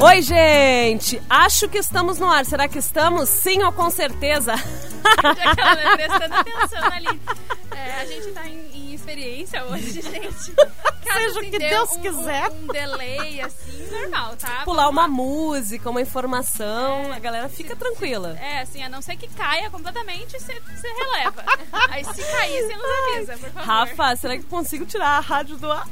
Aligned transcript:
Oi, 0.00 0.22
gente! 0.22 1.20
Acho 1.28 1.68
que 1.68 1.76
estamos 1.76 2.20
no 2.20 2.30
ar. 2.30 2.44
Será 2.46 2.68
que 2.68 2.78
estamos? 2.78 3.28
Sim 3.28 3.64
ou 3.64 3.72
com 3.72 3.90
certeza? 3.90 4.54
Prestando 5.96 6.34
atenção 6.36 6.84
ali. 6.92 7.20
É, 7.72 8.00
a 8.00 8.04
gente 8.06 8.28
tá 8.28 8.46
em 8.46 8.67
experiência 9.08 9.64
hoje, 9.64 10.02
gente. 10.02 10.54
Seja 11.10 11.34
o 11.34 11.38
assim, 11.38 11.50
que 11.50 11.58
Deus 11.58 11.92
um, 11.92 12.00
quiser. 12.02 12.50
Um, 12.50 12.64
um 12.64 12.66
delay, 12.66 13.40
assim, 13.40 13.86
normal, 13.90 14.36
tá? 14.36 14.62
Pular 14.66 14.88
uma 14.90 15.08
música, 15.08 15.88
uma 15.88 16.02
informação, 16.02 17.12
É, 17.12 17.16
a 17.16 17.18
galera 17.18 17.48
fica 17.48 17.70
se- 17.70 17.76
tranquila. 17.76 18.36
É, 18.38 18.60
assim, 18.60 18.82
a 18.82 18.88
não 18.90 19.00
ser 19.00 19.16
que 19.16 19.26
caia 19.28 19.70
completamente, 19.70 20.38
você 20.38 20.52
releva. 20.98 21.42
Aí 21.90 22.04
se 22.04 22.22
cair, 22.22 22.62
você 22.66 22.76
nos 22.76 23.14
avisa, 23.14 23.32
por 23.38 23.50
favor. 23.50 23.66
Rafa, 23.66 24.16
será 24.16 24.36
que 24.36 24.42
consigo 24.44 24.84
tirar 24.84 25.16
a 25.16 25.20
rádio 25.20 25.56
do 25.56 25.72
ar? 25.72 25.86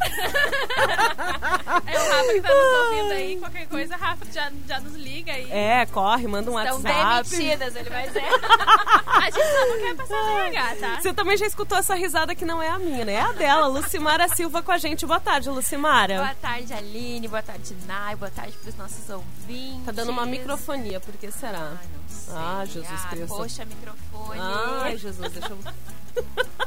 É 1.87 1.99
o 1.99 2.11
Rafa 2.11 2.33
que 2.35 2.41
tá 2.43 2.49
nos 2.55 2.79
ouvindo 2.85 3.13
aí, 3.13 3.37
qualquer 3.39 3.67
coisa, 3.69 3.97
Rafa 3.97 4.27
já, 4.33 4.53
já 4.69 4.81
nos 4.81 4.95
liga 4.95 5.33
aí. 5.33 5.51
É, 5.51 5.87
corre, 5.87 6.27
manda 6.27 6.51
um 6.51 6.59
Estão 6.61 6.83
WhatsApp. 6.83 7.31
demitidas, 7.31 7.77
ele 7.77 7.89
vai 7.91 8.07
dizer. 8.07 8.23
a 8.23 9.31
gente 9.31 9.47
só 9.47 9.67
não 9.67 9.79
quer 9.79 9.97
passar 9.97 10.47
RH, 10.47 10.77
tá? 10.81 11.01
Você 11.01 11.15
também 11.15 11.37
já 11.39 11.47
escutou 11.47 11.79
essa 11.79 11.95
risada 11.95 12.35
que 12.35 12.45
não 12.45 12.63
é 12.63 12.69
a 12.69 12.79
minha, 12.79 13.05
né? 13.07 13.15
É 13.15 13.21
a 13.21 13.33
dela, 13.33 13.69
Lucimara 13.69 14.29
Silva 14.29 14.61
com 14.63 14.73
a 14.73 14.79
gente. 14.79 15.07
Boa 15.07 15.21
tarde, 15.21 15.49
Lucimara. 15.49 16.17
Boa 16.17 16.35
tarde, 16.35 16.73
Aline. 16.75 17.29
Boa 17.29 17.43
tarde, 17.43 17.75
Nai. 17.87 18.17
Boa 18.17 18.31
tarde 18.31 18.53
pros 18.59 18.77
nossos 18.77 19.09
ouvintes. 19.09 19.87
Tá 19.87 19.93
dando 19.93 20.11
uma 20.11 20.27
microfonia, 20.27 21.01
por 21.01 21.15
que 21.15 21.31
será? 21.31 21.79
Ai, 21.79 21.89
não 21.95 22.09
sei. 22.09 22.35
Ah, 22.35 22.65
Jesus 22.67 23.01
ah, 23.05 23.09
Cristo. 23.09 23.29
Poxa, 23.29 23.65
microfone. 23.65 24.41
Ai, 24.41 24.99
Jesus, 24.99 25.33
deixa 25.33 25.49
eu. 25.49 25.59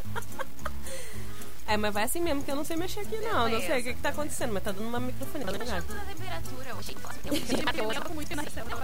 É, 1.69 1.77
mas 1.77 1.93
vai 1.93 2.03
assim 2.03 2.19
mesmo, 2.19 2.41
que 2.41 2.49
eu 2.49 2.55
não 2.55 2.65
sei 2.65 2.75
mexer 2.75 3.01
aqui, 3.01 3.15
não. 3.17 3.47
Não 3.47 3.61
sei 3.61 3.79
o 3.79 3.83
que, 3.83 3.93
que 3.93 4.01
tá 4.01 4.09
acontecendo, 4.09 4.51
mas 4.51 4.63
tá 4.63 4.71
dando 4.71 4.87
uma 4.87 4.99
microfonia. 4.99 5.45
Tá 5.45 5.51
Deixando 5.53 5.81
ligado? 5.87 6.01
a 6.01 6.05
temperatura 6.05 6.75
hoje. 6.75 6.95
Eu 7.95 8.01
tô 8.01 8.13
muito 8.15 8.35
na 8.35 8.41
recepção. 8.41 8.79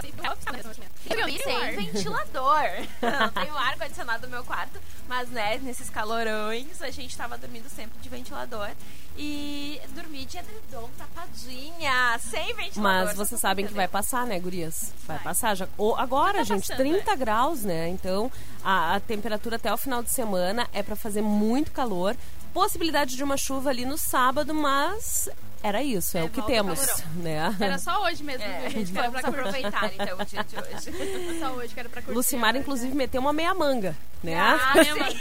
Eu 1.10 1.24
pensei 1.24 1.52
em 1.52 1.76
ventilador. 1.76 2.62
Não 3.02 3.28
tenho 3.30 3.56
ar 3.56 3.76
condicionado 3.76 4.26
no 4.26 4.30
meu 4.30 4.44
quarto, 4.44 4.78
mas 5.08 5.28
né, 5.30 5.58
nesses 5.58 5.90
calorões 5.90 6.80
a 6.80 6.90
gente 6.90 7.16
tava 7.16 7.36
dormindo 7.36 7.68
sempre 7.68 7.98
de 8.00 8.08
ventilador. 8.08 8.70
E 9.18 9.80
dormi 9.94 10.26
de 10.26 10.36
edredom 10.36 10.90
tapadinha, 10.98 12.18
sem 12.20 12.54
ventilador. 12.54 13.06
Mas 13.06 13.16
vocês 13.16 13.40
sabem 13.40 13.66
que 13.66 13.72
vai 13.72 13.88
passar, 13.88 14.26
né, 14.26 14.38
gurias? 14.38 14.92
Vai 15.06 15.16
Vai. 15.16 15.24
passar. 15.24 15.54
Já, 15.54 15.66
ou 15.78 15.96
agora, 15.96 16.38
Tá 16.38 16.44
gente, 16.44 16.68
passando, 16.68 16.76
30 16.76 17.16
graus, 17.16 17.62
né? 17.62 17.88
Então, 17.88 18.30
a, 18.62 18.94
a 18.96 19.00
temperatura 19.00 19.56
até 19.56 19.72
o 19.72 19.76
final 19.76 20.02
de 20.02 20.10
semana 20.10 20.68
é 20.72 20.82
pra 20.82 20.94
fazer 20.94 21.22
muito 21.22 21.72
calor. 21.72 22.14
Possibilidade 22.60 23.16
de 23.16 23.22
uma 23.22 23.36
chuva 23.36 23.68
ali 23.68 23.84
no 23.84 23.98
sábado, 23.98 24.54
mas 24.54 25.28
era 25.62 25.82
isso, 25.82 26.16
é, 26.16 26.22
É, 26.22 26.24
o 26.24 26.30
que 26.30 26.40
temos, 26.40 26.80
calorão. 26.86 27.06
né? 27.16 27.56
Era 27.60 27.76
só 27.78 28.02
hoje 28.04 28.24
mesmo 28.24 28.42
que 28.42 28.48
É, 28.50 28.64
a 28.64 28.68
gente 28.70 28.92
vamos 28.92 29.10
pra 29.10 29.20
curtir. 29.24 29.38
aproveitar 29.40 29.90
então 29.94 30.18
o 30.18 30.24
dia 30.24 30.42
de 30.42 30.56
hoje. 30.56 31.36
Só 31.38 31.50
hoje 31.50 31.74
que 31.74 31.80
era 31.80 31.88
pra 31.90 32.00
curtir. 32.00 32.16
Lucimar, 32.16 32.56
inclusive, 32.56 32.88
né? 32.88 32.94
meteu 32.94 33.20
uma 33.20 33.34
meia 33.34 33.52
manga, 33.52 33.94
né? 34.22 34.40
Ah, 34.40 34.72
né, 34.74 34.84
sim. 34.88 34.98
mano? 34.98 35.14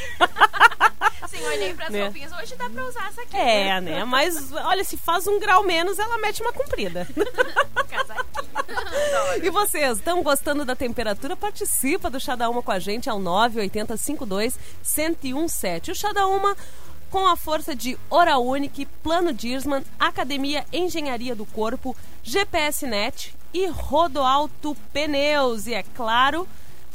Sim, 1.28 1.46
olhei 1.46 1.74
pras 1.74 1.90
Né? 1.90 2.04
roupinhas. 2.04 2.32
Hoje 2.32 2.56
dá 2.56 2.70
pra 2.70 2.86
usar 2.86 3.08
essa 3.10 3.22
aqui. 3.24 3.36
É, 3.36 3.82
né? 3.82 4.06
Mas, 4.06 4.54
olha, 4.54 4.86
se 4.86 4.96
faz 4.96 5.28
um 5.28 5.38
grau 5.38 5.62
menos, 5.64 6.00
ela 6.00 6.18
mete 6.20 6.42
uma 6.42 6.54
comprida. 6.54 7.06
E 9.44 9.50
vocês, 9.50 9.98
estão 9.98 10.24
gostando 10.24 10.64
da 10.64 10.76
temperatura? 10.76 11.36
Participa 11.36 12.10
do 12.10 12.20
Chá 12.20 12.36
da 12.36 12.50
Uma 12.50 12.64
com 12.64 12.72
a 12.72 12.80
gente 12.80 13.10
ao 13.10 13.20
98052 13.20 14.58
1017. 14.98 15.92
O 15.92 15.96
Chá 15.96 16.12
da 16.14 16.26
Uma 16.28 16.56
com 17.16 17.30
a 17.30 17.38
força 17.38 17.74
de 17.74 17.98
Hora 18.10 18.38
Unique, 18.38 18.86
Plano 19.02 19.32
Dirsman, 19.32 19.86
Academia 19.98 20.66
Engenharia 20.74 21.34
do 21.34 21.46
Corpo, 21.46 21.96
GPS 22.22 22.86
Net 22.86 23.34
e 23.54 23.68
Rodoalto 23.68 24.76
Pneus. 24.92 25.66
E 25.66 25.76
é 25.76 25.82
claro, 25.82 26.46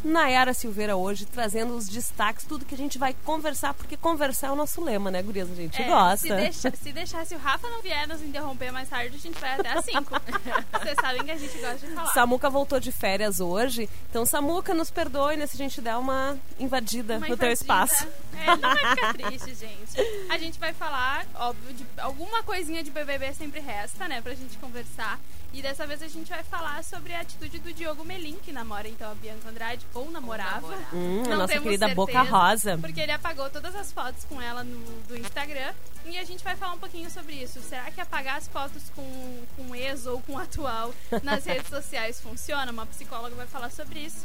Nayara 0.05 0.55
Silveira 0.55 0.97
hoje 0.97 1.25
trazendo 1.27 1.75
os 1.75 1.89
destaques, 1.89 2.45
tudo 2.45 2.65
que 2.65 2.75
a 2.75 2.79
gente 2.79 2.99
vai 2.99 3.15
conversar, 3.25 3.75
porque 3.75 3.97
conversar 3.97 4.49
é 4.49 4.51
o 4.53 4.57
nosso 4.57 4.83
lema, 4.83 5.11
né, 5.11 5.23
gurias? 5.23 5.51
A 5.51 5.55
gente 5.55 5.81
É, 5.81 5.87
gosta. 5.87 6.17
Se, 6.27 6.35
deixa, 6.35 6.71
se 6.77 6.93
deixar, 6.93 7.27
se 7.27 7.35
o 7.35 7.39
Rafa 7.39 7.69
não 7.69 7.83
vier 7.83 8.07
nos 8.09 8.23
interromper 8.23 8.71
mais 8.73 8.89
tarde, 8.89 9.15
a 9.17 9.19
gente 9.19 9.39
vai 9.39 9.55
até 9.55 9.71
às 9.73 9.85
5. 9.85 10.01
Vocês 10.81 10.97
sabem 11.01 11.25
que 11.25 11.31
a 11.31 11.37
gente 11.37 11.59
gosta 11.59 11.79
de 11.87 11.95
falar. 11.95 12.07
Samuca 12.13 12.49
voltou 12.51 12.81
de 12.81 12.91
férias 12.93 13.41
hoje, 13.41 13.89
então 14.09 14.25
Samuca 14.25 14.73
nos 14.75 14.91
perdoe 14.91 15.37
né, 15.37 15.47
se 15.47 15.55
a 15.57 15.59
gente 15.59 15.81
der 15.81 15.97
uma 15.97 16.39
invadida 16.59 17.17
Uma 17.19 17.29
no 17.29 17.37
teu 17.37 17.51
invadida. 17.51 17.53
espaço. 17.53 18.07
É, 18.41 18.47
não 18.47 18.75
vai 18.75 18.91
ficar 18.97 19.13
triste, 19.15 19.55
gente. 19.55 20.27
A 20.31 20.39
gente 20.39 20.59
vai 20.59 20.73
falar, 20.73 21.27
óbvio, 21.35 21.75
de 21.75 21.85
alguma 21.99 22.43
coisinha 22.43 22.83
de 22.83 22.91
BBB 22.91 23.35
sempre 23.35 23.61
resta, 23.61 24.09
né, 24.09 24.21
pra 24.23 24.35
gente 24.35 24.57
conversar. 24.59 25.19
E 25.53 25.61
dessa 25.61 25.85
vez 25.85 26.01
a 26.01 26.07
gente 26.07 26.29
vai 26.31 26.45
falar 26.45 26.85
sobre 26.85 27.13
a 27.13 27.21
atitude 27.21 27.59
do 27.59 27.73
Diogo 27.73 28.05
Melim, 28.05 28.37
que 28.37 28.53
namora 28.53 28.87
então 28.89 29.11
a 29.11 29.15
Bianca 29.17 29.49
Andrade, 29.49 29.85
ou 29.93 30.09
namorava. 30.11 30.61
namorava. 30.69 30.97
Hum, 30.97 31.23
a 31.25 31.29
Não 31.29 31.37
nossa 31.39 31.49
temos 31.49 31.65
querida 31.65 31.87
certeza, 31.87 31.95
Boca 31.97 32.23
Rosa. 32.23 32.79
Porque 32.79 33.01
ele 33.01 33.11
apagou 33.13 33.51
todas 33.51 33.75
as 33.75 33.91
fotos 33.93 34.25
com 34.25 34.41
ela 34.41 34.63
no 34.63 34.79
do 35.09 35.17
Instagram. 35.19 35.75
E 36.07 36.17
a 36.19 36.25
gente 36.25 36.45
vai 36.45 36.55
falar 36.57 36.75
um 36.75 36.79
pouquinho 36.79 37.11
sobre 37.11 37.35
isso. 37.35 37.61
Será 37.63 37.91
que 37.91 38.01
apagar 38.01 38.37
as 38.37 38.47
fotos 38.47 38.85
com, 38.95 39.45
com 39.57 39.75
ex 39.75 40.07
ou 40.07 40.21
com 40.23 40.39
atual 40.39 40.95
nas 41.25 41.45
redes 41.47 41.69
sociais 41.69 42.21
funciona? 42.21 42.71
Uma 42.71 42.87
psicóloga 42.87 43.35
vai 43.35 43.47
falar 43.49 43.71
sobre 43.71 44.01
isso. 44.01 44.25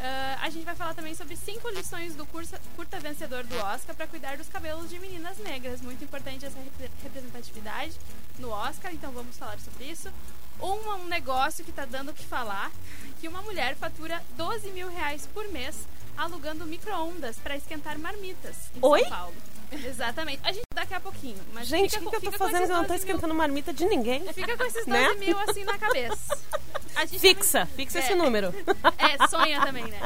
Ah, 0.00 0.38
a 0.42 0.50
gente 0.50 0.64
vai 0.64 0.74
falar 0.74 0.92
também 0.92 1.14
sobre 1.14 1.36
cinco 1.36 1.68
lições 1.68 2.16
do 2.16 2.26
cursa- 2.26 2.60
curta 2.74 2.98
vencedor 2.98 3.44
do 3.44 3.56
Oscar 3.58 3.94
para 3.94 4.08
cuidar 4.08 4.36
dos 4.36 4.48
cabelos 4.48 4.90
de 4.90 4.98
meninas 4.98 5.38
negras. 5.38 5.80
Muito 5.80 6.02
importante 6.02 6.44
essa 6.44 6.58
repre- 6.58 6.90
representatividade 7.02 7.92
no 8.40 8.50
Oscar, 8.50 8.92
então 8.92 9.12
vamos 9.12 9.36
falar 9.38 9.58
sobre 9.60 9.84
isso. 9.84 10.10
Um, 10.60 10.90
um 11.02 11.06
negócio 11.06 11.64
que 11.64 11.70
está 11.70 11.84
dando 11.84 12.10
o 12.10 12.14
que 12.14 12.24
falar, 12.24 12.70
que 13.20 13.28
uma 13.28 13.42
mulher 13.42 13.74
fatura 13.76 14.22
12 14.36 14.70
mil 14.70 14.88
reais 14.88 15.28
por 15.32 15.46
mês 15.48 15.76
alugando 16.16 16.64
micro-ondas 16.64 17.36
para 17.38 17.56
esquentar 17.56 17.98
marmitas 17.98 18.56
em 18.74 18.78
Oi? 18.80 19.00
São 19.02 19.10
Paulo. 19.10 19.34
Exatamente. 19.72 20.40
A 20.44 20.52
gente 20.52 20.62
daqui 20.72 20.94
a 20.94 21.00
pouquinho. 21.00 21.36
Mas 21.52 21.66
Gente, 21.66 21.98
o 21.98 22.08
que, 22.10 22.16
eu 22.16 22.20
tô 22.20 22.32
fazendo 22.32 22.62
eu 22.62 22.68
não 22.68 22.82
tô 22.84 22.88
12 22.88 22.88
mil. 22.88 22.96
esquentando 22.98 23.34
marmita 23.34 23.72
de 23.72 23.84
ninguém? 23.86 24.20
Fica 24.32 24.56
com 24.56 24.62
esses 24.64 24.86
12 24.86 24.90
Né? 24.90 25.14
mil 25.14 25.36
assim 25.40 25.64
na 25.64 25.76
cabeça. 25.76 26.38
A 26.94 27.04
gente 27.06 27.18
Fixa, 27.18 27.66
fixa 27.66 27.98
É. 27.98 28.02
esse 28.02 28.14
número. 28.14 28.54
é, 28.98 29.26
sonha 29.26 29.60
também, 29.66 29.84
né? 29.86 30.00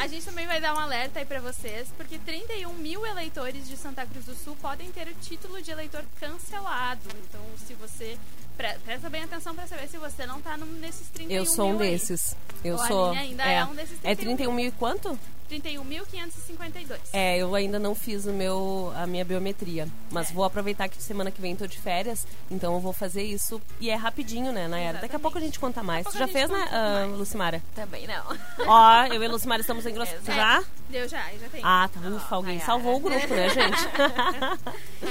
A 0.00 0.08
gente 0.08 0.24
também 0.26 0.44
vai 0.48 0.60
dar 0.60 0.74
um 0.74 0.78
alerta 0.80 1.20
aí 1.20 1.24
pra 1.24 1.38
vocês, 1.40 1.86
porque 1.96 2.18
31 2.18 2.72
mil 2.74 3.06
eleitores 3.06 3.68
de 3.68 3.76
Santa 3.76 4.04
Cruz 4.04 4.24
do 4.24 4.34
Sul 4.34 4.56
podem 4.60 4.90
ter 4.90 5.06
o 5.06 5.14
título 5.14 5.62
de 5.62 5.70
eleitor 5.70 6.04
cancelado. 6.18 7.08
Então, 7.28 7.45
se 7.58 7.74
você. 7.74 8.16
pre- 8.56 8.78
Presta 8.84 9.08
bem 9.10 9.22
atenção 9.24 9.54
pra 9.54 9.66
saber 9.66 9.88
se 9.88 9.98
você 9.98 10.26
não 10.26 10.40
tá 10.40 10.56
num, 10.56 10.66
nesses 10.80 11.08
31 11.08 11.36
Eu 11.36 11.46
sou 11.46 11.68
um 11.68 11.72
mil 11.72 11.80
aí. 11.82 11.90
desses. 11.90 12.36
Eu 12.64 12.74
O 12.76 12.86
sou. 12.86 13.10
Ainda 13.10 13.44
é 13.44 13.64
um 13.64 13.74
desses 13.74 13.98
É 14.02 14.14
31 14.14 14.36
31 14.36 14.52
mil 14.52 14.66
e 14.68 14.70
quanto? 14.72 15.18
31.552. 15.48 16.98
É, 17.12 17.38
eu 17.38 17.54
ainda 17.54 17.78
não 17.78 17.94
fiz 17.94 18.26
o 18.26 18.32
meu, 18.32 18.92
a 18.96 19.06
minha 19.06 19.24
biometria. 19.24 19.86
Mas 20.10 20.30
É. 20.30 20.32
vou 20.32 20.42
aproveitar 20.44 20.88
que 20.88 21.00
semana 21.00 21.30
que 21.30 21.40
vem 21.40 21.54
tô 21.54 21.68
de 21.68 21.78
férias, 21.78 22.26
então 22.50 22.74
eu 22.74 22.80
vou 22.80 22.92
fazer 22.92 23.22
isso. 23.22 23.62
E 23.80 23.88
é 23.88 23.94
rapidinho, 23.94 24.50
né, 24.52 24.66
Nayara? 24.66 24.98
Daqui 24.98 25.14
a 25.14 25.18
pouco 25.20 25.38
a 25.38 25.40
gente 25.40 25.60
conta 25.60 25.84
mais. 25.84 26.04
Tu 26.06 26.18
já 26.18 26.26
fez, 26.26 26.50
né, 26.50 26.68
mais. 26.70 27.12
Lucimara? 27.16 27.62
Também 27.76 28.08
não. 28.08 28.24
Ó, 28.66 29.04
eu 29.06 29.22
e 29.22 29.26
a 29.26 29.30
Lucimara 29.30 29.60
estamos 29.60 29.86
em 29.86 29.94
grosso. 29.94 30.14
Exato. 30.14 30.32
Já? 30.32 30.64
Deu 30.90 31.08
já, 31.08 31.22
já 31.40 31.48
tem. 31.48 31.60
Ah, 31.64 31.88
tá. 31.92 32.00
Ufa, 32.00 32.34
alguém 32.34 32.54
Nayara. 32.56 32.66
salvou 32.66 32.96
o 32.96 33.00
grupo, 33.00 33.28
né, 33.34 33.48
gente? 33.48 33.86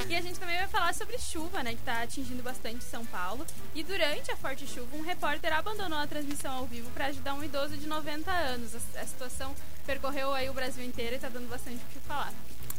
E 0.08 0.14
a 0.14 0.20
gente 0.20 0.38
também 0.38 0.56
vai 0.56 0.68
falar 0.68 0.94
sobre 0.94 1.18
chuva, 1.18 1.62
né, 1.62 1.70
que 1.72 1.80
tá 1.82 2.02
atingindo 2.02 2.35
bastante 2.42 2.84
São 2.84 3.04
Paulo. 3.06 3.46
E 3.74 3.82
durante 3.82 4.30
a 4.30 4.36
forte 4.36 4.66
chuva, 4.66 4.96
um 4.96 5.02
repórter 5.02 5.52
abandonou 5.52 5.98
a 5.98 6.06
transmissão 6.06 6.52
ao 6.52 6.66
vivo 6.66 6.90
para 6.90 7.06
ajudar 7.06 7.34
um 7.34 7.44
idoso 7.44 7.76
de 7.76 7.86
90 7.86 8.30
anos. 8.30 8.74
A, 8.74 9.00
a 9.00 9.06
situação 9.06 9.54
percorreu 9.84 10.32
aí 10.32 10.48
o 10.50 10.54
Brasil 10.54 10.84
inteiro 10.84 11.16
e 11.16 11.18
tá 11.18 11.28
dando 11.28 11.48
bastante 11.48 11.76
o 11.76 11.88
que 11.88 12.00
falar. 12.00 12.32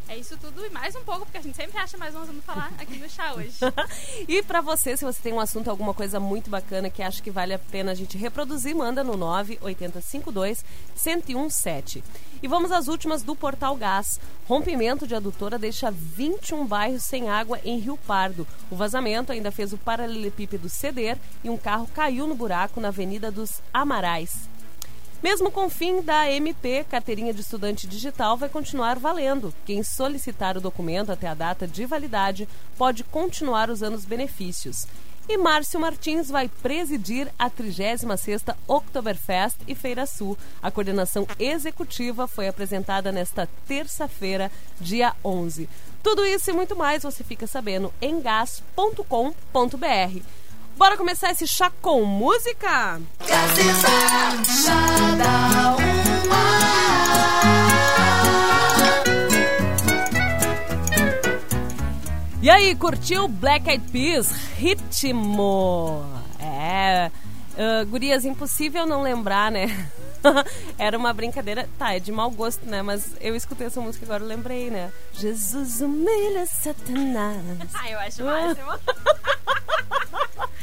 É 0.09 0.17
isso 0.17 0.37
tudo 0.37 0.65
e 0.65 0.69
mais 0.69 0.95
um 0.95 1.03
pouco, 1.03 1.25
porque 1.25 1.37
a 1.37 1.41
gente 1.41 1.57
sempre 1.57 1.77
acha 1.77 1.97
mais 1.97 2.15
um 2.15 2.21
assunto 2.21 2.41
falar 2.41 2.71
aqui 2.79 2.97
no 2.97 3.09
chá 3.09 3.33
hoje. 3.33 3.57
e 4.25 4.41
para 4.41 4.61
você, 4.61 4.95
se 4.95 5.03
você 5.03 5.21
tem 5.21 5.33
um 5.33 5.39
assunto, 5.39 5.69
alguma 5.69 5.93
coisa 5.93 6.17
muito 6.17 6.49
bacana 6.49 6.89
que 6.89 7.03
acha 7.03 7.21
que 7.21 7.29
vale 7.29 7.53
a 7.53 7.59
pena 7.59 7.91
a 7.91 7.95
gente 7.95 8.17
reproduzir, 8.17 8.73
manda 8.73 9.03
no 9.03 9.17
98052 9.17 10.63
1017. 10.95 12.01
E 12.41 12.47
vamos 12.47 12.71
às 12.71 12.87
últimas 12.87 13.21
do 13.21 13.35
Portal 13.35 13.75
Gás. 13.75 14.17
Rompimento 14.47 15.05
de 15.05 15.13
adutora 15.13 15.59
deixa 15.59 15.91
21 15.91 16.65
bairros 16.65 17.03
sem 17.03 17.29
água 17.29 17.59
em 17.65 17.77
Rio 17.77 17.97
Pardo. 18.07 18.47
O 18.71 18.77
vazamento 18.77 19.33
ainda 19.33 19.51
fez 19.51 19.73
o 19.73 19.77
paralelepípedo 19.77 20.69
ceder 20.69 21.17
e 21.43 21.49
um 21.49 21.57
carro 21.57 21.87
caiu 21.93 22.25
no 22.27 22.35
buraco 22.35 22.79
na 22.79 22.87
Avenida 22.87 23.29
dos 23.29 23.61
Amarais. 23.73 24.47
Mesmo 25.21 25.49
com 25.49 25.65
o 25.65 25.69
fim 25.69 26.01
da 26.01 26.29
MP, 26.31 26.85
carteirinha 26.89 27.33
de 27.33 27.41
estudante 27.41 27.87
digital 27.87 28.37
vai 28.37 28.49
continuar 28.49 28.99
valendo. 28.99 29.53
Quem 29.65 29.81
solicitar 29.81 30.55
o 30.55 30.61
documento 30.61 31.11
até 31.11 31.27
a 31.27 31.33
data 31.33 31.67
de 31.67 31.85
validade 31.85 32.47
pode 32.77 33.03
continuar 33.03 33.69
usando 33.69 33.95
os 33.95 34.05
benefícios. 34.05 34.85
E 35.29 35.35
Márcio 35.35 35.79
Martins 35.79 36.29
vai 36.29 36.47
presidir 36.47 37.27
a 37.37 37.49
36ª 37.49 38.55
Oktoberfest 38.65 39.57
e 39.67 39.75
Feira 39.75 40.05
Sul. 40.05 40.37
A 40.61 40.71
coordenação 40.71 41.27
executiva 41.37 42.27
foi 42.27 42.47
apresentada 42.47 43.11
nesta 43.11 43.49
terça-feira, 43.67 44.49
dia 44.79 45.13
11. 45.25 45.67
Tudo 46.01 46.25
isso 46.25 46.51
e 46.51 46.53
muito 46.53 46.77
mais 46.77 47.03
você 47.03 47.25
fica 47.25 47.45
sabendo 47.45 47.93
em 48.01 48.21
gas.com.br. 48.21 49.03
Bora 50.77 50.95
começar 50.95 51.31
esse 51.31 51.47
chá 51.47 51.71
com 51.81 52.05
música? 52.05 53.01
E 62.39 62.49
aí, 62.49 62.75
curtiu 62.75 63.27
Black 63.27 63.67
Eyed 63.67 63.91
Peas? 63.91 64.31
Ritmo! 64.55 66.05
É. 66.39 67.09
Uh, 67.57 67.85
gurias, 67.87 68.23
impossível 68.23 68.85
não 68.85 69.01
lembrar, 69.01 69.51
né? 69.51 69.89
Era 70.77 70.95
uma 70.95 71.11
brincadeira. 71.11 71.67
Tá, 71.79 71.95
é 71.95 71.99
de 71.99 72.11
mau 72.11 72.29
gosto, 72.29 72.65
né? 72.67 72.83
Mas 72.83 73.15
eu 73.19 73.35
escutei 73.35 73.65
essa 73.65 73.81
música 73.81 74.05
agora, 74.05 74.23
eu 74.23 74.27
lembrei, 74.27 74.69
né? 74.69 74.91
Jesus 75.13 75.81
humilha 75.81 76.45
Satanás. 76.45 77.41
Ah, 77.73 77.89
eu 77.89 77.99
acho 77.99 78.21
o 78.23 78.27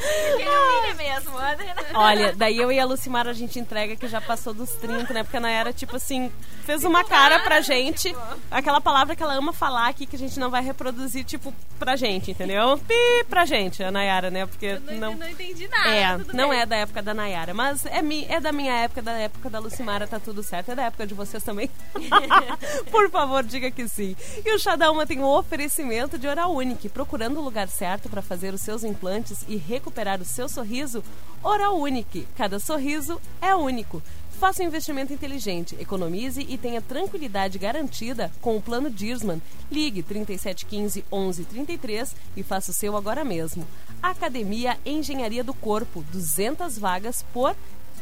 máximo. 0.04 0.40
Ele 0.40 0.48
humilha 0.48 0.94
mesmo, 0.94 1.38
André. 1.38 1.74
Olha, 1.94 2.32
daí 2.34 2.58
eu 2.58 2.70
e 2.72 2.78
a 2.78 2.84
Lucimar 2.84 3.26
a 3.26 3.32
gente 3.32 3.58
entrega 3.58 3.96
que 3.96 4.08
já 4.08 4.20
passou 4.20 4.52
dos 4.54 4.70
30, 4.72 5.12
né? 5.14 5.22
Porque 5.22 5.36
a 5.36 5.40
Nayara, 5.40 5.72
tipo 5.72 5.96
assim, 5.96 6.30
fez 6.64 6.84
uma 6.84 7.04
cara 7.04 7.40
pra 7.40 7.60
gente. 7.60 8.08
tipo. 8.10 8.20
Aquela 8.50 8.80
palavra 8.80 9.14
que 9.16 9.22
ela 9.22 9.34
ama 9.34 9.52
falar 9.52 9.88
aqui 9.88 10.06
que 10.06 10.16
a 10.16 10.18
gente 10.18 10.38
não 10.38 10.50
vai 10.50 10.62
reproduzir, 10.62 11.24
tipo, 11.24 11.52
pra 11.78 11.96
gente, 11.96 12.30
entendeu? 12.30 12.78
Pi 12.86 13.24
pra 13.28 13.44
gente, 13.44 13.82
a 13.82 13.90
Nayara, 13.90 14.30
né? 14.30 14.46
Porque 14.46 14.66
Eu 14.66 14.80
não, 14.80 14.94
não. 15.12 15.14
não 15.16 15.28
entendi 15.28 15.66
nada. 15.68 15.88
É, 15.90 16.18
não 16.32 16.50
bem. 16.50 16.60
é 16.60 16.66
da 16.66 16.76
época 16.76 17.02
da 17.02 17.14
Nayara, 17.14 17.54
mas 17.54 17.84
é, 17.86 18.02
mi, 18.02 18.26
é 18.28 18.40
da 18.40 18.52
minha 18.52 18.72
época, 18.74 19.02
da 19.02 19.12
época 19.12 19.50
da 19.50 19.58
Lucimara, 19.58 20.06
tá 20.06 20.18
tudo 20.20 20.42
certo. 20.42 20.70
É 20.72 20.74
da 20.74 20.84
época 20.84 21.06
de 21.06 21.14
vocês 21.14 21.42
também. 21.42 21.70
Por 22.90 23.10
favor, 23.10 23.42
diga 23.42 23.70
que 23.70 23.88
sim. 23.88 24.16
E 24.44 24.54
o 24.54 24.58
Chá 24.58 24.76
da 24.76 24.90
Uma 24.90 25.06
tem 25.06 25.18
um 25.20 25.24
oferecimento 25.24 26.18
de 26.18 26.26
Oral 26.28 26.52
Unique. 26.54 26.88
Procurando 26.88 27.38
o 27.40 27.42
lugar 27.42 27.68
certo 27.68 28.08
para 28.08 28.22
fazer 28.22 28.52
os 28.54 28.60
seus 28.60 28.84
implantes 28.84 29.44
e 29.48 29.56
recuperar 29.56 29.93
o 30.20 30.24
seu 30.24 30.48
sorriso? 30.48 31.02
Oral 31.42 31.78
Unique. 31.78 32.26
Cada 32.36 32.58
sorriso 32.58 33.20
é 33.40 33.54
único. 33.54 34.02
Faça 34.38 34.62
um 34.62 34.66
investimento 34.66 35.12
inteligente, 35.12 35.76
economize 35.80 36.44
e 36.48 36.58
tenha 36.58 36.82
tranquilidade 36.82 37.58
garantida 37.58 38.32
com 38.40 38.56
o 38.56 38.60
plano 38.60 38.90
Dirsman. 38.90 39.40
Ligue 39.70 40.02
3715 40.02 41.04
1133 41.10 42.16
e 42.36 42.42
faça 42.42 42.70
o 42.70 42.74
seu 42.74 42.96
agora 42.96 43.24
mesmo. 43.24 43.66
Academia 44.02 44.76
Engenharia 44.84 45.44
do 45.44 45.54
Corpo, 45.54 46.04
200 46.12 46.78
vagas 46.78 47.24
por 47.32 47.54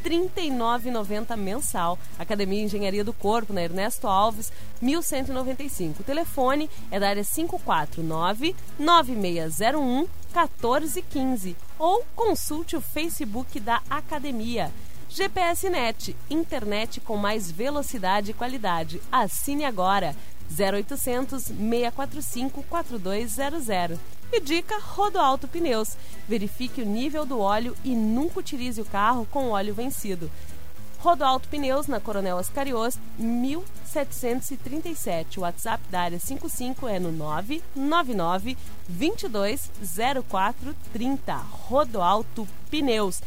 39,90 0.03 1.37
mensal. 1.37 1.99
Academia 2.19 2.63
Engenharia 2.63 3.05
do 3.05 3.13
Corpo, 3.13 3.53
na 3.53 3.63
Ernesto 3.63 4.07
Alves, 4.07 4.51
1195. 4.81 6.01
O 6.01 6.05
telefone 6.05 6.71
é 6.91 6.99
da 6.99 7.11
área 7.11 7.23
549-9601 7.23 10.09
1415 10.33 11.55
ou 11.79 12.05
consulte 12.17 12.75
o 12.75 12.81
Facebook 12.81 13.61
da 13.61 13.83
Academia. 13.89 14.73
GPS 15.09 15.69
Net, 15.69 16.17
internet 16.31 17.01
com 17.01 17.19
mais 17.19 17.51
velocidade 17.51 18.31
e 18.31 18.35
qualidade. 18.35 19.03
Assine 19.13 19.65
agora 19.65 20.17
0800 20.51 21.45
645 21.45 22.63
4200. 22.63 23.99
E 24.35 24.41
dica 24.41 24.79
Rodoalto 24.79 25.47
Pneus. 25.47 25.95
Verifique 26.27 26.81
o 26.81 26.87
nível 26.87 27.27
do 27.27 27.39
óleo 27.39 27.77
e 27.85 27.95
nunca 27.95 28.41
utilize 28.41 28.81
o 28.81 28.85
carro 28.87 29.29
com 29.31 29.51
óleo 29.51 29.75
vencido. 29.75 30.31
Rodoalto 31.01 31.47
Pneus 31.49 31.87
na 31.87 32.01
Coronel 32.01 32.39
Ascarios 32.39 32.99
1737. 33.19 35.39
O 35.39 35.43
WhatsApp 35.43 35.85
da 35.91 36.01
área 36.01 36.19
55 36.19 36.89
é 36.89 36.99
no 36.99 37.13
999 37.13 38.57
220430. 38.89 41.35
Rodoalto 41.35 42.49
Pneus. 42.71 43.21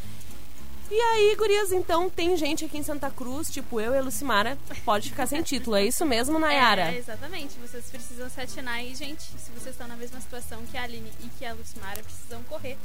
E 0.90 1.02
aí, 1.02 1.36
gurias, 1.36 1.72
então 1.72 2.08
tem 2.10 2.38
gente 2.38 2.64
aqui 2.64 2.78
em 2.78 2.84
Santa 2.84 3.10
Cruz, 3.10 3.50
tipo 3.50 3.82
eu 3.82 3.96
e 3.96 3.98
a 3.98 4.02
Lucimara, 4.02 4.56
pode 4.86 5.10
ficar 5.10 5.26
sem 5.26 5.42
título. 5.42 5.76
É 5.76 5.84
isso 5.84 6.06
mesmo, 6.06 6.38
Nayara? 6.38 6.94
É, 6.94 6.98
exatamente. 6.98 7.58
Vocês 7.60 7.86
precisam 7.90 8.30
se 8.30 8.40
atinar 8.40 8.76
aí, 8.76 8.94
gente. 8.94 9.24
Se 9.24 9.50
vocês 9.52 9.74
estão 9.74 9.88
na 9.88 9.96
mesma 9.96 10.22
situação 10.22 10.64
que 10.68 10.78
a 10.78 10.84
Aline 10.84 11.12
e 11.22 11.28
que 11.30 11.46
a 11.46 11.54
Lucimara, 11.54 12.04
precisam 12.04 12.44
correr. 12.44 12.78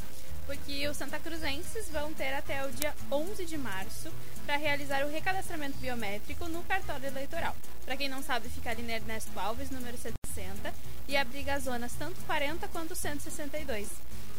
Porque 0.47 0.89
os 0.89 0.97
Santa 0.97 1.19
Cruzenses 1.19 1.91
vão 1.91 2.13
ter 2.15 2.33
até 2.33 2.67
o 2.67 2.71
dia 2.73 2.95
11 3.13 3.45
de 3.45 3.59
março 3.59 4.11
para 4.47 4.57
realizar 4.57 5.05
o 5.05 5.11
recadastramento 5.11 5.77
biométrico 5.77 6.49
no 6.49 6.63
cartório 6.63 7.07
eleitoral. 7.07 7.55
Para 7.85 7.99
quem 7.99 8.09
não 8.09 8.23
sabe, 8.23 8.49
fica 8.49 8.71
ali 8.71 8.83
na 8.83 8.95
Ernesto 8.95 9.39
Alves, 9.39 9.71
número 9.71 9.97
60, 9.99 10.73
e 11.07 11.17
abriga 11.19 11.55
as 11.55 11.65
zonas 11.65 11.93
tanto 11.99 12.19
40 12.23 12.67
quanto 12.69 12.97
162. 12.97 13.89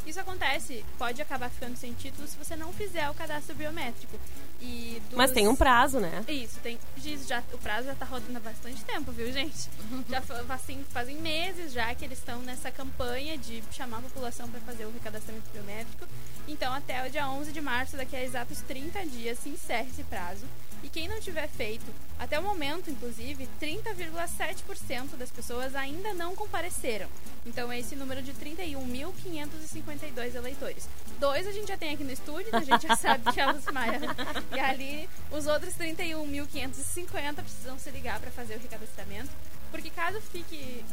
Isso 0.05 0.19
acontece, 0.19 0.83
pode 0.97 1.21
acabar 1.21 1.49
ficando 1.49 1.77
sem 1.77 1.93
título 1.93 2.27
se 2.27 2.35
você 2.35 2.55
não 2.55 2.73
fizer 2.73 3.09
o 3.09 3.13
cadastro 3.13 3.55
biométrico. 3.55 4.19
E 4.59 5.01
dos- 5.09 5.17
Mas 5.17 5.31
tem 5.31 5.47
um 5.47 5.55
prazo, 5.55 5.99
né? 5.99 6.23
isso, 6.27 6.59
tem. 6.59 6.77
Já, 7.27 7.41
o 7.53 7.57
prazo 7.57 7.85
já 7.87 7.95
tá 7.95 8.05
rodando 8.05 8.37
há 8.37 8.41
bastante 8.41 8.83
tempo, 8.83 9.11
viu, 9.11 9.31
gente? 9.31 9.69
Já 10.09 10.21
assim, 10.49 10.83
fazem 10.91 11.17
meses 11.17 11.71
já 11.73 11.93
que 11.95 12.05
eles 12.05 12.19
estão 12.19 12.39
nessa 12.41 12.71
campanha 12.71 13.37
de 13.37 13.63
chamar 13.71 13.97
a 13.97 14.01
população 14.01 14.49
para 14.49 14.59
fazer 14.61 14.85
o 14.85 14.91
recadastramento 14.91 15.49
biométrico. 15.51 16.05
Então, 16.47 16.73
até 16.73 17.05
o 17.07 17.09
dia 17.09 17.27
11 17.29 17.51
de 17.51 17.61
março, 17.61 17.95
daqui 17.97 18.15
a 18.15 18.23
exatos 18.23 18.61
30 18.61 19.05
dias, 19.05 19.39
se 19.39 19.49
encerra 19.49 19.87
esse 19.89 20.03
prazo. 20.03 20.45
E 20.83 20.89
quem 20.89 21.07
não 21.07 21.19
tiver 21.19 21.47
feito, 21.47 21.85
até 22.17 22.39
o 22.39 22.43
momento, 22.43 22.89
inclusive, 22.89 23.47
30,7% 23.61 25.15
das 25.17 25.31
pessoas 25.31 25.75
ainda 25.75 26.13
não 26.13 26.35
compareceram. 26.35 27.07
Então, 27.45 27.71
é 27.71 27.79
esse 27.79 27.95
número 27.95 28.21
de 28.21 28.33
31.552 28.33 30.35
eleitores. 30.35 30.87
Dois 31.19 31.47
a 31.47 31.51
gente 31.51 31.67
já 31.67 31.77
tem 31.77 31.93
aqui 31.93 32.03
no 32.03 32.11
estúdio, 32.11 32.51
né? 32.51 32.59
a 32.59 32.63
gente 32.63 32.87
já 32.87 32.95
sabe 32.97 33.31
que 33.31 33.39
é 33.39 33.43
a 33.43 33.51
Lucimara 33.51 33.99
e 34.55 34.59
a 34.59 34.69
Aline. 34.69 35.09
Os 35.31 35.47
outros 35.47 35.73
31.550 35.75 37.35
precisam 37.35 37.77
se 37.77 37.89
ligar 37.91 38.19
para 38.19 38.31
fazer 38.31 38.55
o 38.55 38.59
recadastramento. 38.59 39.29
Porque 39.71 39.89
caso 39.89 40.19
fique 40.21 40.83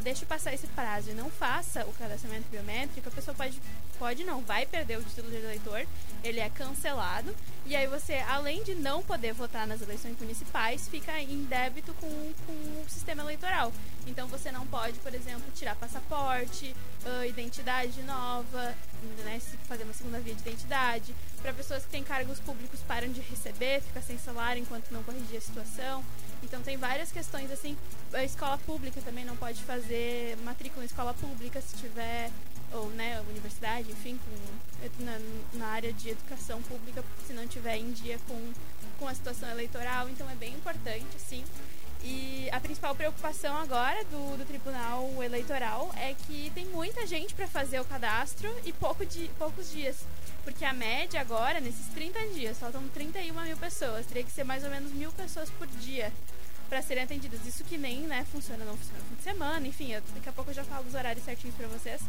deixe 0.00 0.24
passar 0.24 0.54
esse 0.54 0.66
prazo 0.68 1.10
e 1.10 1.14
não 1.14 1.30
faça 1.30 1.84
o 1.84 1.92
cadastramento 1.92 2.48
biométrico, 2.50 3.08
a 3.08 3.12
pessoa 3.12 3.34
pode, 3.34 3.60
pode 3.98 4.24
não, 4.24 4.40
vai 4.42 4.66
perder 4.66 4.98
o 4.98 5.02
título 5.02 5.30
de 5.30 5.36
eleitor, 5.36 5.86
ele 6.22 6.40
é 6.40 6.48
cancelado, 6.50 7.34
e 7.68 7.76
aí 7.76 7.86
você, 7.86 8.14
além 8.26 8.62
de 8.62 8.74
não 8.74 9.02
poder 9.02 9.34
votar 9.34 9.66
nas 9.66 9.82
eleições 9.82 10.18
municipais, 10.18 10.88
fica 10.88 11.20
em 11.20 11.44
débito 11.44 11.92
com, 12.00 12.08
com 12.46 12.52
o 12.52 12.86
sistema 12.88 13.22
eleitoral. 13.22 13.70
Então 14.06 14.26
você 14.26 14.50
não 14.50 14.66
pode, 14.66 14.98
por 15.00 15.14
exemplo, 15.14 15.44
tirar 15.54 15.76
passaporte, 15.76 16.74
ah, 17.04 17.26
identidade 17.26 18.02
nova, 18.04 18.74
né, 19.22 19.38
fazer 19.68 19.84
uma 19.84 19.92
segunda 19.92 20.18
via 20.18 20.34
de 20.34 20.40
identidade. 20.40 21.14
Para 21.42 21.52
pessoas 21.52 21.84
que 21.84 21.90
têm 21.90 22.02
cargos 22.02 22.40
públicos 22.40 22.80
param 22.88 23.12
de 23.12 23.20
receber, 23.20 23.82
fica 23.82 24.00
sem 24.00 24.16
salário 24.16 24.62
enquanto 24.62 24.90
não 24.90 25.02
corrigir 25.02 25.36
a 25.36 25.40
situação. 25.42 26.02
Então 26.42 26.62
tem 26.62 26.78
várias 26.78 27.12
questões 27.12 27.50
assim. 27.50 27.76
A 28.14 28.24
escola 28.24 28.56
pública 28.56 29.02
também 29.02 29.26
não 29.26 29.36
pode 29.36 29.62
fazer 29.64 30.38
matrícula 30.42 30.84
em 30.84 30.86
escola 30.86 31.12
pública 31.12 31.60
se 31.60 31.76
tiver 31.76 32.30
ou 32.72 32.88
né, 32.90 33.20
universidade, 33.28 33.90
enfim, 33.90 34.18
com, 34.18 35.04
na, 35.04 35.18
na 35.54 35.66
área 35.66 35.92
de 35.92 36.10
educação 36.10 36.60
pública, 36.62 37.02
se 37.26 37.32
não 37.32 37.46
tiver 37.46 37.57
em 37.76 37.92
dia 37.92 38.18
com, 38.28 38.52
com 38.98 39.08
a 39.08 39.14
situação 39.14 39.48
eleitoral. 39.50 40.08
Então 40.08 40.28
é 40.28 40.34
bem 40.34 40.54
importante, 40.54 41.18
sim. 41.18 41.44
E 42.02 42.48
a 42.52 42.60
principal 42.60 42.94
preocupação 42.94 43.56
agora 43.56 44.04
do, 44.04 44.36
do 44.38 44.44
Tribunal 44.44 45.10
Eleitoral 45.22 45.92
é 45.96 46.14
que 46.14 46.50
tem 46.54 46.64
muita 46.66 47.06
gente 47.06 47.34
para 47.34 47.48
fazer 47.48 47.80
o 47.80 47.84
cadastro 47.84 48.48
e 48.64 48.72
pouco 48.72 49.04
di, 49.04 49.28
poucos 49.38 49.72
dias. 49.72 49.96
Porque 50.44 50.64
a 50.64 50.72
média 50.72 51.20
agora, 51.20 51.60
nesses 51.60 51.86
30 51.88 52.28
dias, 52.28 52.58
faltam 52.58 52.86
31 52.88 53.34
mil 53.42 53.56
pessoas. 53.56 54.06
Teria 54.06 54.22
que 54.22 54.30
ser 54.30 54.44
mais 54.44 54.62
ou 54.64 54.70
menos 54.70 54.92
mil 54.92 55.10
pessoas 55.12 55.50
por 55.50 55.66
dia 55.66 56.12
para 56.68 56.82
serem 56.82 57.04
atendidas. 57.04 57.44
Isso 57.46 57.64
que 57.64 57.78
nem, 57.78 58.00
né, 58.00 58.24
funciona, 58.30 58.64
não 58.64 58.76
funciona 58.76 58.98
no 59.00 59.08
fim 59.08 59.14
de 59.14 59.22
semana, 59.22 59.66
enfim, 59.66 59.92
eu, 59.92 60.02
daqui 60.14 60.28
a 60.28 60.32
pouco 60.32 60.50
eu 60.50 60.54
já 60.54 60.64
falo 60.64 60.84
dos 60.84 60.94
horários 60.94 61.24
certinhos 61.24 61.56
para 61.56 61.66
vocês. 61.68 62.00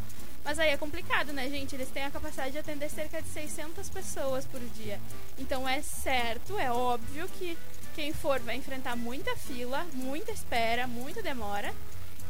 Mas 0.44 0.58
aí 0.58 0.70
é 0.70 0.76
complicado, 0.76 1.32
né, 1.32 1.48
gente? 1.48 1.74
Eles 1.74 1.88
têm 1.88 2.04
a 2.04 2.10
capacidade 2.10 2.52
de 2.52 2.58
atender 2.58 2.90
cerca 2.90 3.20
de 3.20 3.28
600 3.28 3.88
pessoas 3.90 4.46
por 4.46 4.60
dia. 4.60 4.98
Então 5.38 5.68
é 5.68 5.82
certo, 5.82 6.58
é 6.58 6.70
óbvio 6.70 7.28
que 7.38 7.56
quem 7.94 8.12
for 8.12 8.40
vai 8.40 8.56
enfrentar 8.56 8.96
muita 8.96 9.34
fila, 9.36 9.86
muita 9.92 10.32
espera, 10.32 10.86
muita 10.86 11.22
demora. 11.22 11.74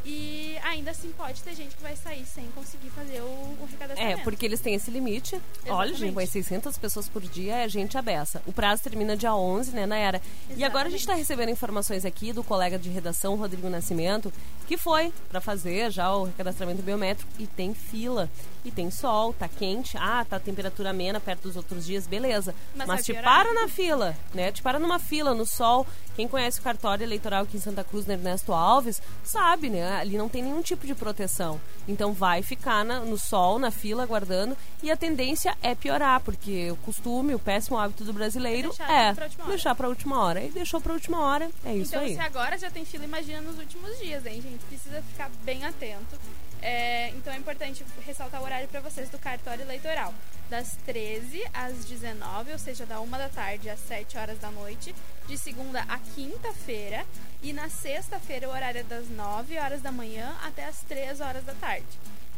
E 0.04 0.56
ainda 0.62 0.90
assim 0.90 1.12
pode 1.12 1.42
ter 1.42 1.54
gente 1.54 1.76
que 1.76 1.82
vai 1.82 1.94
sair 1.94 2.24
sem 2.24 2.44
conseguir 2.52 2.90
fazer 2.90 3.20
o, 3.20 3.26
o 3.26 3.68
recadastramento. 3.70 4.20
É, 4.20 4.24
porque 4.24 4.46
eles 4.46 4.60
têm 4.60 4.74
esse 4.74 4.90
limite. 4.90 5.40
Olha, 5.68 5.94
gente, 5.94 6.14
vai 6.14 6.26
600 6.26 6.78
pessoas 6.78 7.08
por 7.08 7.22
dia 7.22 7.56
é 7.56 7.68
gente 7.68 7.98
abessa. 7.98 8.42
O 8.46 8.52
prazo 8.52 8.82
termina 8.82 9.16
dia 9.16 9.34
11, 9.34 9.72
né, 9.72 9.86
Nayara? 9.86 10.18
Exatamente. 10.18 10.60
E 10.60 10.64
agora 10.64 10.88
a 10.88 10.90
gente 10.90 11.00
está 11.00 11.14
recebendo 11.14 11.50
informações 11.50 12.04
aqui 12.04 12.32
do 12.32 12.42
colega 12.42 12.78
de 12.78 12.88
redação, 12.88 13.36
Rodrigo 13.36 13.68
Nascimento, 13.68 14.32
que 14.66 14.76
foi 14.76 15.12
para 15.28 15.40
fazer 15.40 15.90
já 15.90 16.14
o 16.14 16.24
recadastramento 16.24 16.82
biométrico 16.82 17.30
e 17.38 17.46
tem 17.46 17.74
fila. 17.74 18.30
E 18.64 18.70
tem 18.70 18.90
sol, 18.90 19.32
tá 19.32 19.48
quente, 19.48 19.96
ah, 19.96 20.24
tá 20.28 20.38
temperatura 20.38 20.90
amena 20.90 21.18
perto 21.18 21.42
dos 21.42 21.56
outros 21.56 21.86
dias, 21.86 22.06
beleza. 22.06 22.54
Mas, 22.74 22.86
Mas 22.86 23.04
te 23.06 23.14
para 23.14 23.52
na 23.54 23.68
fila, 23.68 24.16
né? 24.34 24.52
Te 24.52 24.62
para 24.62 24.78
numa 24.78 24.98
fila, 24.98 25.34
no 25.34 25.46
sol. 25.46 25.86
Quem 26.14 26.28
conhece 26.28 26.60
o 26.60 26.62
cartório 26.62 27.02
eleitoral 27.02 27.44
aqui 27.44 27.56
em 27.56 27.60
Santa 27.60 27.82
Cruz, 27.82 28.04
no 28.04 28.12
Ernesto 28.12 28.52
Alves, 28.52 29.00
sabe, 29.24 29.70
né? 29.70 29.96
Ali 29.96 30.18
não 30.18 30.28
tem 30.28 30.42
nenhum 30.42 30.60
tipo 30.60 30.86
de 30.86 30.94
proteção. 30.94 31.60
Então 31.88 32.12
vai 32.12 32.42
ficar 32.42 32.84
na, 32.84 33.00
no 33.00 33.16
sol, 33.16 33.58
na 33.58 33.70
fila, 33.70 34.02
aguardando. 34.02 34.56
E 34.82 34.90
a 34.90 34.96
tendência 34.96 35.56
é 35.62 35.74
piorar, 35.74 36.20
porque 36.20 36.70
o 36.70 36.76
costume, 36.76 37.34
o 37.34 37.38
péssimo 37.38 37.78
hábito 37.78 38.04
do 38.04 38.12
brasileiro 38.12 38.74
é 38.88 39.14
deixar 39.46 39.74
para 39.74 39.86
a 39.86 39.88
última 39.88 40.22
hora. 40.22 40.44
E 40.44 40.50
deixou 40.50 40.80
para 40.80 40.92
a 40.92 40.94
última 40.94 41.20
hora, 41.20 41.48
é 41.64 41.74
isso 41.74 41.92
então, 41.92 42.02
aí. 42.02 42.12
Então, 42.12 42.22
se 42.22 42.28
agora 42.28 42.58
já 42.58 42.70
tem 42.70 42.84
fila, 42.84 43.04
imagina 43.04 43.40
nos 43.40 43.58
últimos 43.58 43.98
dias, 43.98 44.26
hein, 44.26 44.42
gente? 44.42 44.64
Precisa 44.66 45.02
ficar 45.02 45.30
bem 45.44 45.64
atento. 45.64 46.18
É, 46.62 47.08
então 47.10 47.32
é 47.32 47.36
importante 47.36 47.84
ressaltar 48.04 48.42
o 48.42 48.44
horário 48.50 48.68
para 48.68 48.80
vocês 48.80 49.08
do 49.08 49.18
cartório 49.18 49.62
eleitoral. 49.62 50.12
Das 50.48 50.76
13 50.84 51.44
às 51.54 51.84
19, 51.84 52.50
ou 52.50 52.58
seja, 52.58 52.84
da 52.84 53.00
1 53.00 53.08
da 53.08 53.28
tarde 53.28 53.70
às 53.70 53.78
7 53.78 54.18
horas 54.18 54.40
da 54.40 54.50
noite, 54.50 54.92
de 55.28 55.38
segunda 55.38 55.82
a 55.82 55.98
quinta-feira. 56.16 57.06
E 57.40 57.52
na 57.52 57.68
sexta-feira 57.68 58.48
o 58.48 58.50
horário 58.50 58.80
é 58.80 58.82
das 58.82 59.08
9 59.08 59.56
horas 59.56 59.80
da 59.80 59.92
manhã 59.92 60.36
até 60.42 60.64
as 60.64 60.80
3 60.80 61.20
horas 61.20 61.44
da 61.44 61.54
tarde. 61.54 61.86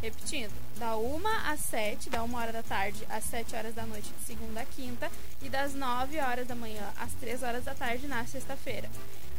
Repetindo, 0.02 0.52
da 0.78 0.97
1 0.97 1.26
às 1.47 1.61
7, 1.61 2.11
da 2.11 2.23
1 2.23 2.35
hora 2.35 2.52
da 2.52 2.62
tarde 2.62 3.07
às 3.09 3.25
7 3.25 3.57
horas 3.57 3.75
da 3.75 3.87
noite 3.87 4.12
de 4.12 4.26
segunda 4.26 4.61
a 4.61 4.66
quinta, 4.66 5.11
e 5.40 5.49
das 5.49 5.73
9 5.73 6.19
horas 6.21 6.47
da 6.47 6.54
manhã 6.54 6.92
às 7.00 7.12
3 7.14 7.42
horas 7.42 7.64
da 7.64 7.75
tarde 7.75 8.07
na 8.07 8.26
sexta-feira. 8.26 8.90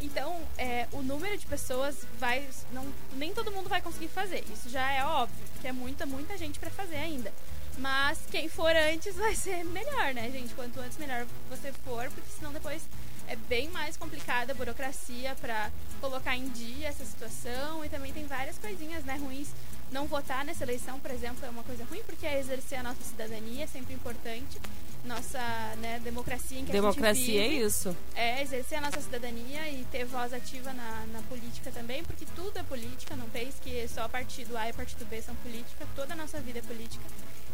Então, 0.03 0.37
é, 0.57 0.85
o 0.91 1.01
número 1.01 1.37
de 1.37 1.45
pessoas 1.45 2.05
vai. 2.19 2.45
Não, 2.73 2.85
nem 3.15 3.33
todo 3.33 3.51
mundo 3.51 3.69
vai 3.69 3.81
conseguir 3.81 4.09
fazer. 4.09 4.43
Isso 4.53 4.69
já 4.69 4.91
é 4.91 5.03
óbvio, 5.05 5.45
porque 5.53 5.67
é 5.67 5.71
muita, 5.71 6.05
muita 6.05 6.37
gente 6.37 6.59
para 6.59 6.69
fazer 6.69 6.97
ainda. 6.97 7.33
Mas 7.77 8.19
quem 8.29 8.49
for 8.49 8.75
antes 8.75 9.15
vai 9.17 9.33
ser 9.33 9.63
melhor, 9.63 10.13
né, 10.13 10.29
gente? 10.29 10.53
Quanto 10.53 10.77
antes 10.81 10.97
melhor 10.97 11.25
você 11.49 11.71
for, 11.85 12.09
porque 12.11 12.29
senão 12.37 12.51
depois 12.51 12.83
é 13.29 13.37
bem 13.37 13.69
mais 13.69 13.95
complicada 13.95 14.51
a 14.51 14.55
burocracia 14.55 15.33
para 15.35 15.71
colocar 16.01 16.35
em 16.35 16.49
dia 16.49 16.89
essa 16.89 17.05
situação 17.05 17.83
e 17.85 17.87
também 17.87 18.11
tem 18.11 18.25
várias 18.27 18.57
coisinhas, 18.57 19.05
né, 19.05 19.15
ruins. 19.15 19.47
Não 19.93 20.07
votar 20.07 20.43
nessa 20.43 20.63
eleição, 20.63 20.99
por 20.99 21.11
exemplo, 21.11 21.45
é 21.45 21.49
uma 21.49 21.63
coisa 21.63 21.85
ruim 21.85 22.01
porque 22.03 22.25
é 22.25 22.39
exercer 22.39 22.79
a 22.79 22.83
nossa 22.83 23.03
cidadania, 23.03 23.63
é 23.63 23.67
sempre 23.67 23.93
importante 23.93 24.59
nossa 25.05 25.39
né, 25.79 25.99
democracia 26.03 26.59
em 26.59 26.65
que 26.65 26.71
democracia 26.71 27.11
a 27.11 27.13
gente 27.13 27.49
vive. 27.49 27.63
é 27.63 27.65
isso. 27.67 27.97
É 28.15 28.41
exercer 28.41 28.77
a 28.77 28.81
nossa 28.81 29.01
cidadania 29.01 29.69
e 29.69 29.85
ter 29.91 30.05
voz 30.05 30.33
ativa 30.33 30.73
na, 30.73 31.05
na 31.11 31.21
política 31.23 31.69
também, 31.71 32.03
porque 32.03 32.25
tudo 32.35 32.57
é 32.57 32.63
política, 32.63 33.15
não 33.15 33.29
pense 33.29 33.61
que 33.61 33.87
só 33.87 34.07
partido 34.07 34.57
A 34.57 34.69
e 34.69 34.73
partido 34.73 35.05
B 35.05 35.21
são 35.21 35.35
política, 35.35 35.85
toda 35.95 36.13
a 36.13 36.15
nossa 36.17 36.39
vida 36.39 36.59
é 36.59 36.61
política. 36.61 37.03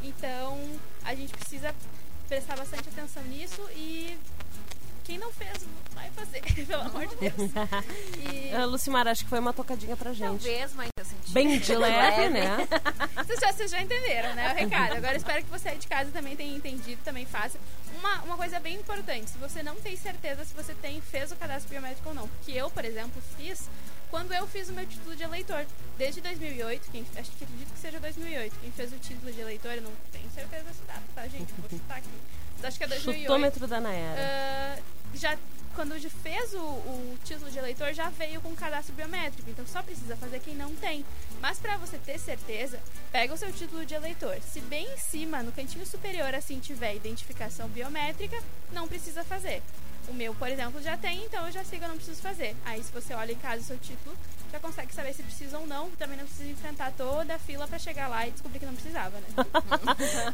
Então, 0.03 0.57
a 1.03 1.13
gente 1.15 1.33
precisa 1.33 1.75
prestar 2.27 2.55
bastante 2.55 2.87
atenção 2.87 3.23
nisso 3.23 3.61
e 3.75 4.15
quem 5.09 5.17
não 5.17 5.31
fez, 5.33 5.65
vai 5.95 6.07
fazer, 6.11 6.39
pelo 6.67 6.83
amor 6.83 7.07
de 7.07 7.15
Deus. 7.15 7.33
E... 8.19 8.55
Uh, 8.55 8.65
Lucimar, 8.67 9.07
acho 9.07 9.23
que 9.23 9.29
foi 9.29 9.39
uma 9.39 9.53
tocadinha 9.53 9.97
pra 9.97 10.13
gente. 10.13 10.43
Talvez, 10.43 10.73
mas 10.73 10.89
eu 10.97 11.05
senti. 11.05 11.31
Bem 11.31 11.57
de 11.59 11.75
leve, 11.75 12.29
né? 12.29 12.67
vocês, 13.17 13.39
já, 13.39 13.51
vocês 13.51 13.71
já 13.71 13.81
entenderam, 13.81 14.35
né? 14.35 14.51
O 14.51 14.55
recado. 14.55 14.97
Agora 14.97 15.17
espero 15.17 15.43
que 15.43 15.49
você 15.49 15.69
aí 15.69 15.77
de 15.77 15.87
casa 15.87 16.11
também 16.11 16.35
tenha 16.35 16.55
entendido, 16.55 17.01
também 17.03 17.25
faça. 17.25 17.57
Uma, 17.97 18.21
uma 18.23 18.37
coisa 18.37 18.59
bem 18.59 18.75
importante, 18.75 19.31
se 19.31 19.37
você 19.37 19.63
não 19.63 19.75
tem 19.75 19.95
certeza 19.97 20.45
se 20.45 20.53
você 20.53 20.73
tem, 20.75 21.01
fez 21.01 21.31
o 21.31 21.35
cadastro 21.35 21.69
biométrico 21.69 22.09
ou 22.09 22.15
não. 22.15 22.27
Porque 22.27 22.51
eu, 22.51 22.69
por 22.69 22.85
exemplo, 22.85 23.21
fiz 23.37 23.67
quando 24.11 24.31
eu 24.33 24.47
fiz 24.47 24.69
o 24.69 24.73
meu 24.73 24.85
título 24.85 25.15
de 25.15 25.23
eleitor. 25.23 25.65
Desde 25.97 26.21
2008, 26.21 26.91
quem, 26.91 27.05
acho 27.17 27.31
que 27.31 27.43
acredito 27.43 27.73
que 27.73 27.79
seja 27.79 27.99
2008. 27.99 28.55
Quem 28.61 28.71
fez 28.71 28.93
o 28.93 28.97
título 28.97 29.31
de 29.31 29.41
eleitor, 29.41 29.71
eu 29.71 29.81
não 29.81 29.91
tenho 30.11 30.29
certeza 30.31 30.63
dessa 30.63 30.83
data, 30.85 31.03
tá, 31.15 31.27
gente? 31.27 31.51
Vou 31.53 31.69
chutar 31.69 31.97
aqui. 31.97 32.09
Acho 32.63 32.77
que 32.77 32.83
é 32.83 32.87
2008. 32.87 33.21
Chutômetro 33.21 33.67
da 33.67 33.79
Naera. 33.79 34.19
Uh, 34.19 35.17
já 35.17 35.37
quando 35.75 35.97
fez 36.09 36.53
o, 36.53 36.59
o, 36.59 37.17
título 37.23 37.49
de 37.49 37.57
eleitor 37.57 37.93
já 37.93 38.09
veio 38.09 38.41
com 38.41 38.53
cadastro 38.53 38.93
biométrico, 38.93 39.49
então 39.49 39.65
só 39.65 39.81
precisa 39.81 40.15
fazer 40.17 40.39
quem 40.41 40.53
não 40.53 40.75
tem. 40.75 41.05
Mas 41.39 41.57
para 41.57 41.77
você 41.77 41.97
ter 41.97 42.19
certeza, 42.19 42.77
pega 43.13 43.33
o 43.33 43.37
seu 43.37 43.51
título 43.53 43.85
de 43.85 43.93
eleitor. 43.93 44.37
Se 44.41 44.59
bem 44.59 44.85
em 44.93 44.97
cima, 44.97 45.41
no 45.41 45.53
cantinho 45.53 45.85
superior, 45.85 46.35
assim 46.35 46.59
tiver 46.59 46.95
identificação 46.95 47.69
biométrica, 47.69 48.37
não 48.73 48.89
precisa 48.89 49.23
fazer. 49.23 49.61
O 50.09 50.13
meu, 50.13 50.33
por 50.33 50.47
exemplo, 50.47 50.81
já 50.81 50.97
tem, 50.97 51.23
então 51.25 51.45
eu 51.45 51.51
já 51.51 51.63
sei 51.63 51.79
que 51.79 51.85
eu 51.85 51.89
não 51.89 51.95
preciso 51.95 52.21
fazer. 52.21 52.55
Aí 52.65 52.83
se 52.83 52.91
você 52.91 53.13
olha 53.13 53.31
em 53.31 53.37
casa 53.37 53.61
o 53.61 53.65
seu 53.65 53.77
título, 53.77 54.15
já 54.51 54.59
consegue 54.59 54.93
saber 54.93 55.13
se 55.13 55.21
precisa 55.21 55.57
ou 55.57 55.67
não. 55.67 55.89
Também 55.91 56.17
não 56.17 56.25
precisa 56.25 56.49
enfrentar 56.49 56.91
toda 56.97 57.35
a 57.35 57.39
fila 57.39 57.67
para 57.67 57.77
chegar 57.77 58.07
lá 58.07 58.27
e 58.27 58.31
descobrir 58.31 58.59
que 58.59 58.65
não 58.65 58.73
precisava, 58.73 59.17
né? 59.19 59.27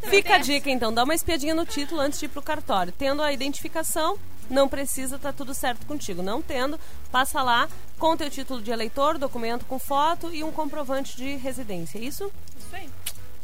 Fica 0.09 0.35
a 0.35 0.37
dica 0.37 0.69
então, 0.69 0.93
dá 0.93 1.03
uma 1.03 1.13
espiadinha 1.13 1.53
no 1.53 1.65
título 1.65 1.99
antes 2.01 2.19
de 2.19 2.25
ir 2.25 2.29
pro 2.29 2.41
cartório. 2.41 2.93
Tendo 2.97 3.21
a 3.21 3.33
identificação, 3.33 4.17
não 4.49 4.67
precisa, 4.69 5.19
tá 5.19 5.33
tudo 5.33 5.53
certo 5.53 5.85
contigo. 5.85 6.21
Não 6.21 6.41
tendo, 6.41 6.79
passa 7.11 7.41
lá 7.41 7.67
com 7.99 8.15
teu 8.15 8.29
título 8.29 8.61
de 8.61 8.71
eleitor, 8.71 9.17
documento 9.17 9.65
com 9.65 9.79
foto 9.79 10.33
e 10.33 10.43
um 10.43 10.51
comprovante 10.51 11.17
de 11.17 11.35
residência. 11.35 11.97
É 11.97 12.01
isso? 12.01 12.31
Isso 12.57 12.75
aí. 12.75 12.89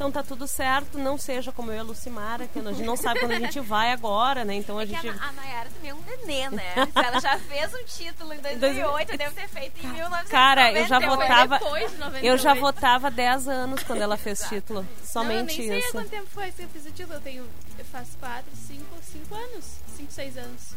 Então 0.01 0.11
tá 0.11 0.23
tudo 0.23 0.47
certo, 0.47 0.97
não 0.97 1.15
seja 1.15 1.51
como 1.51 1.71
eu 1.71 1.75
e 1.75 1.79
a 1.79 1.83
Lucimara, 1.83 2.47
que 2.47 2.57
a 2.57 2.63
gente 2.73 2.81
não 2.81 2.97
sabe 2.97 3.19
quando 3.19 3.33
a 3.33 3.39
gente 3.39 3.59
vai 3.59 3.91
agora, 3.91 4.43
né? 4.43 4.55
Então 4.55 4.79
a 4.79 4.81
é 4.81 4.87
gente. 4.87 5.07
A, 5.07 5.11
a 5.11 5.31
Nayara 5.31 5.69
também 5.69 5.91
é 5.91 5.93
um 5.93 6.01
nenê, 6.01 6.49
né? 6.49 6.73
Ela 6.95 7.19
já 7.19 7.37
fez 7.37 7.71
um 7.71 7.83
título 7.83 8.33
em 8.33 8.39
2008, 8.39 9.15
deve 9.15 9.35
ter 9.35 9.47
feito 9.47 9.77
em 9.77 9.87
1998. 9.89 10.29
Cara, 10.31 10.73
eu 10.73 10.87
já 10.87 10.99
votava. 10.99 11.59
Depois 11.59 11.91
de 11.91 11.97
98. 11.99 12.25
Eu 12.25 12.37
já 12.39 12.53
votava 12.55 13.11
10 13.11 13.47
anos 13.47 13.83
quando 13.83 14.01
ela 14.01 14.17
fez 14.17 14.39
título. 14.49 14.87
Somente 15.03 15.59
não, 15.59 15.65
eu 15.65 15.69
nem 15.69 15.77
isso. 15.77 15.91
sei 15.91 15.91
quanto 15.91 16.09
tempo 16.09 16.27
foi 16.31 16.51
que 16.51 16.63
eu 16.63 16.69
fiz 16.69 16.83
o 16.83 16.91
título. 16.91 17.13
Eu 17.13 17.21
tenho. 17.21 17.47
Eu 17.77 17.85
faço 17.85 18.17
4, 18.19 18.43
5, 18.55 18.83
5 19.03 19.35
anos. 19.35 19.65
5, 19.97 20.11
6 20.11 20.37
anos. 20.37 20.75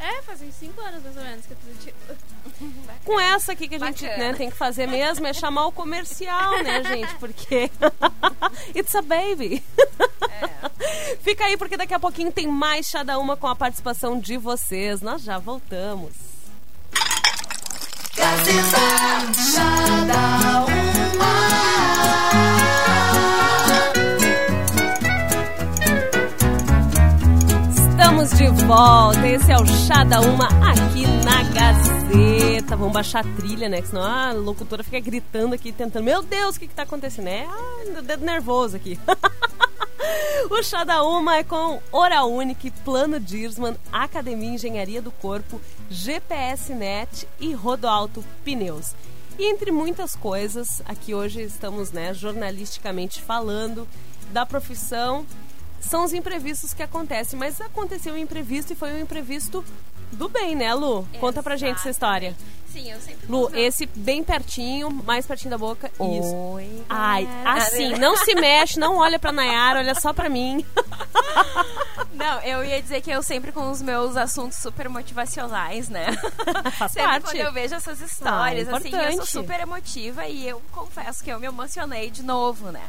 É, 0.00 0.22
fazem 0.22 0.50
cinco 0.50 0.80
anos 0.80 1.02
mais 1.02 1.16
ou 1.16 1.22
menos 1.22 1.44
que 1.44 1.52
eu 1.52 1.56
fiz 1.58 1.76
o 1.76 1.78
título. 1.78 2.18
Com 3.04 3.20
essa 3.20 3.52
aqui 3.52 3.68
que 3.68 3.74
a 3.74 3.78
gente 3.78 4.02
né, 4.02 4.32
tem 4.32 4.50
que 4.50 4.56
fazer 4.56 4.86
mesmo 4.86 5.26
é 5.26 5.32
chamar 5.34 5.66
o 5.66 5.72
comercial, 5.72 6.62
né, 6.62 6.82
gente? 6.88 7.14
Porque. 7.16 7.70
It's 8.74 8.94
a 8.94 9.02
baby. 9.02 9.62
É. 10.30 11.16
Fica 11.22 11.44
aí, 11.44 11.56
porque 11.56 11.76
daqui 11.76 11.92
a 11.92 12.00
pouquinho 12.00 12.32
tem 12.32 12.46
mais 12.46 12.86
Chá 12.86 13.02
da 13.02 13.18
Uma 13.18 13.36
com 13.36 13.46
a 13.46 13.54
participação 13.54 14.18
de 14.18 14.38
vocês. 14.38 15.02
Nós 15.02 15.22
já 15.22 15.38
voltamos. 15.38 16.12
Gazeta 18.16 18.78
Chá 19.34 20.04
da 20.06 20.64
Uma. 20.64 21.59
Volta. 28.70 29.26
Esse 29.26 29.50
é 29.50 29.56
o 29.56 29.66
Chá 29.66 30.04
da 30.04 30.20
Uma 30.20 30.46
aqui 30.46 31.04
na 31.24 31.42
Gazeta. 31.42 32.76
Vamos 32.76 32.92
baixar 32.92 33.26
a 33.26 33.34
trilha, 33.34 33.68
né? 33.68 33.82
Que 33.82 33.88
senão 33.88 34.04
a 34.04 34.30
locutora 34.30 34.84
fica 34.84 35.00
gritando 35.00 35.56
aqui, 35.56 35.72
tentando. 35.72 36.04
Meu 36.04 36.22
Deus, 36.22 36.54
o 36.54 36.60
que, 36.60 36.68
que 36.68 36.74
tá 36.74 36.84
acontecendo? 36.84 37.26
É, 37.26 37.46
ah, 37.46 38.00
dedo 38.00 38.24
nervoso 38.24 38.76
aqui. 38.76 38.96
o 40.48 40.62
Chá 40.62 40.84
da 40.84 41.02
Uma 41.02 41.38
é 41.38 41.42
com 41.42 41.82
Hora 41.90 42.24
Unique, 42.24 42.70
Plano 42.84 43.18
Dirsman, 43.18 43.74
Academia 43.90 44.54
Engenharia 44.54 45.02
do 45.02 45.10
Corpo, 45.10 45.60
GPS 45.90 46.72
Net 46.72 47.26
e 47.40 47.52
Rodoalto 47.52 48.24
Pneus. 48.44 48.94
E 49.36 49.50
entre 49.50 49.72
muitas 49.72 50.14
coisas, 50.14 50.80
aqui 50.84 51.12
hoje 51.12 51.42
estamos 51.42 51.90
né, 51.90 52.14
jornalisticamente 52.14 53.20
falando 53.20 53.88
da 54.32 54.46
profissão 54.46 55.26
são 55.80 56.04
os 56.04 56.12
imprevistos 56.12 56.72
que 56.74 56.82
acontecem. 56.82 57.38
Mas 57.38 57.60
aconteceu 57.60 58.14
um 58.14 58.18
imprevisto 58.18 58.72
e 58.72 58.76
foi 58.76 58.92
um 58.92 58.98
imprevisto 59.00 59.64
do 60.12 60.28
bem, 60.28 60.54
né, 60.54 60.72
Lu? 60.74 61.06
Conta 61.18 61.42
pra 61.42 61.56
gente 61.56 61.76
essa 61.78 61.90
história. 61.90 62.36
Sim, 62.72 62.92
eu 62.92 63.00
sempre. 63.00 63.26
Lu, 63.28 63.50
esse 63.52 63.84
bem 63.86 64.22
pertinho, 64.22 64.90
mais 64.90 65.26
pertinho 65.26 65.50
da 65.50 65.58
boca. 65.58 65.88
Isso. 65.88 66.34
Oi. 66.54 66.84
Ai, 66.88 67.28
assim, 67.44 67.90
não 67.98 68.16
se 68.16 68.32
mexe, 68.34 68.78
não 68.78 68.96
olha 68.96 69.18
pra 69.18 69.32
Nayara, 69.32 69.80
olha 69.80 69.94
só 69.94 70.12
pra 70.12 70.28
mim. 70.28 70.64
Não, 72.14 72.38
eu 72.42 72.62
ia 72.62 72.82
dizer 72.82 73.00
que 73.00 73.10
eu 73.10 73.22
sempre 73.22 73.50
com 73.50 73.70
os 73.70 73.80
meus 73.80 74.14
assuntos 74.16 74.58
super 74.58 74.88
motivacionais, 74.90 75.88
né? 75.88 76.08
Faz 76.76 76.92
sempre 76.92 77.08
parte. 77.08 77.24
quando 77.24 77.36
eu 77.36 77.52
vejo 77.52 77.74
essas 77.74 77.98
histórias, 78.00 78.68
Ah, 78.68 78.76
assim, 78.76 78.94
eu 78.94 79.12
sou 79.14 79.26
super 79.26 79.60
emotiva 79.60 80.26
e 80.26 80.46
eu 80.46 80.60
confesso 80.70 81.24
que 81.24 81.30
eu 81.30 81.40
me 81.40 81.46
emocionei 81.46 82.10
de 82.10 82.22
novo, 82.22 82.70
né? 82.70 82.82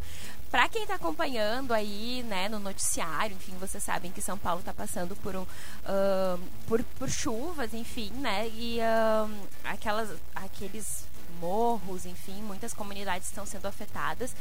Pra 0.51 0.67
quem 0.67 0.85
tá 0.85 0.95
acompanhando 0.95 1.73
aí, 1.73 2.23
né, 2.27 2.49
no 2.49 2.59
noticiário, 2.59 3.37
enfim, 3.37 3.53
vocês 3.57 3.81
sabem 3.81 4.11
que 4.11 4.21
São 4.21 4.37
Paulo 4.37 4.61
tá 4.61 4.73
passando 4.73 5.15
por 5.15 5.33
um 5.33 5.45
ahn, 5.85 6.39
por, 6.67 6.83
por 6.99 7.09
chuvas, 7.09 7.73
enfim, 7.73 8.11
né? 8.15 8.49
E 8.49 8.81
ahn, 8.81 9.31
aquelas 9.63 10.09
aqueles 10.35 11.05
morros, 11.39 12.05
enfim, 12.05 12.41
muitas 12.41 12.73
comunidades 12.73 13.29
estão 13.29 13.45
sendo 13.45 13.65
afetadas. 13.65 14.35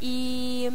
E 0.00 0.70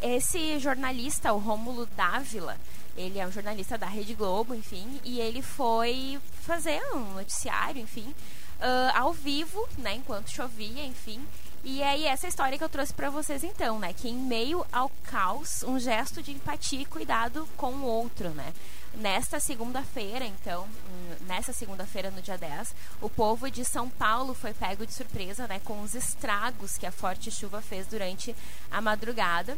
esse 0.00 0.58
jornalista, 0.58 1.34
o 1.34 1.38
Rômulo 1.38 1.84
Dávila, 1.84 2.56
ele 2.96 3.18
é 3.18 3.26
um 3.26 3.32
jornalista 3.32 3.76
da 3.76 3.86
Rede 3.86 4.14
Globo, 4.14 4.54
enfim, 4.54 5.00
e 5.04 5.20
ele 5.20 5.42
foi 5.42 6.18
fazer 6.40 6.80
um 6.94 7.12
noticiário, 7.14 7.80
enfim, 7.80 8.14
ah, 8.58 9.00
ao 9.00 9.12
vivo, 9.12 9.68
né, 9.76 9.96
enquanto 9.96 10.30
chovia, 10.30 10.84
enfim. 10.84 11.20
E 11.64 11.80
aí 11.80 12.06
essa 12.06 12.26
história 12.26 12.58
que 12.58 12.64
eu 12.64 12.68
trouxe 12.68 12.92
pra 12.92 13.08
vocês 13.08 13.44
então, 13.44 13.78
né, 13.78 13.92
que 13.92 14.08
em 14.08 14.16
meio 14.16 14.66
ao 14.72 14.90
caos, 15.04 15.62
um 15.62 15.78
gesto 15.78 16.20
de 16.20 16.32
empatia 16.32 16.80
e 16.80 16.84
cuidado 16.84 17.48
com 17.56 17.70
o 17.70 17.84
outro, 17.84 18.30
né? 18.30 18.52
Nesta 18.94 19.38
segunda-feira, 19.38 20.24
então, 20.24 20.64
hum, 20.64 21.16
nessa 21.26 21.52
segunda-feira, 21.52 22.10
no 22.10 22.20
dia 22.20 22.36
10, 22.36 22.74
o 23.00 23.08
povo 23.08 23.50
de 23.50 23.64
São 23.64 23.88
Paulo 23.88 24.34
foi 24.34 24.52
pego 24.52 24.84
de 24.84 24.92
surpresa, 24.92 25.46
né, 25.46 25.60
com 25.64 25.80
os 25.82 25.94
estragos 25.94 26.76
que 26.76 26.84
a 26.84 26.92
forte 26.92 27.30
chuva 27.30 27.62
fez 27.62 27.86
durante 27.86 28.34
a 28.70 28.80
madrugada. 28.80 29.56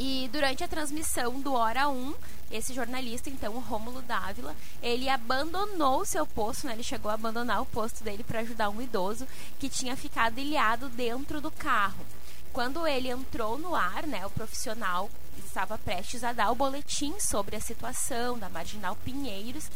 E 0.00 0.30
durante 0.32 0.62
a 0.62 0.68
transmissão 0.68 1.40
do 1.40 1.54
Hora 1.54 1.88
1, 1.88 2.14
esse 2.52 2.72
jornalista, 2.72 3.28
então, 3.28 3.54
o 3.54 3.58
Rômulo 3.58 4.00
Dávila, 4.02 4.54
ele 4.80 5.08
abandonou 5.08 6.02
o 6.02 6.06
seu 6.06 6.24
posto, 6.24 6.68
né? 6.68 6.74
Ele 6.74 6.84
chegou 6.84 7.10
a 7.10 7.14
abandonar 7.14 7.60
o 7.60 7.66
posto 7.66 8.04
dele 8.04 8.22
para 8.22 8.38
ajudar 8.38 8.70
um 8.70 8.80
idoso 8.80 9.26
que 9.58 9.68
tinha 9.68 9.96
ficado 9.96 10.38
ilhado 10.38 10.88
dentro 10.88 11.40
do 11.40 11.50
carro. 11.50 12.06
Quando 12.52 12.86
ele 12.86 13.08
entrou 13.08 13.58
no 13.58 13.74
ar, 13.74 14.06
né, 14.06 14.24
o 14.24 14.30
profissional 14.30 15.10
estava 15.44 15.76
prestes 15.76 16.22
a 16.22 16.32
dar 16.32 16.52
o 16.52 16.54
boletim 16.54 17.18
sobre 17.18 17.56
a 17.56 17.60
situação 17.60 18.38
da 18.38 18.48
Marginal 18.48 18.94
Pinheiros, 19.04 19.68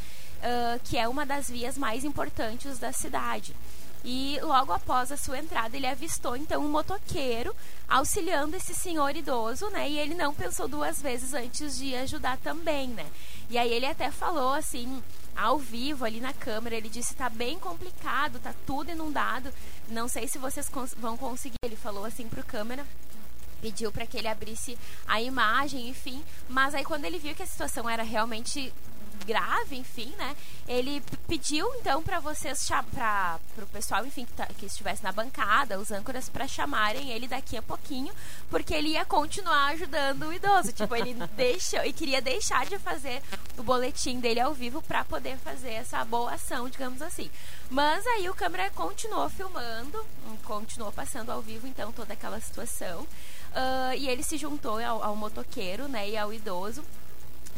ah, 0.42 0.78
que 0.84 0.98
é 0.98 1.06
uma 1.06 1.24
das 1.24 1.48
vias 1.48 1.78
mais 1.78 2.04
importantes 2.04 2.78
da 2.78 2.92
cidade. 2.92 3.54
E 4.04 4.38
logo 4.42 4.72
após 4.72 5.12
a 5.12 5.16
sua 5.16 5.38
entrada, 5.38 5.76
ele 5.76 5.86
avistou 5.86 6.36
então 6.36 6.64
um 6.64 6.68
motoqueiro 6.68 7.54
auxiliando 7.88 8.56
esse 8.56 8.74
senhor 8.74 9.14
idoso, 9.14 9.68
né? 9.70 9.88
E 9.88 9.98
ele 9.98 10.14
não 10.14 10.34
pensou 10.34 10.66
duas 10.66 11.00
vezes 11.00 11.34
antes 11.34 11.76
de 11.78 11.94
ajudar 11.94 12.36
também, 12.38 12.88
né? 12.88 13.06
E 13.48 13.56
aí 13.58 13.72
ele 13.72 13.86
até 13.86 14.10
falou 14.10 14.54
assim, 14.54 15.02
ao 15.36 15.58
vivo 15.58 16.04
ali 16.04 16.20
na 16.20 16.32
câmera, 16.32 16.74
ele 16.74 16.88
disse 16.88 17.14
tá 17.14 17.28
bem 17.28 17.58
complicado, 17.58 18.40
tá 18.40 18.52
tudo 18.66 18.90
inundado. 18.90 19.52
Não 19.88 20.08
sei 20.08 20.26
se 20.26 20.38
vocês 20.38 20.68
cons- 20.68 20.94
vão 20.98 21.16
conseguir. 21.16 21.56
Ele 21.64 21.76
falou 21.76 22.04
assim 22.04 22.28
pro 22.28 22.42
câmera 22.44 22.84
pediu 23.60 23.92
para 23.92 24.04
que 24.04 24.18
ele 24.18 24.26
abrisse 24.26 24.76
a 25.06 25.22
imagem, 25.22 25.88
enfim. 25.88 26.24
Mas 26.48 26.74
aí 26.74 26.84
quando 26.84 27.04
ele 27.04 27.20
viu 27.20 27.32
que 27.32 27.44
a 27.44 27.46
situação 27.46 27.88
era 27.88 28.02
realmente 28.02 28.74
grave, 29.22 29.76
enfim, 29.76 30.12
né? 30.18 30.36
Ele 30.66 31.02
pediu 31.26 31.66
então 31.76 32.02
para 32.02 32.20
vocês 32.20 32.66
para 32.92 33.38
o 33.58 33.66
pessoal, 33.66 34.04
enfim, 34.06 34.24
que, 34.24 34.32
tá- 34.32 34.46
que 34.46 34.66
estivesse 34.66 35.02
na 35.02 35.12
bancada, 35.12 35.78
os 35.78 35.90
âncoras 35.90 36.28
para 36.28 36.46
chamarem 36.48 37.10
ele 37.10 37.26
daqui 37.28 37.56
a 37.56 37.62
pouquinho, 37.62 38.12
porque 38.50 38.74
ele 38.74 38.90
ia 38.90 39.04
continuar 39.04 39.72
ajudando 39.72 40.28
o 40.28 40.32
idoso. 40.32 40.72
Tipo, 40.82 40.96
ele 40.96 41.14
deixou 41.36 41.84
e 41.84 41.92
queria 41.92 42.20
deixar 42.20 42.66
de 42.66 42.78
fazer 42.78 43.22
o 43.56 43.62
boletim 43.62 44.20
dele 44.20 44.40
ao 44.40 44.54
vivo 44.54 44.82
para 44.82 45.04
poder 45.04 45.36
fazer 45.38 45.72
essa 45.72 46.04
boa 46.04 46.32
ação, 46.34 46.68
digamos 46.68 47.02
assim. 47.02 47.30
Mas 47.70 48.06
aí 48.06 48.28
o 48.28 48.34
câmera 48.34 48.70
continuou 48.70 49.28
filmando, 49.28 49.98
hum, 50.26 50.36
continuou 50.44 50.92
passando 50.92 51.30
ao 51.30 51.40
vivo 51.40 51.66
então 51.66 51.92
toda 51.92 52.12
aquela 52.12 52.40
situação. 52.40 53.06
Ah, 53.54 53.94
e 53.96 54.08
ele 54.08 54.22
se 54.22 54.36
juntou 54.38 54.78
ao, 54.82 55.02
ao 55.02 55.16
motoqueiro, 55.16 55.86
né, 55.88 56.08
e 56.08 56.16
ao 56.16 56.32
idoso. 56.32 56.82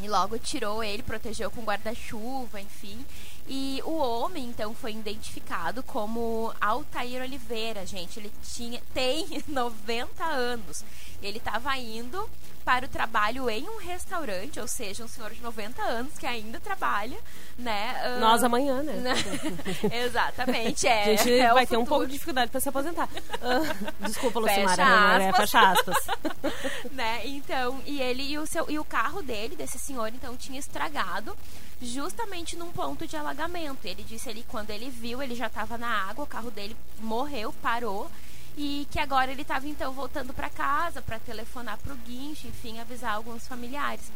E 0.03 0.09
logo 0.09 0.39
tirou 0.39 0.83
ele, 0.83 1.03
protegeu 1.03 1.51
com 1.51 1.63
guarda-chuva, 1.63 2.61
enfim. 2.61 3.05
E 3.47 3.81
o 3.85 3.97
homem, 3.97 4.45
então, 4.47 4.75
foi 4.75 4.93
identificado 4.93 5.83
como 5.83 6.53
Altair 6.61 7.23
Oliveira, 7.23 7.85
gente. 7.85 8.19
Ele 8.19 8.33
tinha, 8.43 8.81
tem 8.95 9.43
90 9.47 10.25
anos. 10.25 10.85
Ele 11.23 11.39
estava 11.39 11.77
indo 11.77 12.29
para 12.65 12.87
o 12.87 12.89
trabalho 12.89 13.51
em 13.51 13.69
um 13.69 13.77
restaurante, 13.77 14.59
ou 14.59 14.67
seja, 14.67 15.05
um 15.05 15.09
senhor 15.09 15.31
de 15.33 15.43
90 15.43 15.83
anos 15.83 16.17
que 16.19 16.27
ainda 16.27 16.59
trabalha, 16.59 17.19
né? 17.59 17.95
ah, 18.03 18.19
Nós 18.19 18.43
amanhã, 18.43 18.83
né? 18.83 19.15
Exatamente, 19.93 20.87
é. 20.87 21.03
A 21.03 21.17
gente 21.17 21.33
é 21.33 21.53
vai 21.53 21.67
ter 21.67 21.77
um 21.77 21.85
pouco 21.85 22.07
de 22.07 22.13
dificuldade 22.15 22.51
pra 22.51 22.61
se 22.61 22.69
aposentar. 22.69 23.09
Ah, 23.43 23.61
desculpa, 24.07 24.41
Fecha 24.43 24.63
Lucimara. 24.63 25.19
né? 25.19 25.29
aspas. 25.29 25.51
Fecha 25.51 25.71
aspas. 25.73 26.07
né? 26.91 27.27
Então, 27.27 27.83
e 27.85 28.01
ele 28.01 28.23
e 28.23 28.39
o 28.39 28.47
seu 28.47 28.71
e 28.71 28.79
o 28.79 28.85
carro 28.85 29.21
dele, 29.23 29.55
desse 29.57 29.79
senhor, 29.79 30.09
então 30.09 30.35
tinha 30.35 30.59
estragado 30.59 31.37
justamente 31.83 32.57
num 32.57 32.71
ponto 32.73 33.07
de 33.07 33.15
alagamento. 33.17 33.34
Ele 33.85 34.03
disse 34.03 34.29
ele 34.29 34.45
quando 34.49 34.71
ele 34.71 34.89
viu, 34.91 35.23
ele 35.23 35.35
já 35.35 35.47
estava 35.47 35.77
na 35.77 36.09
água, 36.09 36.25
o 36.25 36.29
carro 36.29 36.51
dele 36.51 36.77
morreu, 37.01 37.53
parou 37.63 38.11
e 38.57 38.87
que 38.91 38.99
agora 38.99 39.33
ele 39.33 39.43
estava 39.43 39.67
então 39.67 39.93
voltando 39.93 40.33
para 40.33 40.49
casa 40.49 41.03
para 41.03 41.19
telefonar 41.19 41.79
pro 41.79 41.97
guincho, 41.97 42.47
enfim, 42.47 42.79
avisar 42.79 43.15
alguns 43.15 43.47
familiares. 43.47 44.11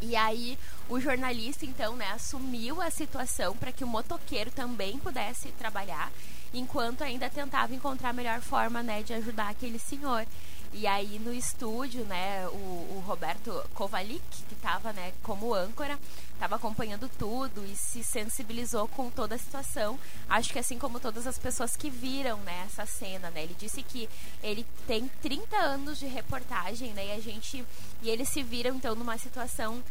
E 0.00 0.16
aí 0.16 0.58
o 0.88 0.98
jornalista 0.98 1.64
então, 1.64 1.94
né, 1.94 2.10
assumiu 2.10 2.82
a 2.82 2.90
situação 2.90 3.56
para 3.56 3.70
que 3.70 3.84
o 3.84 3.86
motoqueiro 3.86 4.50
também 4.50 4.98
pudesse 4.98 5.48
trabalhar, 5.52 6.10
enquanto 6.52 7.02
ainda 7.02 7.30
tentava 7.30 7.74
encontrar 7.74 8.10
a 8.10 8.12
melhor 8.12 8.40
forma, 8.40 8.82
né, 8.82 9.02
de 9.02 9.14
ajudar 9.14 9.48
aquele 9.48 9.78
senhor. 9.78 10.26
E 10.72 10.86
aí 10.86 11.18
no 11.18 11.34
estúdio, 11.34 12.04
né, 12.04 12.48
o, 12.48 12.56
o 12.96 13.04
Roberto 13.06 13.52
Kovalik, 13.74 14.22
que 14.48 14.54
estava, 14.54 14.92
né, 14.92 15.12
como 15.22 15.52
âncora, 15.52 15.98
estava 16.32 16.56
acompanhando 16.56 17.10
tudo 17.18 17.64
e 17.66 17.76
se 17.76 18.02
sensibilizou 18.02 18.88
com 18.88 19.10
toda 19.10 19.34
a 19.34 19.38
situação. 19.38 19.98
Acho 20.28 20.52
que 20.52 20.58
assim 20.58 20.78
como 20.78 20.98
todas 20.98 21.26
as 21.26 21.38
pessoas 21.38 21.76
que 21.76 21.90
viram, 21.90 22.38
né, 22.38 22.64
essa 22.66 22.86
cena, 22.86 23.30
né, 23.30 23.42
ele 23.42 23.54
disse 23.58 23.82
que 23.82 24.08
ele 24.42 24.66
tem 24.86 25.10
30 25.20 25.56
anos 25.56 25.98
de 25.98 26.06
reportagem, 26.06 26.92
né, 26.94 27.06
e 27.06 27.12
a 27.12 27.20
gente 27.20 27.64
e 28.02 28.10
eles 28.10 28.28
se 28.30 28.42
viram 28.42 28.74
então 28.74 28.94
numa 28.94 29.18
situação 29.18 29.82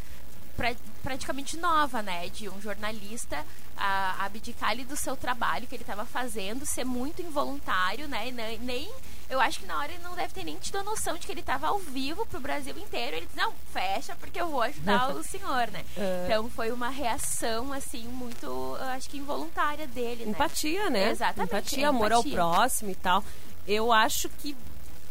pra- 0.61 0.75
praticamente 1.03 1.57
nova, 1.57 2.01
né? 2.01 2.29
De 2.29 2.47
um 2.47 2.61
jornalista 2.61 3.43
a, 3.75 4.25
abdicar 4.25 4.69
ali 4.69 4.83
do 4.85 4.95
seu 4.95 5.15
trabalho 5.17 5.65
que 5.67 5.75
ele 5.75 5.83
estava 5.83 6.05
fazendo, 6.05 6.65
ser 6.65 6.83
muito 6.85 7.21
involuntário, 7.21 8.07
né? 8.07 8.27
E 8.27 8.31
nem, 8.31 8.59
nem- 8.59 8.91
eu 9.29 9.39
acho 9.39 9.59
que 9.61 9.65
na 9.65 9.77
hora 9.79 9.91
ele 9.93 10.03
não 10.03 10.13
deve 10.15 10.33
ter 10.33 10.43
nem 10.43 10.57
tido 10.57 10.77
a 10.77 10.83
noção 10.83 11.17
de 11.17 11.25
que 11.25 11.31
ele 11.31 11.39
estava 11.39 11.67
ao 11.67 11.79
vivo 11.79 12.25
pro 12.25 12.39
Brasil 12.39 12.77
inteiro. 12.77 13.15
Ele 13.17 13.25
disse, 13.25 13.37
não, 13.37 13.53
fecha 13.73 14.15
porque 14.17 14.39
eu 14.39 14.49
vou 14.49 14.61
ajudar 14.61 15.09
o 15.15 15.23
senhor, 15.23 15.67
né? 15.71 15.83
É. 15.97 16.23
Então 16.25 16.49
foi 16.49 16.71
uma 16.71 16.89
reação, 16.89 17.73
assim, 17.73 18.03
muito, 18.07 18.45
eu 18.45 18.87
acho 18.89 19.09
que 19.09 19.17
involuntária 19.17 19.87
dele, 19.87 20.25
né? 20.25 20.31
Empatia, 20.31 20.89
né? 20.89 21.09
Exatamente, 21.09 21.49
Empatia, 21.53 21.85
é 21.85 21.87
amor 21.87 22.11
empatia. 22.11 22.31
ao 22.41 22.51
próximo 22.53 22.91
e 22.91 22.95
tal. 22.95 23.23
Eu 23.67 23.91
acho 23.91 24.27
que. 24.29 24.55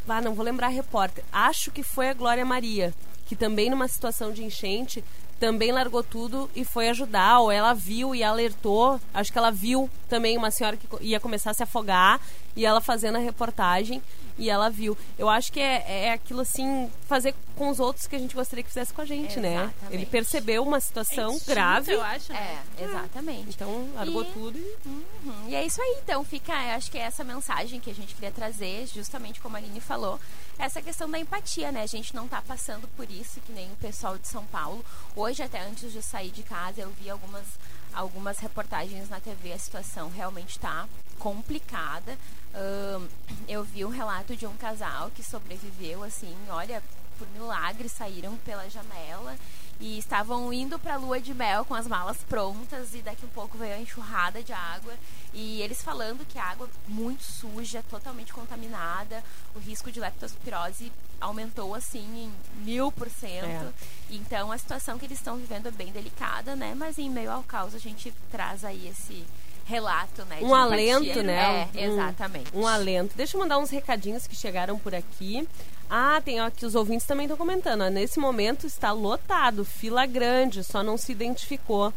Ah, 0.09 0.21
não 0.21 0.35
vou 0.35 0.45
lembrar 0.45 0.67
a 0.67 0.71
repórter. 0.71 1.23
Acho 1.33 1.71
que 1.71 1.83
foi 1.83 2.09
a 2.11 2.15
Glória 2.15 2.45
Maria, 2.45 2.93
que 3.27 3.37
também 3.37 3.71
numa 3.71 3.87
situação 3.89 4.33
de 4.33 4.43
enchente 4.45 5.05
também 5.41 5.73
largou 5.73 6.05
tudo 6.05 6.49
e 6.55 6.65
foi 6.65 6.91
ajudar. 6.91 7.41
Ou 7.41 7.51
ela 7.51 7.73
viu 7.73 8.15
e 8.15 8.23
alertou. 8.23 9.01
Acho 9.13 9.33
que 9.33 9.39
ela 9.39 9.51
viu 9.51 9.91
também 10.09 10.37
uma 10.37 10.51
senhora 10.51 10.77
que 10.77 10.87
ia 11.01 11.19
começar 11.19 11.51
a 11.51 11.55
se 11.55 11.63
afogar 11.63 12.21
e 12.55 12.67
ela 12.67 12.81
fazendo 12.81 13.17
a 13.17 13.21
reportagem 13.21 14.03
e 14.41 14.51
ela 14.51 14.69
viu. 14.71 14.97
Eu 15.19 15.29
acho 15.29 15.53
que 15.53 15.61
é, 15.61 16.07
é 16.07 16.13
aquilo 16.13 16.41
assim, 16.41 16.91
fazer 17.07 17.35
com 17.55 17.69
os 17.69 17.79
outros 17.79 18.07
que 18.07 18.17
a 18.17 18.19
gente 18.19 18.35
gostaria 18.35 18.63
que 18.65 18.71
fizesse 18.71 18.93
com 18.93 19.03
a 19.03 19.05
gente, 19.05 19.39
né? 19.39 19.55
Exatamente. 19.65 19.95
Ele 19.95 20.07
percebeu 20.07 20.63
uma 20.63 20.81
situação 20.81 21.33
Instinto, 21.35 21.51
grave. 21.51 21.93
eu 21.93 22.03
acho, 22.03 22.33
né? 22.33 22.59
É, 22.79 22.85
exatamente. 22.85 23.51
Então 23.51 23.89
largou 23.95 24.23
E- 24.23 24.33
tudo 24.33 24.59
e. 24.59 24.77
Uhum. 24.89 25.45
E 25.49 25.55
é 25.55 25.65
isso 25.65 25.81
aí, 25.81 25.99
então 26.03 26.25
fica, 26.25 26.53
eu 26.53 26.71
acho 26.77 26.91
que 26.91 26.99
é 26.99 27.03
essa 27.03 27.23
mensagem 27.23 27.79
que 27.79 27.91
a 27.91 27.95
gente 27.95 28.15
queria 28.15 28.31
trazer, 28.33 28.87
justamente 28.87 29.41
como 29.41 29.57
a 29.57 29.59
Aline 29.59 29.81
falou, 29.81 30.19
essa 30.59 30.81
questão 30.83 31.09
da 31.11 31.19
empatia, 31.19 31.71
né? 31.71 31.83
A 31.83 31.87
gente 31.87 32.15
não 32.15 32.27
tá 32.27 32.41
passando 32.41 32.89
por 32.97 33.11
isso, 33.11 33.41
que 33.43 33.53
nem 33.53 33.71
o 33.71 33.77
pessoal 33.77 34.17
de 34.19 34.27
São 34.27 34.45
Paulo. 34.47 34.85
Hoje, 35.15 35.43
até 35.43 35.61
antes 35.61 35.93
de 35.93 36.03
sair 36.03 36.31
de 36.31 36.43
casa, 36.43 36.81
eu 36.81 36.91
vi 36.99 37.09
algumas, 37.11 37.45
algumas 37.93 38.39
reportagens 38.39 39.09
na 39.09 39.21
TV, 39.21 39.53
a 39.53 39.59
situação 39.59 40.09
realmente 40.11 40.59
tá 40.59 40.89
complicada. 41.19 42.17
Ahn, 42.55 43.07
eu 43.49 43.63
vi 43.63 43.85
um 43.85 43.91
relato 43.91 44.35
de 44.37 44.47
um 44.47 44.57
casal 44.57 45.11
que 45.11 45.23
sobreviveu, 45.23 46.03
assim, 46.03 46.35
olha, 46.49 46.83
por 47.21 47.29
milagre 47.39 47.87
saíram 47.87 48.35
pela 48.39 48.67
janela 48.71 49.37
e 49.79 49.99
estavam 49.99 50.51
indo 50.51 50.79
para 50.79 50.95
a 50.95 50.97
lua 50.97 51.21
de 51.21 51.35
mel 51.35 51.67
com 51.67 51.75
as 51.75 51.87
malas 51.87 52.17
prontas 52.29 52.95
e 52.95 53.03
daqui 53.03 53.25
a 53.25 53.27
um 53.27 53.31
pouco 53.31 53.59
veio 53.59 53.75
a 53.75 53.79
enxurrada 53.79 54.43
de 54.43 54.55
água 54.55 54.95
e 55.35 55.61
eles 55.61 55.83
falando 55.83 56.27
que 56.27 56.39
a 56.39 56.45
água 56.45 56.69
muito 56.89 57.23
suja, 57.23 57.85
totalmente 57.91 58.33
contaminada, 58.33 59.23
o 59.55 59.59
risco 59.59 59.93
de 59.93 60.01
leptospirose 60.01 60.91
aumentou 61.21 61.75
assim 61.75 62.01
em 62.01 62.33
mil 62.65 62.91
por 62.91 63.11
cento. 63.11 63.45
É. 63.45 63.73
Então 64.09 64.51
a 64.51 64.57
situação 64.57 64.99
que 64.99 65.05
eles 65.05 65.19
estão 65.19 65.37
vivendo 65.37 65.69
é 65.69 65.71
bem 65.71 65.93
delicada, 65.93 66.57
né? 66.57 66.75
Mas 66.75 66.99
em 66.99 67.11
meio 67.11 67.31
ao 67.31 67.43
caos 67.43 67.75
a 67.75 67.79
gente 67.79 68.15
traz 68.31 68.65
aí 68.65 68.89
esse 68.89 69.27
relato, 69.67 70.25
né? 70.25 70.39
Um 70.43 70.55
alento, 70.55 71.23
né? 71.23 71.69
É, 71.75 71.85
exatamente. 71.85 72.51
Um, 72.55 72.63
um 72.63 72.67
alento. 72.67 73.15
Deixa 73.15 73.37
eu 73.37 73.41
mandar 73.41 73.59
uns 73.59 73.71
recadinhos 73.71 74.27
que 74.27 74.35
chegaram 74.35 74.79
por 74.79 74.95
aqui. 74.95 75.47
Ah, 75.91 76.23
tem 76.25 76.39
aqui 76.39 76.65
os 76.65 76.77
ouvintes 76.77 77.05
também 77.05 77.27
estão 77.27 77.37
comentando. 77.37 77.83
Nesse 77.91 78.21
momento 78.21 78.65
está 78.65 78.93
lotado, 78.93 79.65
fila 79.65 80.07
grande, 80.07 80.63
só 80.63 80.85
não 80.85 80.97
se 80.97 81.11
identificou. 81.11 81.93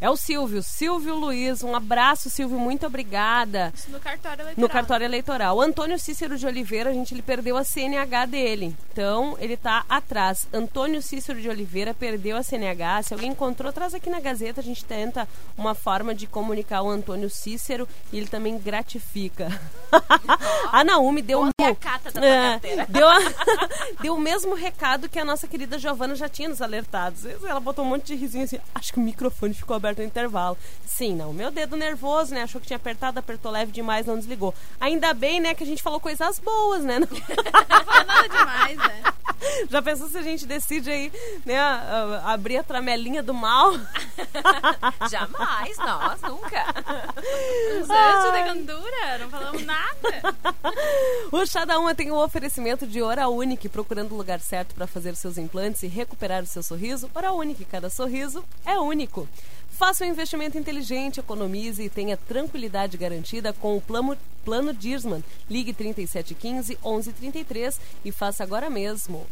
É 0.00 0.08
o 0.08 0.16
Silvio, 0.16 0.62
Silvio 0.62 1.16
Luiz. 1.16 1.64
Um 1.64 1.74
abraço, 1.74 2.30
Silvio, 2.30 2.58
muito 2.58 2.86
obrigada. 2.86 3.72
Isso 3.74 3.90
no 3.90 3.98
cartório 3.98 4.42
eleitoral. 4.42 4.62
No 4.62 4.68
cartório 4.68 5.04
eleitoral. 5.04 5.56
O 5.56 5.60
Antônio 5.60 5.98
Cícero 5.98 6.38
de 6.38 6.46
Oliveira, 6.46 6.90
a 6.90 6.92
gente 6.92 7.12
ele 7.12 7.22
perdeu 7.22 7.56
a 7.56 7.64
CNH 7.64 8.26
dele. 8.26 8.76
Então, 8.94 9.36
ele 9.40 9.54
está 9.54 9.84
atrás. 9.88 10.46
Antônio 10.52 11.02
Cícero 11.02 11.40
de 11.40 11.48
Oliveira 11.48 11.92
perdeu 11.92 12.36
a 12.36 12.44
CNH. 12.44 13.02
Se 13.02 13.12
alguém 13.12 13.32
encontrou, 13.32 13.72
traz 13.72 13.92
aqui 13.92 14.08
na 14.08 14.20
Gazeta. 14.20 14.60
A 14.60 14.64
gente 14.64 14.84
tenta 14.84 15.26
uma 15.58 15.74
forma 15.74 16.14
de 16.14 16.28
comunicar 16.28 16.80
o 16.82 16.88
Antônio 16.88 17.28
Cícero 17.28 17.88
e 18.12 18.18
ele 18.18 18.28
também 18.28 18.56
gratifica. 18.56 19.48
a 20.70 20.84
Naomi 20.84 21.22
deu 21.22 21.42
um. 21.42 21.48
A 21.60 21.74
cata 21.74 22.12
da 22.12 22.24
é, 22.24 22.60
deu, 22.88 23.08
a, 23.08 23.18
deu 24.00 24.14
o 24.14 24.20
mesmo 24.20 24.54
recado 24.54 25.08
que 25.08 25.18
a 25.18 25.24
nossa 25.24 25.48
querida 25.48 25.76
Giovana 25.76 26.14
já 26.14 26.28
tinha 26.28 26.48
nos 26.48 26.62
alertados. 26.62 27.24
Ela 27.26 27.58
botou 27.58 27.84
um 27.84 27.88
monte 27.88 28.06
de 28.06 28.14
risinho 28.14 28.44
assim. 28.44 28.60
Acho 28.72 28.92
que 28.92 29.00
o 29.00 29.02
microfone 29.02 29.54
ficou 29.54 29.74
aberto 29.74 29.98
no 29.98 30.04
intervalo. 30.04 30.56
Sim, 30.86 31.16
não. 31.16 31.32
Meu 31.32 31.50
dedo 31.50 31.76
nervoso, 31.76 32.32
né? 32.32 32.42
Achou 32.42 32.60
que 32.60 32.68
tinha 32.68 32.76
apertado, 32.76 33.18
apertou 33.18 33.50
leve 33.50 33.72
demais, 33.72 34.06
não 34.06 34.16
desligou. 34.16 34.54
Ainda 34.78 35.12
bem, 35.12 35.40
né, 35.40 35.52
que 35.52 35.64
a 35.64 35.66
gente 35.66 35.82
falou 35.82 35.98
coisas 35.98 36.38
boas, 36.38 36.84
né? 36.84 37.00
Não 37.04 37.08
falou 37.08 38.06
nada 38.06 38.28
demais, 38.28 38.83
né? 38.88 39.02
Já 39.70 39.82
pensou 39.82 40.08
se 40.08 40.16
a 40.16 40.22
gente 40.22 40.46
decide 40.46 40.90
aí, 40.90 41.12
né, 41.44 41.58
abrir 42.24 42.58
a 42.58 42.62
tramelinha 42.62 43.22
do 43.22 43.34
mal? 43.34 43.72
Jamais, 45.10 45.76
nós, 45.78 46.20
nunca. 46.22 46.64
Usante 47.80 48.32
de 48.32 48.42
gandura, 48.44 49.18
não 49.18 49.30
falamos 49.30 49.64
nada. 49.64 50.34
O 51.32 51.44
Chá 51.46 51.64
da 51.64 51.78
Uma 51.78 51.94
tem 51.94 52.10
um 52.12 52.16
oferecimento 52.16 52.86
de 52.86 53.02
Hora 53.02 53.28
Unique, 53.28 53.68
procurando 53.68 54.12
o 54.12 54.16
lugar 54.16 54.40
certo 54.40 54.74
para 54.74 54.86
fazer 54.86 55.16
seus 55.16 55.36
implantes 55.36 55.82
e 55.82 55.88
recuperar 55.88 56.42
o 56.42 56.46
seu 56.46 56.62
sorriso. 56.62 57.10
Hora 57.14 57.32
Unique, 57.32 57.64
cada 57.64 57.90
sorriso 57.90 58.44
é 58.64 58.78
único. 58.78 59.28
Faça 59.76 60.04
um 60.04 60.08
investimento 60.08 60.56
inteligente, 60.56 61.18
economize 61.18 61.82
e 61.82 61.88
tenha 61.88 62.16
tranquilidade 62.16 62.96
garantida 62.96 63.52
com 63.52 63.76
o 63.76 63.80
plano, 63.80 64.16
plano. 64.44 65.22
Ligue 65.50 65.72
3715 65.72 66.78
1133 66.80 67.80
e 68.04 68.12
faça 68.12 68.44
agora 68.44 68.70
mesmo. 68.70 69.26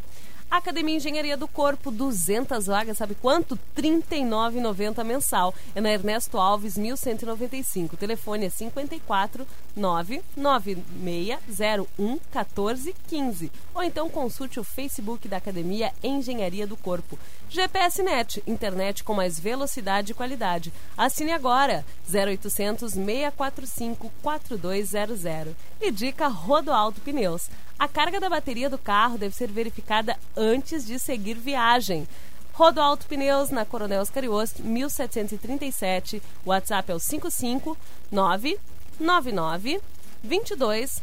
Academia 0.53 0.97
Engenharia 0.97 1.35
do 1.35 1.49
Corpo, 1.49 1.91
200 1.91 2.67
vagas, 2.67 2.99
sabe 2.99 3.15
quanto? 3.15 3.55
R$ 3.55 3.61
39,90 3.75 5.03
mensal. 5.03 5.55
É 5.75 5.81
na 5.81 5.91
Ernesto 5.91 6.37
Alves, 6.37 6.77
1195. 6.77 7.95
O 7.95 7.97
telefone 7.97 8.45
é 8.45 8.51
54 8.51 9.47
99601 9.75 12.21
1415. 12.39 13.51
Ou 13.75 13.83
então 13.83 14.11
consulte 14.11 14.61
o 14.61 14.65
Facebook 14.65 15.27
da 15.27 15.39
Academia 15.39 15.91
Engenharia 16.05 16.67
do 16.67 16.77
Corpo. 16.77 17.19
GPS 17.49 18.03
Net, 18.03 18.43
internet 18.47 19.03
com 19.05 19.15
mais 19.15 19.41
velocidade 19.41 20.13
e 20.13 20.15
qualidade. 20.15 20.71
Assine 20.99 21.33
agora, 21.33 21.83
0800 22.07 22.93
645 22.93 24.13
4200. 24.21 25.55
E 25.81 25.91
dica 25.91 26.29
Rodoalto 26.29 27.01
Pneus. 27.01 27.49
A 27.83 27.89
carga 27.89 28.21
da 28.21 28.31
bateria 28.31 28.71
do 28.71 28.79
carro 28.79 29.19
deve 29.19 29.35
ser 29.35 29.51
verificada 29.51 30.17
antes 30.37 30.87
de 30.87 31.01
seguir 31.01 31.35
viagem. 31.35 32.07
Rodoalto 32.53 33.07
Pneus, 33.07 33.51
na 33.51 33.65
Coronel 33.65 34.03
Oscarioso, 34.03 34.63
1737. 34.63 36.23
WhatsApp 36.47 36.93
é 36.93 36.95
o 36.95 37.01
55 37.01 37.77
999 38.09 39.81
22 40.23 41.03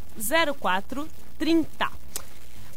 0430. 0.57 1.91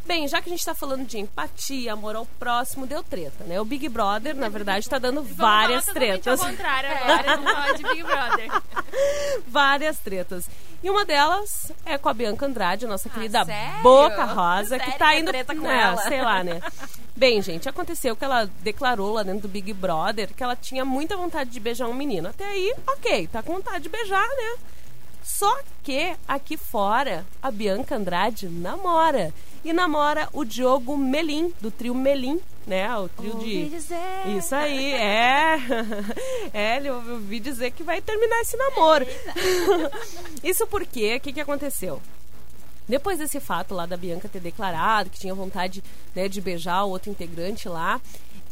Bem, 0.05 0.27
já 0.27 0.43
que 0.43 0.49
a 0.49 0.51
gente 0.51 0.59
está 0.59 0.75
falando 0.75 1.07
de 1.07 1.21
empatia, 1.21 1.93
amor 1.93 2.17
ao 2.17 2.27
próximo, 2.27 2.89
deu 2.89 3.05
treta, 3.05 3.45
né? 3.45 3.61
O 3.61 3.65
Big 3.65 3.89
Brother, 3.89 4.35
na 4.35 4.49
verdade, 4.49 4.81
está 4.81 4.99
dando 4.99 5.23
várias 5.33 5.85
tretas. 5.85 6.41
Ao 6.41 6.49
contrário, 6.49 6.91
agora 6.91 7.37
não 7.37 7.45
falar 7.45 7.73
de 7.75 7.83
Big 7.85 8.03
Brother. 8.03 8.49
várias 9.47 10.01
tretas. 10.01 10.51
E 10.83 10.91
uma 10.91 11.05
delas 11.05 11.71
é 11.85 11.97
com 11.97 12.09
a 12.09 12.15
Bianca 12.15 12.45
Andrade, 12.45 12.87
nossa 12.87 13.09
ah, 13.09 13.13
querida 13.13 13.45
sério? 13.45 13.83
Boca 13.83 14.25
Rosa, 14.25 14.71
sério 14.71 14.85
que 14.85 14.91
está 14.91 15.17
indo. 15.17 15.31
Treta 15.31 15.55
com 15.55 15.71
é, 15.71 15.81
ela? 15.81 16.03
Sei 16.03 16.21
lá, 16.21 16.43
né? 16.43 16.61
Bem, 17.15 17.41
gente, 17.41 17.69
aconteceu 17.69 18.17
que 18.17 18.25
ela 18.25 18.51
declarou 18.61 19.13
lá 19.13 19.23
dentro 19.23 19.43
do 19.43 19.49
Big 19.49 19.73
Brother 19.73 20.35
que 20.35 20.43
ela 20.43 20.57
tinha 20.57 20.85
muita 20.85 21.17
vontade 21.17 21.51
de 21.51 21.61
beijar 21.61 21.87
um 21.87 21.95
menino. 21.95 22.29
Até 22.29 22.45
aí, 22.45 22.75
ok, 22.87 23.29
tá 23.29 23.43
com 23.43 23.55
vontade 23.55 23.85
de 23.85 23.89
beijar, 23.89 24.27
né? 24.27 24.59
Só 25.23 25.57
que 25.85 26.17
aqui 26.27 26.57
fora, 26.57 27.25
a 27.41 27.51
Bianca 27.51 27.95
Andrade 27.95 28.49
namora. 28.49 29.33
E 29.65 29.73
namora 29.73 30.29
o 30.33 30.45
Diogo 30.45 30.97
Melim, 30.97 31.53
do 31.61 31.71
trio 31.71 31.95
Melim, 31.95 32.41
né? 32.67 32.97
O 32.97 33.09
trio 33.09 33.35
ouvi 33.35 33.65
de. 33.65 33.71
Dizer. 33.71 34.37
Isso 34.37 34.55
aí, 34.55 34.93
é. 34.95 35.57
É, 36.53 36.81
eu 36.85 36.95
ouvi 36.95 37.41
dizer 37.41 37.71
que 37.71 37.83
vai 37.83 38.01
terminar 38.01 38.41
esse 38.41 38.57
namoro. 38.57 39.07
Isso 40.43 40.67
porque, 40.67 41.17
o 41.17 41.21
que, 41.21 41.33
que 41.33 41.41
aconteceu? 41.41 42.01
Depois 42.89 43.19
desse 43.19 43.39
fato 43.41 43.75
lá 43.75 43.87
da 43.87 43.97
Bianca 43.97 44.29
ter 44.29 44.41
declarado 44.41 45.09
que 45.09 45.19
tinha 45.19 45.35
vontade 45.35 45.83
né, 46.15 46.29
de 46.29 46.41
beijar 46.41 46.85
o 46.85 46.91
outro 46.91 47.11
integrante 47.11 47.69
lá, 47.69 48.01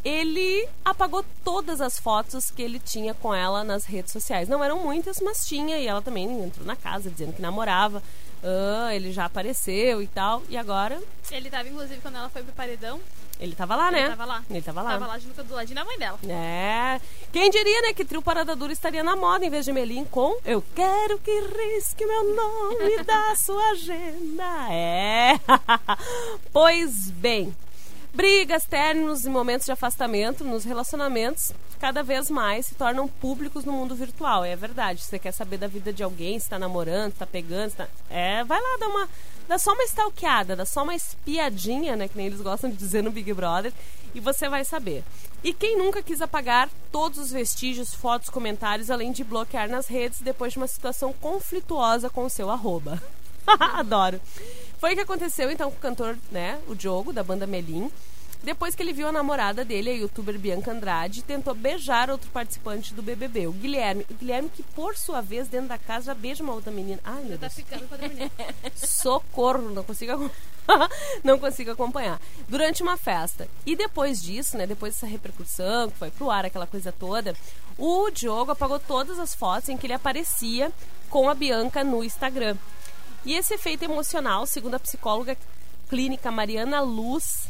ele 0.03 0.67
apagou 0.83 1.23
todas 1.43 1.81
as 1.81 1.99
fotos 1.99 2.49
que 2.49 2.61
ele 2.61 2.79
tinha 2.79 3.13
com 3.13 3.33
ela 3.33 3.63
nas 3.63 3.85
redes 3.85 4.11
sociais. 4.11 4.49
Não 4.49 4.63
eram 4.63 4.79
muitas, 4.79 5.19
mas 5.19 5.45
tinha, 5.47 5.77
e 5.77 5.87
ela 5.87 6.01
também 6.01 6.25
entrou 6.43 6.65
na 6.65 6.75
casa 6.75 7.09
dizendo 7.09 7.33
que 7.33 7.41
namorava. 7.41 8.01
Ah, 8.43 8.93
ele 8.93 9.11
já 9.11 9.25
apareceu 9.25 10.01
e 10.01 10.07
tal, 10.07 10.41
e 10.49 10.57
agora. 10.57 10.99
Ele 11.29 11.49
tava, 11.49 11.69
inclusive, 11.69 12.01
quando 12.01 12.15
ela 12.15 12.29
foi 12.29 12.41
pro 12.43 12.53
paredão. 12.53 12.99
Ele 13.39 13.55
tava 13.55 13.75
lá, 13.75 13.89
né? 13.91 14.01
Ele 14.01 14.09
tava 14.09 14.25
lá. 14.25 14.43
Ele 14.49 14.61
tava 14.61 14.81
lá. 14.81 14.91
Tava 14.91 15.07
lá 15.07 15.19
junto 15.19 15.43
do 15.43 15.55
ladinho 15.55 15.75
da 15.75 15.85
mãe 15.85 15.97
dela. 15.97 16.19
É. 16.27 17.01
Quem 17.31 17.49
diria, 17.49 17.81
né, 17.81 17.93
que 17.93 18.05
trio 18.05 18.21
Parada 18.21 18.55
Dura 18.55 18.71
estaria 18.71 19.03
na 19.03 19.15
moda 19.15 19.43
em 19.43 19.49
vez 19.49 19.65
de 19.65 19.73
Melim 19.73 20.05
com 20.05 20.37
Eu 20.45 20.63
quero 20.75 21.17
que 21.17 21.31
risque 21.31 22.05
meu 22.05 22.35
nome 22.35 23.03
da 23.03 23.35
sua 23.35 23.71
agenda. 23.71 24.71
É. 24.71 25.39
pois 26.53 27.09
bem. 27.09 27.55
Brigas, 28.13 28.65
términos 28.65 29.25
e 29.25 29.29
momentos 29.29 29.65
de 29.65 29.71
afastamento 29.71 30.43
nos 30.43 30.65
relacionamentos 30.65 31.53
cada 31.79 32.03
vez 32.03 32.29
mais 32.29 32.67
se 32.67 32.75
tornam 32.75 33.07
públicos 33.07 33.65
no 33.65 33.71
mundo 33.71 33.95
virtual. 33.95 34.43
É 34.43 34.55
verdade. 34.55 35.01
Se 35.01 35.07
você 35.07 35.19
quer 35.19 35.31
saber 35.31 35.57
da 35.57 35.67
vida 35.67 35.93
de 35.93 36.03
alguém, 36.03 36.37
se 36.37 36.49
tá 36.49 36.59
namorando, 36.59 37.13
se 37.13 37.19
tá 37.19 37.25
pegando, 37.25 37.71
se 37.71 37.77
tá... 37.77 37.87
É, 38.09 38.43
vai 38.43 38.61
lá, 38.61 38.77
dá 38.79 38.87
uma. 38.87 39.09
Dá 39.47 39.57
só 39.57 39.73
uma 39.73 39.83
stalkeada, 39.83 40.55
dá 40.55 40.65
só 40.65 40.83
uma 40.83 40.93
espiadinha, 40.93 41.95
né? 41.95 42.07
Que 42.07 42.15
nem 42.15 42.27
eles 42.27 42.39
gostam 42.39 42.69
de 42.69 42.77
dizer 42.77 43.01
no 43.01 43.11
Big 43.11 43.33
Brother, 43.33 43.73
e 44.13 44.19
você 44.19 44.47
vai 44.47 44.63
saber. 44.63 45.03
E 45.43 45.53
quem 45.53 45.77
nunca 45.77 46.03
quis 46.03 46.21
apagar 46.21 46.69
todos 46.91 47.17
os 47.17 47.31
vestígios, 47.31 47.93
fotos, 47.93 48.29
comentários, 48.29 48.91
além 48.91 49.11
de 49.11 49.23
bloquear 49.23 49.67
nas 49.67 49.87
redes 49.87 50.21
depois 50.21 50.53
de 50.53 50.59
uma 50.59 50.67
situação 50.67 51.11
conflituosa 51.13 52.09
com 52.09 52.25
o 52.25 52.29
seu 52.29 52.49
arroba? 52.49 53.01
Adoro. 53.59 54.21
Foi 54.81 54.93
o 54.93 54.95
que 54.95 55.01
aconteceu 55.01 55.51
então 55.51 55.69
com 55.69 55.77
o 55.77 55.79
cantor, 55.79 56.17
né, 56.31 56.59
o 56.67 56.73
Diogo, 56.73 57.13
da 57.13 57.23
banda 57.23 57.45
Melim. 57.45 57.91
Depois 58.43 58.73
que 58.73 58.81
ele 58.81 58.91
viu 58.91 59.07
a 59.07 59.11
namorada 59.11 59.63
dele, 59.63 59.91
a 59.91 59.93
youtuber 59.93 60.39
Bianca 60.39 60.71
Andrade, 60.71 61.21
tentou 61.21 61.53
beijar 61.53 62.09
outro 62.09 62.31
participante 62.31 62.91
do 62.91 63.03
BBB, 63.03 63.45
o 63.45 63.51
Guilherme. 63.51 64.03
O 64.09 64.15
Guilherme 64.15 64.49
que, 64.49 64.63
por 64.63 64.97
sua 64.97 65.21
vez, 65.21 65.47
dentro 65.47 65.67
da 65.67 65.77
casa, 65.77 66.07
já 66.07 66.15
beija 66.15 66.43
uma 66.43 66.53
outra 66.53 66.71
menina. 66.71 66.99
Ai, 67.03 67.21
meu 67.21 67.33
Já 67.33 67.37
tá 67.37 67.41
Deus. 67.41 67.53
ficando 67.53 67.87
com 67.87 67.93
outra 67.93 68.09
menina. 68.09 68.31
Socorro, 68.73 69.69
não 69.69 69.83
consigo, 69.83 70.31
não 71.23 71.37
consigo 71.37 71.69
acompanhar. 71.69 72.19
Durante 72.49 72.81
uma 72.81 72.97
festa. 72.97 73.47
E 73.63 73.75
depois 73.75 74.19
disso, 74.19 74.57
né, 74.57 74.65
depois 74.65 74.95
dessa 74.95 75.05
repercussão, 75.05 75.91
que 75.91 75.97
foi 75.99 76.09
pro 76.09 76.31
ar, 76.31 76.43
aquela 76.43 76.65
coisa 76.65 76.91
toda, 76.91 77.35
o 77.77 78.09
Diogo 78.09 78.49
apagou 78.49 78.79
todas 78.79 79.19
as 79.19 79.35
fotos 79.35 79.69
em 79.69 79.77
que 79.77 79.85
ele 79.85 79.93
aparecia 79.93 80.71
com 81.07 81.29
a 81.29 81.35
Bianca 81.35 81.83
no 81.83 82.03
Instagram. 82.03 82.57
E 83.25 83.33
esse 83.33 83.53
efeito 83.53 83.83
emocional, 83.83 84.45
segundo 84.45 84.75
a 84.75 84.79
psicóloga 84.79 85.37
clínica 85.89 86.31
Mariana 86.31 86.81
Luz, 86.81 87.47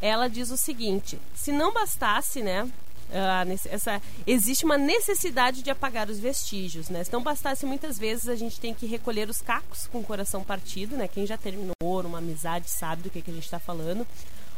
ela 0.00 0.28
diz 0.28 0.50
o 0.50 0.56
seguinte: 0.56 1.18
se 1.34 1.52
não 1.52 1.72
bastasse, 1.72 2.42
né? 2.42 2.70
ah, 3.12 3.44
essa, 3.70 4.00
existe 4.26 4.64
uma 4.64 4.78
necessidade 4.78 5.62
de 5.62 5.70
apagar 5.70 6.08
os 6.08 6.18
vestígios, 6.18 6.88
né? 6.88 7.04
Se 7.04 7.12
não 7.12 7.22
bastasse, 7.22 7.66
muitas 7.66 7.98
vezes 7.98 8.28
a 8.28 8.34
gente 8.34 8.58
tem 8.58 8.72
que 8.72 8.86
recolher 8.86 9.28
os 9.28 9.40
cacos 9.40 9.86
com 9.86 10.00
o 10.00 10.04
coração 10.04 10.42
partido, 10.42 10.96
né? 10.96 11.06
Quem 11.06 11.26
já 11.26 11.36
terminou 11.36 11.74
uma 11.82 12.18
amizade 12.18 12.70
sabe 12.70 13.02
do 13.02 13.10
que, 13.10 13.20
que 13.20 13.30
a 13.30 13.34
gente 13.34 13.44
está 13.44 13.58
falando. 13.58 14.06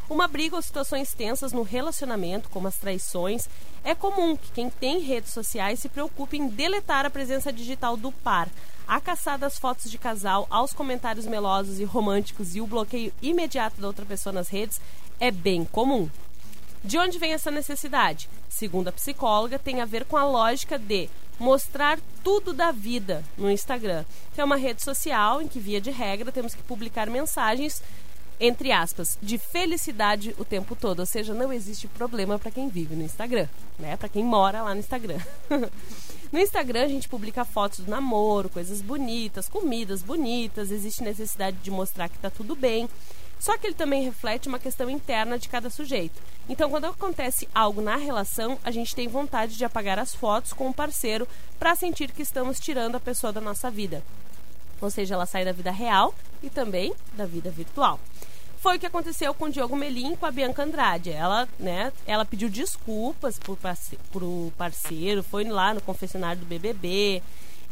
Uma 0.09 0.27
briga 0.27 0.55
ou 0.55 0.61
situações 0.61 1.13
tensas 1.13 1.51
no 1.51 1.63
relacionamento, 1.63 2.49
como 2.49 2.67
as 2.67 2.77
traições, 2.77 3.49
é 3.83 3.95
comum 3.95 4.37
que 4.37 4.51
quem 4.51 4.69
tem 4.69 4.99
redes 4.99 5.33
sociais 5.33 5.79
se 5.79 5.89
preocupe 5.89 6.37
em 6.37 6.47
deletar 6.47 7.05
a 7.05 7.09
presença 7.09 7.51
digital 7.51 7.97
do 7.97 8.11
par. 8.11 8.47
A 8.87 9.01
caçada 9.01 9.47
às 9.47 9.57
fotos 9.57 9.89
de 9.89 9.97
casal, 9.97 10.45
aos 10.49 10.73
comentários 10.73 11.25
melosos 11.25 11.79
e 11.79 11.83
românticos 11.83 12.55
e 12.55 12.61
o 12.61 12.67
bloqueio 12.67 13.11
imediato 13.21 13.81
da 13.81 13.87
outra 13.87 14.05
pessoa 14.05 14.33
nas 14.33 14.49
redes 14.49 14.79
é 15.19 15.31
bem 15.31 15.65
comum. 15.65 16.09
De 16.83 16.97
onde 16.99 17.17
vem 17.17 17.33
essa 17.33 17.49
necessidade? 17.49 18.29
Segundo 18.47 18.89
a 18.89 18.91
psicóloga, 18.91 19.57
tem 19.57 19.81
a 19.81 19.85
ver 19.85 20.05
com 20.05 20.17
a 20.17 20.23
lógica 20.23 20.77
de 20.77 21.09
mostrar 21.39 21.99
tudo 22.23 22.53
da 22.53 22.71
vida 22.71 23.23
no 23.37 23.49
Instagram, 23.49 24.05
que 24.33 24.39
é 24.39 24.43
uma 24.43 24.55
rede 24.55 24.83
social 24.83 25.41
em 25.41 25.47
que, 25.47 25.59
via 25.59 25.81
de 25.81 25.89
regra, 25.91 26.31
temos 26.31 26.53
que 26.53 26.61
publicar 26.61 27.09
mensagens 27.09 27.81
entre 28.39 28.71
aspas, 28.71 29.17
de 29.21 29.37
felicidade 29.37 30.35
o 30.37 30.45
tempo 30.45 30.75
todo. 30.75 30.99
Ou 30.99 31.05
seja, 31.05 31.33
não 31.33 31.51
existe 31.51 31.87
problema 31.87 32.37
para 32.37 32.51
quem 32.51 32.67
vive 32.67 32.95
no 32.95 33.03
Instagram, 33.03 33.47
né? 33.79 33.95
Para 33.97 34.09
quem 34.09 34.23
mora 34.23 34.61
lá 34.61 34.73
no 34.73 34.79
Instagram. 34.79 35.19
no 36.35 36.41
Instagram 36.41 36.83
a 36.83 36.87
gente 36.89 37.07
publica 37.07 37.45
fotos 37.45 37.79
do 37.79 37.89
namoro, 37.89 38.49
coisas 38.49 38.81
bonitas, 38.81 39.47
comidas 39.47 40.01
bonitas, 40.01 40.69
existe 40.69 41.01
necessidade 41.01 41.55
de 41.63 41.71
mostrar 41.71 42.09
que 42.09 42.19
tá 42.19 42.29
tudo 42.29 42.57
bem. 42.57 42.89
Só 43.39 43.57
que 43.57 43.67
ele 43.67 43.73
também 43.73 44.03
reflete 44.03 44.49
uma 44.49 44.59
questão 44.59 44.89
interna 44.89 45.39
de 45.39 45.47
cada 45.47 45.69
sujeito. 45.69 46.21
Então, 46.49 46.69
quando 46.69 46.87
acontece 46.87 47.47
algo 47.55 47.81
na 47.81 47.95
relação, 47.95 48.59
a 48.65 48.71
gente 48.71 48.93
tem 48.93 49.07
vontade 49.07 49.55
de 49.55 49.63
apagar 49.63 49.97
as 49.97 50.13
fotos 50.13 50.51
com 50.51 50.67
o 50.67 50.73
parceiro 50.73 51.25
para 51.57 51.73
sentir 51.73 52.11
que 52.11 52.21
estamos 52.21 52.59
tirando 52.59 52.95
a 52.95 52.99
pessoa 52.99 53.31
da 53.31 53.39
nossa 53.39 53.71
vida. 53.71 54.03
Ou 54.81 54.89
seja, 54.89 55.15
ela 55.15 55.25
sai 55.25 55.45
da 55.45 55.53
vida 55.53 55.71
real 55.71 56.13
e 56.43 56.49
também 56.49 56.93
da 57.13 57.25
vida 57.25 57.49
virtual. 57.49 57.97
Foi 58.65 58.77
o 58.77 58.79
que 58.79 58.87
aconteceu 58.87 59.31
com 59.31 59.45
o 59.45 59.49
Diogo 59.51 59.75
Melim 59.75 60.15
com 60.15 60.25
a 60.25 60.31
Bianca 60.31 60.63
Andrade. 60.63 61.11
Ela, 61.11 61.47
né, 61.59 61.93
ela 62.03 62.25
pediu 62.25 62.49
desculpas 62.49 63.37
por, 63.37 64.23
o 64.23 64.51
parceiro, 64.57 65.21
foi 65.21 65.43
lá 65.43 65.71
no 65.71 65.81
confessionário 65.81 66.39
do 66.39 66.47
BBB 66.47 67.21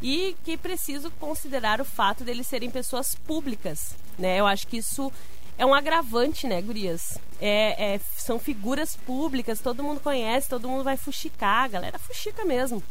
e 0.03 0.35
que 0.45 0.55
preciso 0.55 1.09
considerar 1.19 1.81
o 1.81 1.85
fato 1.85 2.23
deles 2.23 2.45
serem 2.45 2.69
pessoas 2.69 3.15
públicas, 3.15 3.95
né? 4.19 4.39
Eu 4.39 4.45
acho 4.45 4.67
que 4.67 4.77
isso 4.77 5.11
é 5.57 5.65
um 5.65 5.73
agravante, 5.73 6.45
né, 6.45 6.61
gurias? 6.61 7.17
É, 7.41 7.95
é, 7.95 7.99
são 8.15 8.37
figuras 8.37 8.95
públicas, 8.95 9.59
todo 9.59 9.83
mundo 9.83 9.99
conhece, 9.99 10.47
todo 10.47 10.69
mundo 10.69 10.83
vai 10.83 10.95
fuxicar, 10.95 11.63
a 11.63 11.69
galera 11.69 11.97
fuxica 11.97 12.45
mesmo. 12.45 12.83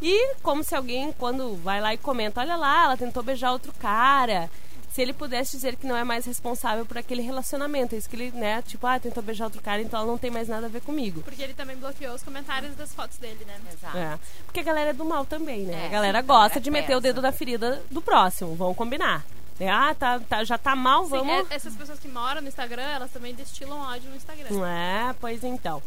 E 0.00 0.36
como 0.42 0.64
se 0.64 0.74
alguém, 0.74 1.12
quando 1.12 1.54
vai 1.56 1.82
lá 1.82 1.92
e 1.92 1.98
comenta, 1.98 2.40
olha 2.40 2.56
lá, 2.56 2.84
ela 2.84 2.96
tentou 2.96 3.22
beijar 3.22 3.52
outro 3.52 3.74
cara. 3.74 4.48
Se 4.92 5.00
ele 5.00 5.14
pudesse 5.14 5.52
dizer 5.56 5.76
que 5.76 5.86
não 5.86 5.96
é 5.96 6.04
mais 6.04 6.26
responsável 6.26 6.84
por 6.84 6.98
aquele 6.98 7.22
relacionamento, 7.22 7.94
é 7.94 7.98
isso 7.98 8.10
que 8.10 8.14
ele, 8.14 8.30
né, 8.32 8.60
tipo, 8.60 8.86
ah, 8.86 9.00
tentou 9.00 9.22
beijar 9.22 9.46
outro 9.46 9.62
cara, 9.62 9.80
então 9.80 9.98
ela 9.98 10.06
não 10.06 10.18
tem 10.18 10.30
mais 10.30 10.48
nada 10.48 10.66
a 10.66 10.68
ver 10.68 10.82
comigo. 10.82 11.22
Porque 11.22 11.42
ele 11.42 11.54
também 11.54 11.76
bloqueou 11.76 12.14
os 12.14 12.22
comentários 12.22 12.76
das 12.76 12.92
fotos 12.92 13.16
dele, 13.16 13.42
né? 13.46 13.58
Exato. 13.72 13.96
É. 13.96 14.18
Porque 14.44 14.60
a 14.60 14.62
galera 14.62 14.90
é 14.90 14.92
do 14.92 15.04
mal 15.04 15.24
também, 15.24 15.64
né? 15.64 15.84
É, 15.84 15.86
a 15.86 15.88
galera 15.88 16.20
gosta 16.20 16.60
de 16.60 16.70
meter 16.70 16.94
o 16.94 17.00
dedo 17.00 17.22
na 17.22 17.32
ferida 17.32 17.82
do 17.90 18.02
próximo, 18.02 18.54
vamos 18.54 18.76
combinar. 18.76 19.24
É, 19.58 19.70
ah, 19.70 19.94
tá, 19.98 20.20
tá, 20.20 20.44
já 20.44 20.58
tá 20.58 20.76
mal, 20.76 21.06
vamos. 21.06 21.46
Sim, 21.46 21.46
é, 21.50 21.56
essas 21.56 21.74
pessoas 21.74 21.98
que 21.98 22.08
moram 22.08 22.42
no 22.42 22.48
Instagram, 22.48 22.82
elas 22.82 23.10
também 23.10 23.34
destilam 23.34 23.78
ódio 23.78 24.10
no 24.10 24.16
Instagram. 24.16 24.48
É, 24.66 25.14
pois 25.18 25.42
então. 25.42 25.82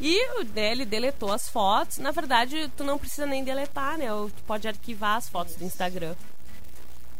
E 0.00 0.40
o 0.40 0.44
dele 0.44 0.86
deletou 0.86 1.32
as 1.32 1.48
fotos. 1.50 1.98
Na 1.98 2.12
verdade, 2.12 2.70
tu 2.76 2.84
não 2.84 2.98
precisa 2.98 3.26
nem 3.26 3.44
deletar, 3.44 3.98
né? 3.98 4.06
Tu 4.06 4.42
pode 4.46 4.68
arquivar 4.68 5.16
as 5.16 5.28
fotos 5.28 5.54
do 5.56 5.64
Instagram. 5.64 6.14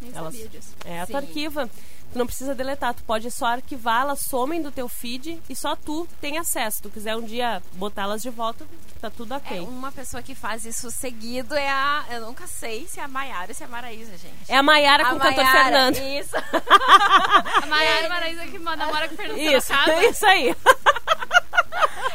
Nem 0.00 0.12
elas, 0.14 0.34
sabia 0.34 0.48
disso. 0.48 0.74
É, 0.84 1.04
Sim. 1.04 1.12
tu 1.12 1.16
arquiva. 1.16 1.70
Tu 2.10 2.18
não 2.18 2.24
precisa 2.24 2.54
deletar, 2.54 2.94
tu 2.94 3.02
pode 3.02 3.30
só 3.30 3.46
arquivar, 3.46 4.00
elas 4.00 4.20
somem 4.20 4.62
do 4.62 4.72
teu 4.72 4.88
feed 4.88 5.42
e 5.46 5.54
só 5.54 5.76
tu 5.76 6.08
tem 6.22 6.38
acesso. 6.38 6.78
Se 6.78 6.82
tu 6.82 6.88
quiser 6.88 7.14
um 7.14 7.22
dia 7.22 7.62
botá-las 7.74 8.22
de 8.22 8.30
volta, 8.30 8.66
tá 8.98 9.10
tudo 9.10 9.34
ok. 9.34 9.58
É, 9.58 9.60
uma 9.60 9.92
pessoa 9.92 10.22
que 10.22 10.34
faz 10.34 10.64
isso 10.64 10.90
seguido 10.90 11.54
é 11.54 11.68
a. 11.68 12.06
Eu 12.10 12.22
nunca 12.22 12.46
sei 12.46 12.86
se 12.88 12.98
é 12.98 13.02
a 13.02 13.08
Maiara 13.08 13.48
ou 13.48 13.54
se 13.54 13.62
é 13.62 13.66
a 13.66 13.68
Maraísa, 13.68 14.12
gente. 14.12 14.34
É 14.48 14.56
a 14.56 14.62
Maiara 14.62 15.04
com 15.04 15.16
o 15.16 15.20
cantor 15.20 15.46
Fernando. 15.46 15.96
Isso. 15.98 16.34
a 17.62 17.66
Maiara 17.66 18.02
e 18.02 18.06
a 18.06 18.08
Maraísa 18.08 18.46
que 18.46 18.58
namora 18.58 19.08
com 19.08 19.14
o 19.14 19.16
Fernando 19.16 19.38
Isso, 19.38 19.72
isso 20.10 20.26
aí. 20.26 20.56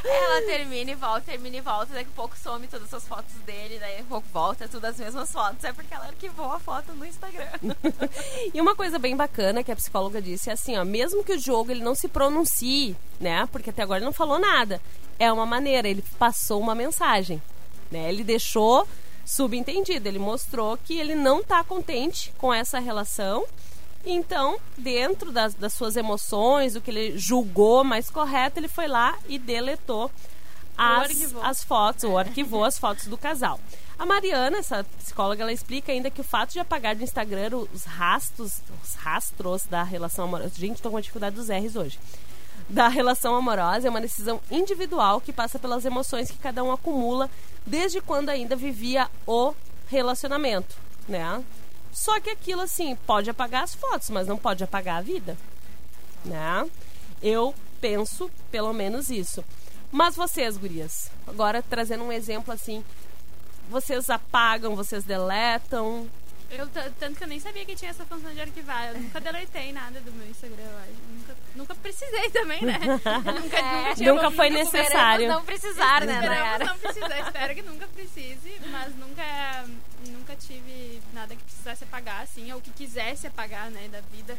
Ela 0.04 0.41
termina 0.45 0.91
e 0.91 0.95
volta, 0.95 1.21
termina 1.21 1.58
e 1.58 1.62
volta, 1.62 1.93
daqui 1.93 2.10
a 2.12 2.15
pouco 2.15 2.38
some 2.38 2.67
todas 2.67 2.93
as 2.93 3.08
fotos 3.08 3.34
dele, 3.45 3.80
daí 3.80 3.99
a 3.99 4.04
pouco 4.04 4.28
volta, 4.34 4.67
tudo 4.67 4.86
as 4.86 4.97
mesmas 4.97 5.32
fotos. 5.32 5.63
É 5.63 5.71
porque 5.71 5.93
ela 5.93 6.06
arquivou 6.06 6.52
a 6.52 6.60
foto 6.60 6.93
no 6.93 7.06
Instagram. 7.06 7.47
e 8.54 8.60
uma 8.60 8.76
coisa 8.76 8.99
bem 8.99 9.15
bacana 9.15 9.63
que 9.63 9.71
a 9.71 9.76
psicóloga 9.76 10.21
disse 10.21 10.49
é 10.49 10.54
assim, 10.54 10.78
ó, 10.78 10.84
mesmo 10.84 11.23
que 11.23 11.34
o 11.34 11.39
jogo 11.39 11.71
ele 11.71 11.84
não 11.84 11.95
se 11.95 12.08
pronuncie, 12.08 12.95
né? 13.19 13.47
Porque 13.52 13.69
até 13.69 13.82
agora 13.82 13.99
ele 13.99 14.06
não 14.06 14.13
falou 14.13 14.39
nada. 14.39 14.82
É 15.17 15.32
uma 15.32 15.45
maneira, 15.45 15.88
ele 15.88 16.04
passou 16.17 16.60
uma 16.60 16.76
mensagem, 16.76 17.41
né? 17.91 18.10
Ele 18.10 18.23
deixou 18.23 18.88
subentendido, 19.26 20.08
ele 20.08 20.19
mostrou 20.19 20.78
que 20.78 20.99
ele 20.99 21.15
não 21.15 21.39
está 21.39 21.63
contente 21.63 22.34
com 22.38 22.54
essa 22.54 22.80
relação 22.80 23.45
então, 24.05 24.57
dentro 24.77 25.31
das, 25.31 25.53
das 25.53 25.73
suas 25.73 25.95
emoções, 25.95 26.75
o 26.75 26.81
que 26.81 26.91
ele 26.91 27.17
julgou 27.17 27.83
mais 27.83 28.09
correto, 28.09 28.59
ele 28.59 28.67
foi 28.67 28.87
lá 28.87 29.17
e 29.27 29.39
deletou 29.39 30.11
as, 30.77 31.33
as 31.41 31.63
fotos, 31.63 32.03
ou 32.03 32.17
arquivou 32.17 32.63
as 32.63 32.77
fotos 32.77 33.07
do 33.07 33.17
casal. 33.17 33.59
A 33.97 34.05
Mariana, 34.05 34.57
essa 34.57 34.83
psicóloga, 34.97 35.43
ela 35.43 35.53
explica 35.53 35.91
ainda 35.91 36.09
que 36.09 36.19
o 36.19 36.23
fato 36.23 36.51
de 36.51 36.59
apagar 36.59 36.95
do 36.95 37.03
Instagram 37.03 37.55
os 37.73 37.85
rastros, 37.85 38.61
os 38.83 38.95
rastros 38.95 39.65
da 39.65 39.83
relação 39.83 40.25
amorosa. 40.25 40.51
Gente, 40.57 40.75
estou 40.75 40.91
com 40.91 40.99
dificuldade 40.99 41.35
dos 41.35 41.49
R's 41.49 41.75
hoje. 41.75 41.99
Da 42.67 42.87
relação 42.87 43.35
amorosa 43.35 43.87
é 43.87 43.89
uma 43.89 44.01
decisão 44.01 44.41
individual 44.49 45.21
que 45.21 45.31
passa 45.31 45.59
pelas 45.59 45.85
emoções 45.85 46.31
que 46.31 46.37
cada 46.37 46.63
um 46.63 46.71
acumula 46.71 47.29
desde 47.65 48.01
quando 48.01 48.29
ainda 48.29 48.55
vivia 48.55 49.09
o 49.27 49.53
relacionamento, 49.87 50.75
né? 51.07 51.43
Só 51.93 52.19
que 52.19 52.32
aquilo 52.32 52.62
assim, 52.62 52.95
pode 52.95 53.29
apagar 53.29 53.63
as 53.63 53.75
fotos, 53.75 54.10
mas 54.10 54.27
não 54.27 54.38
pode 54.38 54.63
apagar 54.63 54.97
a 54.97 55.01
vida. 55.01 55.38
Né? 56.25 56.69
Eu 57.21 57.53
penso 57.79 58.29
pelo 58.51 58.73
menos 58.73 59.10
isso. 59.10 59.43
Mas 59.91 60.15
vocês, 60.15 60.58
gurias, 60.58 61.12
agora 61.27 61.62
trazendo 61.62 62.03
um 62.03 62.12
exemplo 62.12 62.51
assim, 62.51 62.84
vocês 63.69 64.10
apagam, 64.10 64.75
vocês 64.75 65.03
deletam? 65.03 66.10
Eu, 66.53 66.67
tanto 66.99 67.17
que 67.17 67.23
eu 67.23 67.27
nem 67.27 67.39
sabia 67.39 67.65
que 67.65 67.75
tinha 67.75 67.91
essa 67.91 68.05
função 68.05 68.33
de 68.33 68.41
arquivar. 68.41 68.89
Eu 68.89 69.01
nunca 69.01 69.19
deletei 69.19 69.71
nada 69.73 69.99
do 70.01 70.11
meu 70.11 70.27
Instagram, 70.27 70.63
eu 70.63 71.15
nunca, 71.15 71.35
nunca 71.55 71.75
precisei 71.75 72.29
também, 72.29 72.61
né? 72.61 72.79
nunca, 72.83 73.57
é, 73.57 73.89
nunca, 73.89 74.13
nunca 74.13 74.31
foi 74.31 74.49
necessário. 74.49 75.27
Não 75.27 75.43
precisar, 75.43 76.05
né, 76.05 76.13
Esperamos 76.13 76.67
não 76.67 76.77
precisar. 76.77 77.19
Espero 77.19 77.55
que 77.55 77.61
nunca 77.61 77.87
precise, 77.87 78.59
mas 78.71 78.95
nunca 78.95 79.65
nunca 80.09 80.35
tive 80.35 81.01
nada 81.13 81.35
que 81.35 81.43
precisasse 81.43 81.83
apagar, 81.83 82.21
assim, 82.21 82.51
ou 82.51 82.61
que 82.61 82.71
quisesse 82.71 83.27
apagar, 83.27 83.69
né, 83.69 83.87
da 83.89 84.01
vida. 84.01 84.37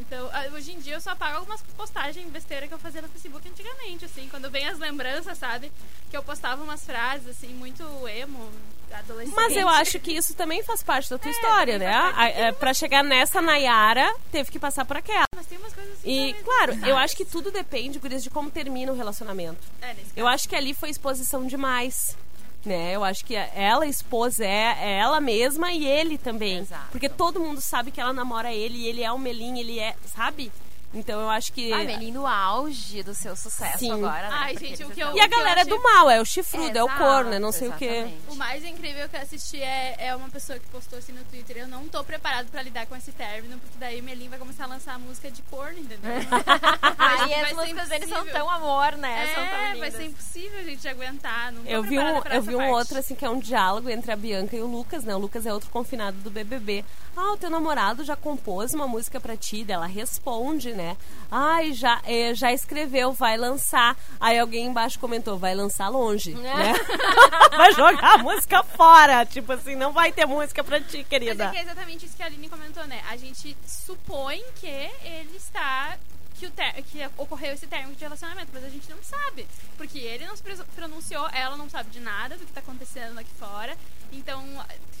Então, 0.00 0.28
ah, 0.32 0.46
hoje 0.54 0.72
em 0.72 0.78
dia 0.78 0.94
eu 0.94 1.00
só 1.00 1.10
apago 1.10 1.36
algumas 1.36 1.62
postagens 1.76 2.26
besteira 2.30 2.66
que 2.66 2.72
eu 2.72 2.78
fazia 2.78 3.02
no 3.02 3.08
Facebook 3.08 3.46
antigamente, 3.48 4.04
assim, 4.06 4.28
quando 4.30 4.50
vem 4.50 4.66
as 4.66 4.78
lembranças, 4.78 5.36
sabe? 5.36 5.70
Que 6.10 6.16
eu 6.16 6.22
postava 6.22 6.62
umas 6.62 6.84
frases, 6.84 7.28
assim, 7.28 7.48
muito 7.48 7.82
emo, 8.08 8.50
adolescente. 8.92 9.34
Mas 9.36 9.54
eu 9.54 9.68
acho 9.68 10.00
que 10.00 10.12
isso 10.12 10.34
também 10.34 10.62
faz 10.62 10.82
parte 10.82 11.10
da 11.10 11.18
tua 11.18 11.30
é, 11.30 11.32
história, 11.32 11.78
né? 11.78 11.94
A, 11.94 12.28
é, 12.28 12.52
pra 12.52 12.72
chegar 12.72 13.04
nessa 13.04 13.42
Nayara, 13.42 14.12
teve 14.32 14.50
que 14.50 14.58
passar 14.58 14.84
por 14.84 14.96
aquela. 14.96 15.26
Mas 15.36 15.46
tem 15.46 15.58
umas 15.58 15.72
coisas 15.72 15.92
assim 15.92 16.10
E, 16.10 16.34
claro, 16.42 16.74
eu 16.86 16.96
acho 16.96 17.14
que 17.14 17.24
tudo 17.24 17.50
depende, 17.50 17.98
Gurias, 17.98 18.22
de 18.22 18.30
como 18.30 18.50
termina 18.50 18.90
o 18.90 18.96
relacionamento. 18.96 19.60
É, 19.82 19.94
eu 20.16 20.26
acho 20.26 20.48
que 20.48 20.56
ali 20.56 20.72
foi 20.72 20.88
exposição 20.88 21.46
demais 21.46 22.16
né? 22.64 22.94
Eu 22.94 23.04
acho 23.04 23.24
que 23.24 23.34
ela 23.34 23.86
expôs 23.86 24.40
é, 24.40 24.76
é 24.80 24.98
ela 24.98 25.20
mesma 25.20 25.72
e 25.72 25.86
ele 25.86 26.18
também. 26.18 26.58
Exato. 26.58 26.88
Porque 26.90 27.08
todo 27.08 27.40
mundo 27.40 27.60
sabe 27.60 27.90
que 27.90 28.00
ela 28.00 28.12
namora 28.12 28.52
ele 28.52 28.78
e 28.78 28.86
ele 28.86 29.02
é 29.02 29.10
o 29.12 29.18
Melim, 29.18 29.58
ele 29.58 29.78
é, 29.78 29.94
sabe? 30.06 30.52
Então 30.92 31.20
eu 31.20 31.28
acho 31.28 31.52
que. 31.52 31.72
Ai, 31.72 31.86
Melim 31.86 32.10
no 32.10 32.26
auge 32.26 33.02
do 33.02 33.14
seu 33.14 33.36
sucesso 33.36 33.78
Sim. 33.78 33.92
agora, 33.92 34.28
né? 34.28 34.36
Ai, 34.40 34.56
gente, 34.56 34.82
o 34.82 34.90
que 34.90 35.00
eu, 35.00 35.14
E 35.14 35.20
a 35.20 35.26
galera 35.28 35.60
é 35.60 35.64
do 35.64 35.80
mal, 35.80 36.10
é 36.10 36.20
o 36.20 36.24
chifrudo, 36.24 36.76
é, 36.76 36.80
é 36.80 36.82
o 36.82 36.88
corno, 36.88 37.32
é 37.32 37.38
não 37.38 37.52
sei 37.52 37.68
exatamente. 37.68 38.04
o 38.04 38.08
quê. 38.08 38.32
O 38.32 38.34
mais 38.34 38.64
incrível 38.64 39.08
que 39.08 39.16
eu 39.16 39.20
assisti 39.20 39.62
é, 39.62 39.94
é 39.98 40.16
uma 40.16 40.28
pessoa 40.28 40.58
que 40.58 40.66
postou 40.66 40.98
assim 40.98 41.12
no 41.12 41.22
Twitter. 41.24 41.58
Eu 41.58 41.68
não 41.68 41.86
tô 41.86 42.02
preparado 42.02 42.48
pra 42.48 42.62
lidar 42.62 42.86
com 42.86 42.96
esse 42.96 43.12
término, 43.12 43.58
porque 43.58 43.76
daí 43.78 44.02
Melim 44.02 44.28
vai 44.28 44.38
começar 44.38 44.64
a 44.64 44.66
lançar 44.66 44.94
a 44.94 44.98
música 44.98 45.30
de 45.30 45.42
corno, 45.42 45.78
entendeu? 45.78 46.10
Ai, 46.98 47.34
as 47.34 47.52
músicas 47.52 47.88
deles 47.88 48.08
são 48.08 48.26
tão 48.26 48.50
amor, 48.50 48.96
né? 48.96 49.30
É, 49.30 49.34
são 49.34 49.46
tão 49.46 49.78
vai 49.78 49.90
ser 49.92 50.04
impossível 50.06 50.58
a 50.58 50.64
gente 50.64 50.88
aguentar. 50.88 51.52
Não 51.52 51.64
eu 51.66 51.82
vi 51.82 51.98
um, 51.98 52.18
eu 52.18 52.42
vi 52.42 52.54
um 52.56 52.58
parte. 52.58 52.72
outro, 52.72 52.98
assim, 52.98 53.14
que 53.14 53.24
é 53.24 53.30
um 53.30 53.38
diálogo 53.38 53.88
entre 53.88 54.10
a 54.10 54.16
Bianca 54.16 54.56
e 54.56 54.60
o 54.60 54.66
Lucas, 54.66 55.04
né? 55.04 55.14
O 55.14 55.18
Lucas 55.18 55.46
é 55.46 55.52
outro 55.52 55.70
confinado 55.70 56.16
do 56.18 56.30
BBB. 56.30 56.84
Ah, 57.16 57.32
o 57.32 57.36
teu 57.36 57.50
namorado 57.50 58.04
já 58.04 58.16
compôs 58.16 58.72
uma 58.72 58.86
música 58.86 59.20
pra 59.20 59.36
ti? 59.36 59.64
Ela 59.68 59.86
responde, 59.86 60.72
né? 60.72 60.96
Ai, 61.30 61.72
já, 61.72 62.00
é, 62.04 62.34
já 62.34 62.52
escreveu, 62.52 63.12
vai 63.12 63.36
lançar. 63.36 63.96
Aí 64.18 64.38
alguém 64.38 64.66
embaixo 64.66 64.98
comentou, 64.98 65.38
vai 65.38 65.54
lançar 65.54 65.88
longe, 65.88 66.32
é. 66.32 66.36
né? 66.36 66.72
vai 67.56 67.72
jogar 67.72 68.14
a 68.14 68.18
música 68.18 68.62
fora. 68.62 69.24
Tipo 69.26 69.52
assim, 69.52 69.74
não 69.74 69.92
vai 69.92 70.12
ter 70.12 70.26
música 70.26 70.62
pra 70.62 70.80
ti, 70.80 71.04
querida. 71.04 71.44
Mas 71.44 71.48
é, 71.48 71.50
que 71.52 71.58
é 71.58 71.62
exatamente 71.62 72.06
isso 72.06 72.16
que 72.16 72.22
a 72.22 72.26
Aline 72.26 72.48
comentou, 72.48 72.86
né? 72.86 73.02
A 73.10 73.16
gente 73.16 73.56
supõe 73.66 74.42
que 74.56 74.66
ele 74.66 75.36
está 75.36 75.98
que, 76.40 76.46
o 76.46 76.50
ter, 76.50 76.72
que 76.84 76.98
ocorreu 77.18 77.52
esse 77.52 77.66
término 77.66 77.94
de 77.94 78.02
relacionamento, 78.02 78.50
mas 78.52 78.64
a 78.64 78.70
gente 78.70 78.90
não 78.90 79.02
sabe. 79.02 79.46
Porque 79.76 79.98
ele 79.98 80.26
não 80.26 80.34
se 80.34 80.42
pronunciou, 80.74 81.28
ela 81.28 81.56
não 81.56 81.68
sabe 81.68 81.90
de 81.90 82.00
nada 82.00 82.36
do 82.36 82.46
que 82.46 82.52
tá 82.52 82.60
acontecendo 82.60 83.18
aqui 83.18 83.30
fora. 83.38 83.76
Então, 84.12 84.44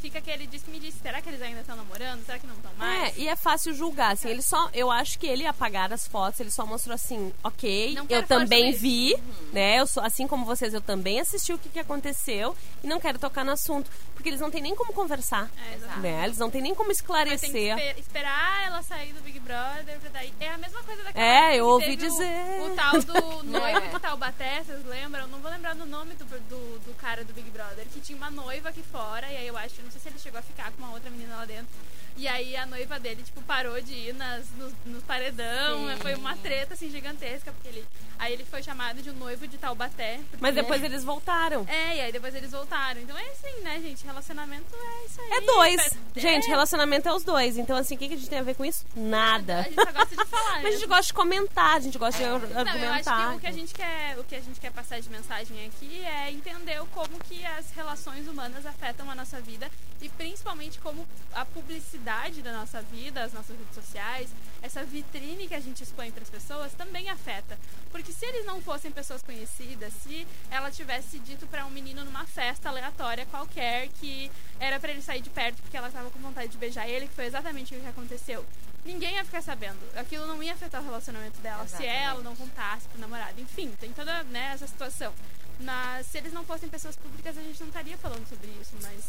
fica 0.00 0.18
aquele 0.18 0.46
disse 0.46 0.64
que 0.64 0.70
me 0.70 0.78
disse, 0.80 0.98
será 1.02 1.20
que 1.20 1.28
eles 1.28 1.42
ainda 1.42 1.60
estão 1.60 1.76
namorando? 1.76 2.24
Será 2.24 2.38
que 2.38 2.46
não 2.46 2.54
estão 2.54 2.70
mais? 2.78 3.16
É, 3.16 3.20
e 3.20 3.28
é 3.28 3.36
fácil 3.36 3.74
julgar, 3.74 4.12
assim, 4.12 4.28
ele 4.28 4.40
só, 4.42 4.70
eu 4.72 4.90
acho 4.90 5.18
que 5.18 5.26
ele 5.26 5.46
apagar 5.46 5.92
as 5.92 6.06
fotos, 6.08 6.40
ele 6.40 6.50
só 6.50 6.64
mostrou 6.64 6.94
assim, 6.94 7.32
ok, 7.44 7.98
eu 8.08 8.26
também 8.26 8.72
vi, 8.72 9.14
né, 9.52 9.78
eu 9.78 9.86
sou, 9.86 10.02
assim 10.02 10.26
como 10.26 10.44
vocês, 10.46 10.72
eu 10.72 10.80
também 10.80 11.20
assisti 11.20 11.52
o 11.52 11.58
que, 11.58 11.68
que 11.68 11.78
aconteceu 11.78 12.56
e 12.82 12.86
não 12.86 12.98
quero 12.98 13.18
tocar 13.18 13.44
no 13.44 13.52
assunto, 13.52 13.90
porque 14.14 14.28
eles 14.30 14.40
não 14.40 14.50
têm 14.50 14.62
nem 14.62 14.74
como 14.74 14.92
conversar, 14.92 15.50
É, 15.70 15.74
exato. 15.74 16.00
né, 16.00 16.24
eles 16.24 16.38
não 16.38 16.50
têm 16.50 16.62
nem 16.62 16.74
como 16.74 16.88
Mas 16.88 16.98
tem 16.98 17.06
que 17.06 17.12
esclarecer. 17.12 17.78
esper- 17.78 17.98
esperar 17.98 18.66
ela 18.66 18.82
sair 18.82 19.12
do 19.12 19.20
Big 19.22 19.38
Brother 19.40 19.98
pra 20.00 20.10
daí. 20.10 20.32
É 20.40 20.48
a 20.50 20.58
mesma 20.58 20.82
coisa 20.82 21.02
daquela 21.02 21.24
É, 21.26 21.56
eu 21.56 21.64
que 21.64 21.70
ouvi 21.72 21.84
teve 21.96 22.06
o- 22.06 22.10
dizer. 22.10 22.62
O, 22.62 22.74
tal 22.74 22.92
do 23.02 23.42
noivo 23.44 23.78
É. 23.78 23.88
de 23.88 23.98
Taubaté, 24.00 24.62
vocês 24.64 24.84
lembram? 24.86 25.26
Não 25.28 25.40
vou 25.40 25.50
lembrar 25.50 25.74
do 25.74 25.84
nome 25.86 26.14
do, 26.14 26.24
do, 26.24 26.78
do 26.80 26.94
cara 26.94 27.22
do 27.24 27.32
Big 27.34 27.50
Brother, 27.50 27.86
que 27.92 28.00
tinha 28.00 28.16
uma 28.16 28.30
noiva 28.30 28.68
aqui 28.70 28.82
e 29.30 29.36
aí 29.36 29.46
eu 29.46 29.56
acho, 29.56 29.82
não 29.82 29.90
sei 29.90 30.00
se 30.00 30.08
ele 30.08 30.18
chegou 30.18 30.38
a 30.38 30.42
ficar 30.42 30.70
com 30.72 30.82
uma 30.82 30.92
outra 30.92 31.10
menina 31.10 31.36
lá 31.36 31.44
dentro. 31.44 31.72
E 32.16 32.28
aí 32.28 32.56
a 32.56 32.66
noiva 32.66 32.98
dele, 33.00 33.22
tipo, 33.22 33.40
parou 33.42 33.80
de 33.80 33.92
ir 33.94 34.14
nas, 34.14 34.44
nos, 34.58 34.72
nos 34.84 35.02
paredão. 35.04 35.88
Sim. 35.88 35.96
Foi 36.00 36.14
uma 36.14 36.36
treta, 36.36 36.74
assim, 36.74 36.90
gigantesca, 36.90 37.52
porque 37.52 37.68
ele. 37.68 37.84
Aí 38.18 38.34
ele 38.34 38.44
foi 38.44 38.62
chamado 38.62 39.00
de 39.00 39.08
um 39.08 39.14
noivo 39.14 39.46
de 39.48 39.56
Taubaté. 39.56 40.20
Mas 40.38 40.54
depois 40.54 40.82
eles 40.84 41.02
voltaram. 41.02 41.64
É, 41.66 41.96
e 41.96 42.00
aí 42.02 42.12
depois 42.12 42.34
eles 42.34 42.50
voltaram. 42.50 43.00
Então 43.00 43.16
é 43.16 43.26
assim, 43.30 43.60
né, 43.62 43.80
gente? 43.80 44.04
Relacionamento 44.04 44.66
é 44.76 45.06
isso 45.06 45.20
aí. 45.22 45.30
É 45.32 45.40
dois. 45.40 45.80
É- 46.16 46.20
Gente, 46.20 46.44
é. 46.44 46.48
relacionamento 46.50 47.08
é 47.08 47.14
os 47.14 47.24
dois. 47.24 47.56
Então, 47.56 47.76
assim, 47.78 47.94
o 47.94 47.98
que, 47.98 48.08
que 48.08 48.14
a 48.14 48.16
gente 48.18 48.28
tem 48.28 48.38
a 48.40 48.42
ver 48.42 48.54
com 48.54 48.64
isso? 48.64 48.84
A 48.94 49.00
Nada. 49.00 49.62
gente 49.62 49.74
só 49.76 49.90
gosta 49.92 50.16
de 50.16 50.24
falar, 50.26 50.56
Mas 50.62 50.66
a 50.66 50.70
gente 50.72 50.80
né? 50.82 50.86
gosta 50.88 51.04
de 51.06 51.12
comentar, 51.14 51.76
a 51.76 51.80
gente 51.80 51.96
gosta 51.96 52.18
de 52.18 52.24
ar- 52.24 52.40
Não, 52.40 52.48
eu 52.50 52.58
acho 52.58 52.68
argumentar. 53.08 53.30
que 53.30 53.36
o 53.36 53.40
que 53.40 53.46
a 53.46 53.52
gente 53.52 53.72
quer, 53.74 54.18
o 54.18 54.24
que 54.24 54.34
a 54.34 54.40
gente 54.40 54.60
quer 54.60 54.70
passar 54.72 55.00
de 55.00 55.08
mensagem 55.08 55.64
aqui 55.66 56.04
é 56.04 56.30
entender 56.30 56.78
como 56.92 57.18
que 57.20 57.42
as 57.46 57.70
relações 57.70 58.28
humanas 58.28 58.66
afetam 58.66 59.10
a 59.10 59.14
nossa 59.14 59.40
vida 59.40 59.70
e 60.02 60.10
principalmente 60.10 60.78
como 60.80 61.06
a 61.32 61.44
publicidade 61.46 62.09
da 62.42 62.52
nossa 62.52 62.82
vida, 62.82 63.22
as 63.22 63.32
nossas 63.32 63.56
redes 63.56 63.72
sociais, 63.72 64.28
essa 64.60 64.82
vitrine 64.84 65.46
que 65.46 65.54
a 65.54 65.60
gente 65.60 65.82
expõe 65.82 66.10
para 66.10 66.24
as 66.24 66.28
pessoas 66.28 66.72
também 66.72 67.08
afeta. 67.08 67.56
Porque 67.92 68.12
se 68.12 68.26
eles 68.26 68.44
não 68.44 68.60
fossem 68.60 68.90
pessoas 68.90 69.22
conhecidas, 69.22 69.92
se 70.02 70.26
ela 70.50 70.72
tivesse 70.72 71.20
dito 71.20 71.46
para 71.46 71.64
um 71.64 71.70
menino 71.70 72.04
numa 72.04 72.26
festa 72.26 72.68
aleatória 72.68 73.24
qualquer 73.26 73.88
que 74.00 74.28
era 74.58 74.80
para 74.80 74.90
ele 74.90 75.02
sair 75.02 75.20
de 75.20 75.30
perto 75.30 75.62
porque 75.62 75.76
ela 75.76 75.86
estava 75.86 76.10
com 76.10 76.18
vontade 76.18 76.50
de 76.50 76.58
beijar 76.58 76.88
ele, 76.88 77.06
que 77.06 77.14
foi 77.14 77.26
exatamente 77.26 77.76
o 77.76 77.80
que 77.80 77.86
aconteceu. 77.86 78.44
Ninguém 78.84 79.14
ia 79.14 79.24
ficar 79.24 79.42
sabendo. 79.42 79.78
Aquilo 79.94 80.26
não 80.26 80.42
ia 80.42 80.54
afetar 80.54 80.80
o 80.80 80.84
relacionamento 80.84 81.38
dela 81.40 81.66
se 81.68 81.76
Exatamente. 81.76 81.96
ela 81.96 82.22
não 82.22 82.34
contasse 82.34 82.88
pro 82.88 83.00
namorado. 83.00 83.40
Enfim, 83.40 83.70
tem 83.78 83.92
toda 83.92 84.24
né, 84.24 84.50
essa 84.52 84.66
situação. 84.66 85.14
Mas 85.60 86.06
se 86.06 86.18
eles 86.18 86.32
não 86.32 86.44
fossem 86.44 86.68
pessoas 86.68 86.96
públicas, 86.96 87.36
a 87.36 87.42
gente 87.42 87.60
não 87.60 87.68
estaria 87.68 87.96
falando 87.98 88.26
sobre 88.26 88.48
isso. 88.60 88.74
Mas 88.82 89.04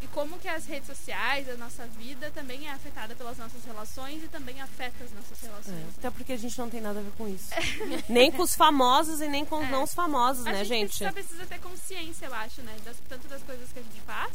e 0.00 0.06
como 0.08 0.38
que 0.38 0.48
as 0.48 0.66
redes 0.66 0.86
sociais, 0.86 1.48
a 1.48 1.56
nossa 1.56 1.86
vida 1.86 2.30
também 2.32 2.66
é 2.66 2.72
afetada 2.72 3.14
pelas 3.14 3.38
nossas 3.38 3.64
relações 3.64 4.22
e 4.22 4.28
também 4.28 4.60
afeta 4.60 5.04
as 5.04 5.12
nossas 5.12 5.40
relações. 5.40 5.76
É, 5.76 5.98
até 5.98 6.10
porque 6.10 6.32
a 6.32 6.36
gente 6.36 6.58
não 6.58 6.68
tem 6.68 6.80
nada 6.80 7.00
a 7.00 7.02
ver 7.02 7.12
com 7.16 7.28
isso. 7.28 7.50
nem 8.08 8.30
com 8.30 8.42
os 8.42 8.54
famosos 8.54 9.20
e 9.20 9.28
nem 9.28 9.44
com 9.44 9.56
os 9.56 9.66
É. 9.66 9.70
não 9.70 9.86
famosos, 9.86 10.46
a 10.46 10.52
né, 10.52 10.64
gente, 10.64 10.92
gente? 10.92 11.04
só 11.04 11.12
precisa 11.12 11.46
ter 11.46 11.58
consciência, 11.60 12.26
eu 12.26 12.34
acho, 12.34 12.62
né? 12.62 12.76
Das, 12.84 12.96
tanto 13.08 13.28
das 13.28 13.42
coisas 13.42 13.72
que 13.72 13.78
a 13.78 13.82
gente 13.82 14.00
faz, 14.06 14.32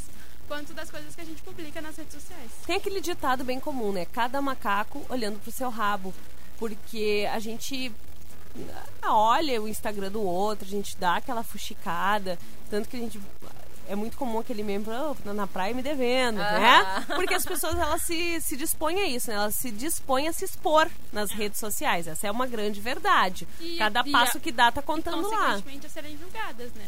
quanto 0.48 0.74
das 0.74 0.90
coisas 0.90 1.16
que 1.16 1.22
a 1.22 1.26
gente 1.26 1.42
publica 1.42 1.82
nas 1.82 1.96
redes 1.96 2.14
sociais. 2.14 2.52
Tem 2.66 2.78
aquele 2.78 3.02
ditado 3.02 3.44
bem 3.44 3.60
comum, 3.60 3.92
né? 3.92 4.06
Cada 4.06 4.42
macaco 4.42 5.06
olhando 5.10 5.40
pro 5.40 5.52
seu 5.52 5.70
rabo. 5.70 6.14
Porque 6.58 7.30
a 7.32 7.38
gente 7.38 7.92
ah, 9.02 9.14
olha 9.14 9.62
o 9.62 9.68
Instagram 9.68 10.12
do 10.12 10.22
outro, 10.22 10.66
a 10.66 10.70
gente 10.70 10.98
dá 10.98 11.18
aquela 11.18 11.44
fuxicada. 11.44 12.38
Tanto 12.70 12.90
que 12.90 12.98
a 12.98 13.00
gente. 13.00 13.20
É 13.90 13.96
muito 13.96 14.18
comum 14.18 14.40
aquele 14.40 14.64
meme, 14.64 14.86
"Oh, 14.90 15.34
na 15.34 15.48
praia 15.48 15.74
me 15.74 15.82
devendo, 15.82 16.38
né? 16.38 16.80
Aham. 16.82 17.16
Porque 17.16 17.34
as 17.34 17.46
pessoas 17.46 17.76
elas 17.78 18.02
se, 18.02 18.40
se 18.42 18.58
dispõem 18.58 19.00
a 19.02 19.08
isso, 19.08 19.30
né? 19.30 19.36
Elas 19.38 19.56
se 19.56 19.72
dispõem 19.72 20.28
a 20.28 20.34
se 20.34 20.44
expor 20.46 20.90
nas 21.12 21.32
redes 21.32 21.60
sociais. 21.60 22.08
Essa 22.08 22.28
é 22.28 22.32
uma 22.32 22.46
grande 22.48 22.82
verdade. 22.82 23.48
E- 23.60 23.78
Cada 23.78 24.04
e 24.06 24.12
passo 24.12 24.38
a- 24.38 24.42
que 24.42 24.52
dá 24.52 24.72
tá 24.72 24.82
E, 24.82 24.84
contando 24.84 25.30
lá. 25.30 25.38
consequentemente, 25.54 25.88
a 25.88 25.90
serem 25.90 26.18
julgadas, 26.18 26.72
né? 26.74 26.86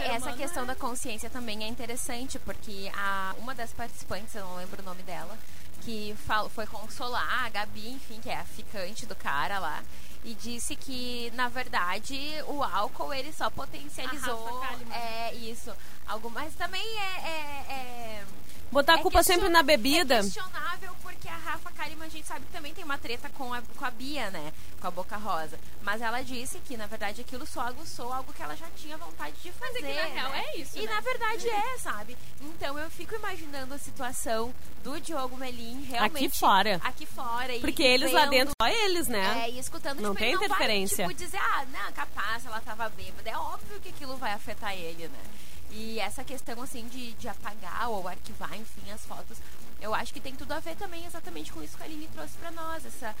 É, 0.00 0.16
essa 0.16 0.32
questão 0.32 0.64
é- 0.64 0.66
da 0.66 0.74
consciência 0.74 1.30
também 1.30 1.62
é 1.62 1.68
interessante, 1.68 2.38
porque 2.40 2.90
a, 2.96 3.34
uma 3.38 3.54
das 3.54 3.72
participantes, 3.72 4.34
eu 4.34 4.44
não 4.44 4.56
lembro 4.56 4.82
o 4.82 4.84
nome 4.84 5.02
dela, 5.04 5.38
que 5.82 6.16
fal- 6.26 6.48
foi 6.48 6.66
consolar 6.66 7.44
a 7.44 7.48
Gabi, 7.50 7.90
enfim, 7.90 8.18
que 8.20 8.28
é 8.28 8.36
a 8.36 8.44
ficante 8.44 9.06
do 9.06 9.14
cara 9.14 9.60
lá, 9.60 9.80
e 10.26 10.34
disse 10.34 10.74
que, 10.76 11.30
na 11.34 11.48
verdade, 11.48 12.18
o 12.48 12.62
álcool 12.62 13.14
ele 13.14 13.32
só 13.32 13.48
potencializou. 13.48 14.46
A 14.46 14.50
Rafa 14.60 14.66
Kalimann. 14.68 14.98
É 14.98 15.34
isso. 15.34 15.72
Algo, 16.06 16.28
mas 16.30 16.54
também 16.54 16.82
é. 16.98 17.28
é- 17.28 17.72
é- 17.72 18.24
Botar 18.70 18.94
a 18.94 18.98
é 18.98 19.02
culpa 19.02 19.22
sempre 19.22 19.48
na 19.48 19.62
bebida. 19.62 20.16
É 20.16 20.22
questionável 20.22 20.92
porque 21.00 21.28
a 21.28 21.36
Rafa 21.36 21.70
Kalimann, 21.70 22.08
a 22.08 22.10
gente 22.10 22.26
sabe 22.26 22.44
que 22.46 22.52
também 22.52 22.74
tem 22.74 22.82
uma 22.84 22.98
treta 22.98 23.30
com 23.30 23.54
a, 23.54 23.62
com 23.62 23.84
a 23.84 23.90
Bia, 23.92 24.28
né? 24.32 24.52
Com 24.80 24.88
a 24.88 24.90
Boca 24.90 25.16
Rosa. 25.16 25.56
Mas 25.82 26.02
ela 26.02 26.20
disse 26.20 26.58
que, 26.58 26.76
na 26.76 26.86
verdade, 26.88 27.20
aquilo 27.20 27.46
só 27.46 27.60
aguçou 27.60 28.12
algo 28.12 28.32
que 28.32 28.42
ela 28.42 28.56
já 28.56 28.66
tinha 28.76 28.96
vontade 28.98 29.36
de 29.40 29.52
fazer. 29.52 29.78
é 29.78 29.82
que, 29.82 29.94
na 29.94 30.20
real, 30.20 30.30
né? 30.32 30.44
é 30.48 30.56
isso, 30.58 30.76
E 30.76 30.84
né? 30.84 30.92
na 30.94 31.00
verdade 31.00 31.48
é, 31.48 31.78
sabe? 31.78 32.16
Então 32.40 32.76
eu 32.76 32.90
fico 32.90 33.14
imaginando 33.14 33.72
a 33.72 33.78
situação 33.78 34.52
do 34.82 35.00
Diogo 35.00 35.36
Melim 35.36 35.84
realmente. 35.84 36.26
Aqui 36.26 36.28
fora. 36.36 36.80
Aqui 36.82 37.06
fora. 37.06 37.54
e- 37.54 37.60
Porque 37.60 37.84
e 37.84 37.86
eles 37.86 38.10
lá 38.12 38.22
vendo- 38.22 38.30
dentro, 38.30 38.54
só 38.60 38.68
eles, 38.68 39.06
né? 39.06 39.44
é, 39.46 39.50
e 39.50 39.58
escutando, 39.60 40.00
Não 40.00 40.12
tem 40.16 40.34
não 40.34 40.44
interferência. 40.44 41.06
Vai, 41.06 41.14
tipo, 41.14 41.24
dizer, 41.24 41.38
ah, 41.38 41.64
não, 41.72 41.92
capaz, 41.92 42.44
ela 42.46 42.60
tava 42.60 42.88
bêbada. 42.90 43.28
É 43.30 43.36
óbvio 43.36 43.80
que 43.80 43.90
aquilo 43.90 44.16
vai 44.16 44.32
afetar 44.32 44.74
ele, 44.74 45.08
né? 45.08 45.24
E 45.70 45.98
essa 46.00 46.24
questão, 46.24 46.60
assim, 46.62 46.86
de, 46.88 47.12
de 47.14 47.28
apagar 47.28 47.88
ou 47.90 48.06
arquivar, 48.08 48.54
enfim, 48.54 48.90
as 48.92 49.04
fotos, 49.04 49.38
eu 49.80 49.94
acho 49.94 50.12
que 50.12 50.20
tem 50.20 50.34
tudo 50.34 50.52
a 50.52 50.60
ver 50.60 50.74
também 50.76 51.04
exatamente 51.06 51.52
com 51.52 51.62
isso 51.62 51.76
que 51.76 51.82
a 51.82 51.86
Aline 51.86 52.08
trouxe 52.08 52.36
pra 52.38 52.50
nós, 52.50 52.84
essa, 52.86 53.14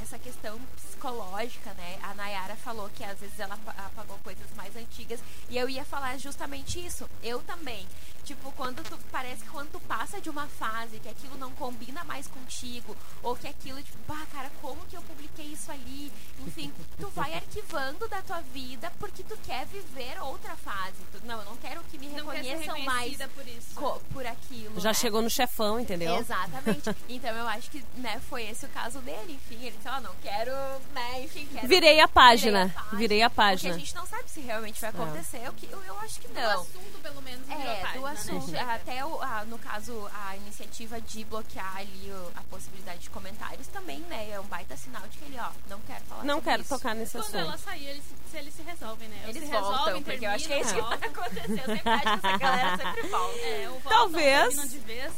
essa 0.00 0.18
questão 0.18 0.58
psicológica, 0.76 1.72
né? 1.74 1.98
A 2.02 2.14
Nayara 2.14 2.56
falou 2.56 2.88
que 2.90 3.04
às 3.04 3.18
vezes 3.18 3.38
ela 3.38 3.54
apa- 3.54 3.74
apagou 3.86 4.18
coisas 4.24 4.46
mais 4.56 4.74
antigas 4.76 5.20
e 5.50 5.56
eu 5.58 5.68
ia 5.68 5.84
falar 5.84 6.16
justamente 6.18 6.84
isso. 6.84 7.08
Eu 7.22 7.40
também. 7.42 7.86
Tipo, 8.24 8.50
quando 8.52 8.82
tu 8.82 8.98
parece 9.12 9.44
que 9.44 9.50
quando 9.50 9.70
tu 9.70 9.78
passa 9.80 10.20
de 10.20 10.28
uma 10.28 10.48
fase 10.48 10.98
que 10.98 11.08
aquilo 11.08 11.38
não 11.38 11.52
combina 11.52 12.02
mais 12.02 12.26
contigo, 12.26 12.96
ou 13.22 13.36
que 13.36 13.46
aquilo, 13.46 13.80
tipo, 13.80 13.96
bah, 14.08 14.26
cara, 14.32 14.50
como 14.60 14.84
que 14.86 14.96
eu 14.96 15.02
publiquei 15.02 15.46
isso 15.46 15.70
ali? 15.70 16.10
Enfim, 16.44 16.72
tu 16.98 17.08
vai 17.10 17.34
arquivando 17.38 18.08
da 18.08 18.20
tua 18.22 18.40
vida 18.40 18.92
porque 18.98 19.22
tu 19.22 19.36
quer 19.46 19.64
viver 19.66 20.20
outra 20.22 20.56
fase. 20.56 20.96
Tu, 21.12 21.24
não, 21.24 21.38
eu 21.38 21.44
não 21.44 21.56
quero 21.58 21.84
que 21.84 21.96
me 21.98 22.08
Não 22.08 22.26
quer 22.26 22.42
ser 22.42 22.48
reconheçam 22.56 22.84
mais 22.84 23.16
por 23.28 23.46
isso. 23.46 23.74
co- 23.76 24.00
por 24.12 24.26
aquilo. 24.26 24.80
Já 24.80 24.88
né? 24.90 24.94
chegou 24.94 25.22
no 25.22 25.30
chefão, 25.30 25.78
entendeu? 25.78 25.95
Exatamente. 26.04 26.96
Então 27.08 27.30
eu 27.36 27.48
acho 27.48 27.70
que, 27.70 27.84
né, 27.96 28.20
foi 28.28 28.44
esse 28.48 28.64
o 28.66 28.68
caso 28.68 28.98
dele. 29.00 29.32
Enfim, 29.32 29.56
ele 29.64 29.76
disse, 29.76 29.88
ó, 29.88 30.00
não 30.00 30.14
quero, 30.22 30.52
né, 30.92 31.22
enfim, 31.22 31.46
quero... 31.52 31.66
Virei 31.68 32.00
a 32.00 32.08
página. 32.08 32.66
Virei 32.92 33.06
Virei 33.06 33.22
a 33.22 33.30
página. 33.30 33.72
Porque 33.74 33.82
a 33.82 33.86
gente 33.86 33.94
não 33.94 34.06
sabe 34.06 34.28
se 34.30 34.40
realmente 34.40 34.80
vai 34.80 34.90
acontecer. 34.90 35.48
O 35.48 35.52
que, 35.52 35.68
eu, 35.70 35.82
eu 35.84 35.98
acho 36.00 36.20
que 36.20 36.28
Do 36.28 36.34
não. 36.34 36.60
assunto, 36.60 36.98
pelo 37.02 37.22
menos, 37.22 37.46
virou 37.46 37.62
a 37.62 37.64
É, 37.66 37.80
página, 37.80 38.00
do 38.00 38.06
né? 38.06 38.12
assunto. 38.12 38.50
Chega. 38.50 38.72
Até, 38.74 39.04
o, 39.04 39.22
a- 39.22 39.44
no 39.46 39.58
caso, 39.58 40.10
a 40.26 40.36
iniciativa 40.36 41.00
de 41.00 41.24
bloquear 41.24 41.76
ali 41.76 42.10
o- 42.10 42.32
a 42.36 42.42
possibilidade 42.42 42.98
de 43.00 43.10
comentários 43.10 43.66
também, 43.68 44.00
né? 44.00 44.30
É 44.30 44.40
um 44.40 44.44
baita 44.44 44.76
sinal 44.76 45.02
de 45.08 45.16
que 45.18 45.24
ele, 45.24 45.38
ó, 45.38 45.50
não 45.68 45.80
quero 45.80 46.04
falar 46.04 46.24
Não 46.24 46.40
quero 46.40 46.62
isso. 46.62 46.74
tocar 46.74 46.94
nesse 46.94 47.12
Quando 47.12 47.22
assunto. 47.24 47.36
ela 47.38 47.58
sair, 47.58 47.86
eles, 47.86 48.04
se 48.30 48.36
eles 48.36 48.54
se 48.54 48.62
resolvem, 48.62 49.08
né? 49.08 49.22
Eles 49.28 49.42
se 49.44 49.48
voltam, 49.50 49.70
resolvem, 49.72 50.02
porque 50.02 50.26
eu 50.26 50.30
acho 50.30 50.46
que 50.46 50.52
é 50.52 50.60
isso 50.60 50.74
que 50.74 50.80
vai 50.80 50.94
acontecer. 50.98 51.52
Eu 51.60 51.76
sempre 51.76 51.90
acho 51.90 52.02
que 52.02 52.26
essa 52.26 52.38
galera 52.38 52.76
sempre 52.76 53.02
volta. 53.08 53.36
É, 53.38 53.68
voltam, 53.68 53.90
Talvez. 53.90 54.70
de 54.70 54.78
vez. 54.80 55.12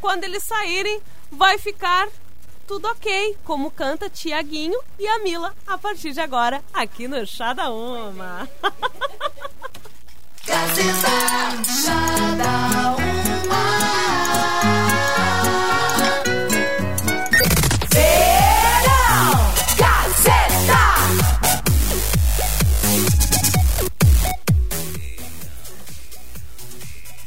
Quando 0.00 0.24
eles 0.24 0.42
saírem, 0.42 1.00
vai 1.30 1.58
ficar 1.58 2.08
tudo 2.66 2.88
ok, 2.88 3.36
como 3.44 3.70
canta 3.70 4.08
Tiaguinho 4.08 4.80
e 4.98 5.06
a 5.06 5.18
Mila 5.20 5.54
a 5.66 5.76
partir 5.76 6.12
de 6.12 6.20
agora, 6.20 6.62
aqui 6.72 7.06
no 7.08 7.26
Chá 7.26 7.52
da 7.52 7.70
Uma. 7.70 8.48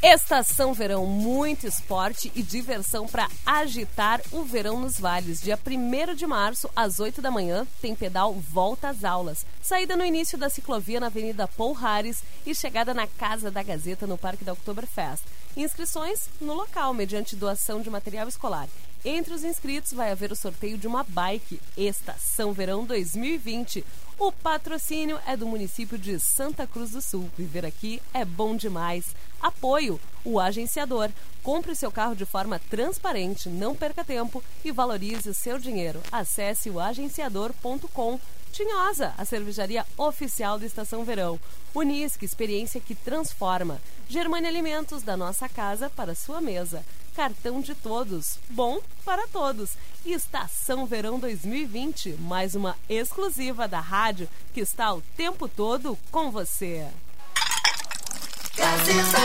Estação 0.06 0.74
Verão, 0.74 1.06
muito 1.06 1.66
esporte 1.66 2.30
e 2.34 2.42
diversão 2.42 3.06
para 3.06 3.26
agitar 3.46 4.20
o 4.32 4.44
verão 4.44 4.78
nos 4.78 5.00
vales. 5.00 5.40
Dia 5.40 5.58
1 5.58 6.14
de 6.14 6.26
março, 6.26 6.68
às 6.76 7.00
8 7.00 7.22
da 7.22 7.30
manhã, 7.30 7.66
tem 7.80 7.94
pedal 7.94 8.34
Volta 8.34 8.90
às 8.90 9.02
Aulas. 9.02 9.46
Saída 9.62 9.96
no 9.96 10.04
início 10.04 10.36
da 10.36 10.50
ciclovia 10.50 11.00
na 11.00 11.06
Avenida 11.06 11.48
Paul 11.48 11.72
Harris 11.72 12.22
e 12.44 12.54
chegada 12.54 12.92
na 12.92 13.06
Casa 13.06 13.50
da 13.50 13.62
Gazeta 13.62 14.06
no 14.06 14.18
Parque 14.18 14.44
da 14.44 14.52
Oktoberfest. 14.52 15.24
Inscrições 15.56 16.28
no 16.38 16.52
local, 16.52 16.92
mediante 16.92 17.34
doação 17.34 17.80
de 17.80 17.88
material 17.88 18.28
escolar. 18.28 18.68
Entre 19.04 19.34
os 19.34 19.44
inscritos 19.44 19.92
vai 19.92 20.10
haver 20.10 20.32
o 20.32 20.36
sorteio 20.36 20.78
de 20.78 20.86
uma 20.86 21.04
bike 21.04 21.60
Estação 21.76 22.54
Verão 22.54 22.86
2020. 22.86 23.84
O 24.18 24.32
patrocínio 24.32 25.20
é 25.26 25.36
do 25.36 25.46
município 25.46 25.98
de 25.98 26.18
Santa 26.18 26.66
Cruz 26.66 26.92
do 26.92 27.02
Sul. 27.02 27.30
Viver 27.36 27.66
aqui 27.66 28.00
é 28.14 28.24
bom 28.24 28.56
demais. 28.56 29.14
Apoio 29.42 30.00
o 30.24 30.40
agenciador. 30.40 31.10
Compre 31.42 31.72
o 31.72 31.76
seu 31.76 31.92
carro 31.92 32.16
de 32.16 32.24
forma 32.24 32.58
transparente, 32.58 33.50
não 33.50 33.76
perca 33.76 34.02
tempo 34.02 34.42
e 34.64 34.72
valorize 34.72 35.28
o 35.28 35.34
seu 35.34 35.58
dinheiro. 35.58 36.00
Acesse 36.10 36.70
o 36.70 36.80
agenciador.com. 36.80 38.18
Tinhosa, 38.52 39.12
a 39.18 39.24
cervejaria 39.26 39.84
oficial 39.98 40.58
da 40.58 40.64
Estação 40.64 41.04
Verão. 41.04 41.38
Unisque, 41.74 42.24
experiência 42.24 42.80
que 42.80 42.94
transforma. 42.94 43.82
Germânia 44.08 44.48
Alimentos, 44.48 45.02
da 45.02 45.14
nossa 45.14 45.46
casa 45.46 45.90
para 45.90 46.14
sua 46.14 46.40
mesa. 46.40 46.82
Cartão 47.14 47.60
de 47.60 47.74
todos, 47.76 48.38
bom 48.50 48.80
para 49.04 49.28
todos. 49.28 49.76
Estação 50.04 50.84
Verão 50.84 51.18
2020, 51.20 52.14
mais 52.18 52.56
uma 52.56 52.76
exclusiva 52.88 53.68
da 53.68 53.78
rádio 53.78 54.28
que 54.52 54.60
está 54.60 54.92
o 54.92 55.00
tempo 55.16 55.46
todo 55.48 55.96
com 56.10 56.32
você. 56.32 56.88
Gazeta 58.56 59.18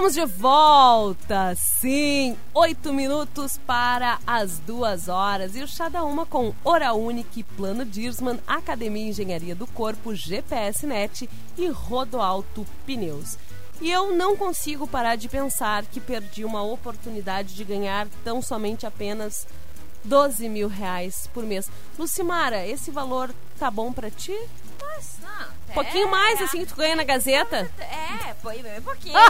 Estamos 0.00 0.14
de 0.14 0.24
volta, 0.40 1.54
sim, 1.54 2.34
oito 2.54 2.90
minutos 2.90 3.58
para 3.66 4.18
as 4.26 4.58
duas 4.58 5.08
horas 5.08 5.54
e 5.54 5.62
o 5.62 5.68
Chá 5.68 5.90
da 5.90 6.02
Uma 6.02 6.24
com 6.24 6.54
Hora 6.64 6.94
Unique, 6.94 7.42
Plano 7.42 7.84
Dirsman, 7.84 8.40
Academia 8.46 9.10
Engenharia 9.10 9.54
do 9.54 9.66
Corpo, 9.66 10.14
GPS 10.14 10.86
Net 10.86 11.28
e 11.58 11.68
Rodoalto 11.68 12.66
Pneus. 12.86 13.36
E 13.78 13.90
eu 13.90 14.16
não 14.16 14.38
consigo 14.38 14.86
parar 14.86 15.16
de 15.16 15.28
pensar 15.28 15.84
que 15.84 16.00
perdi 16.00 16.46
uma 16.46 16.62
oportunidade 16.62 17.54
de 17.54 17.62
ganhar 17.62 18.08
tão 18.24 18.40
somente 18.40 18.86
apenas 18.86 19.46
12 20.02 20.48
mil 20.48 20.68
reais 20.68 21.28
por 21.34 21.44
mês. 21.44 21.70
Lucimara, 21.98 22.66
esse 22.66 22.90
valor 22.90 23.34
tá 23.58 23.70
bom 23.70 23.92
para 23.92 24.10
ti? 24.10 24.34
Mas, 24.80 25.16
não, 25.22 25.46
Um 25.68 25.72
pouquinho 25.74 26.08
é, 26.08 26.10
mais, 26.10 26.40
assim, 26.42 26.60
que 26.60 26.66
tu 26.66 26.76
ganha 26.76 26.96
na 26.96 27.04
Gazeta? 27.04 27.70
É, 27.78 28.34
foi 28.42 28.62
bem 28.62 28.80
pouquinho. 28.82 29.14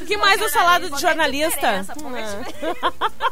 O 0.00 0.06
que 0.06 0.16
mais 0.16 0.40
o 0.40 0.48
salário 0.48 0.90
de 0.90 1.00
jornalista? 1.00 1.84
Ah. 1.88 2.96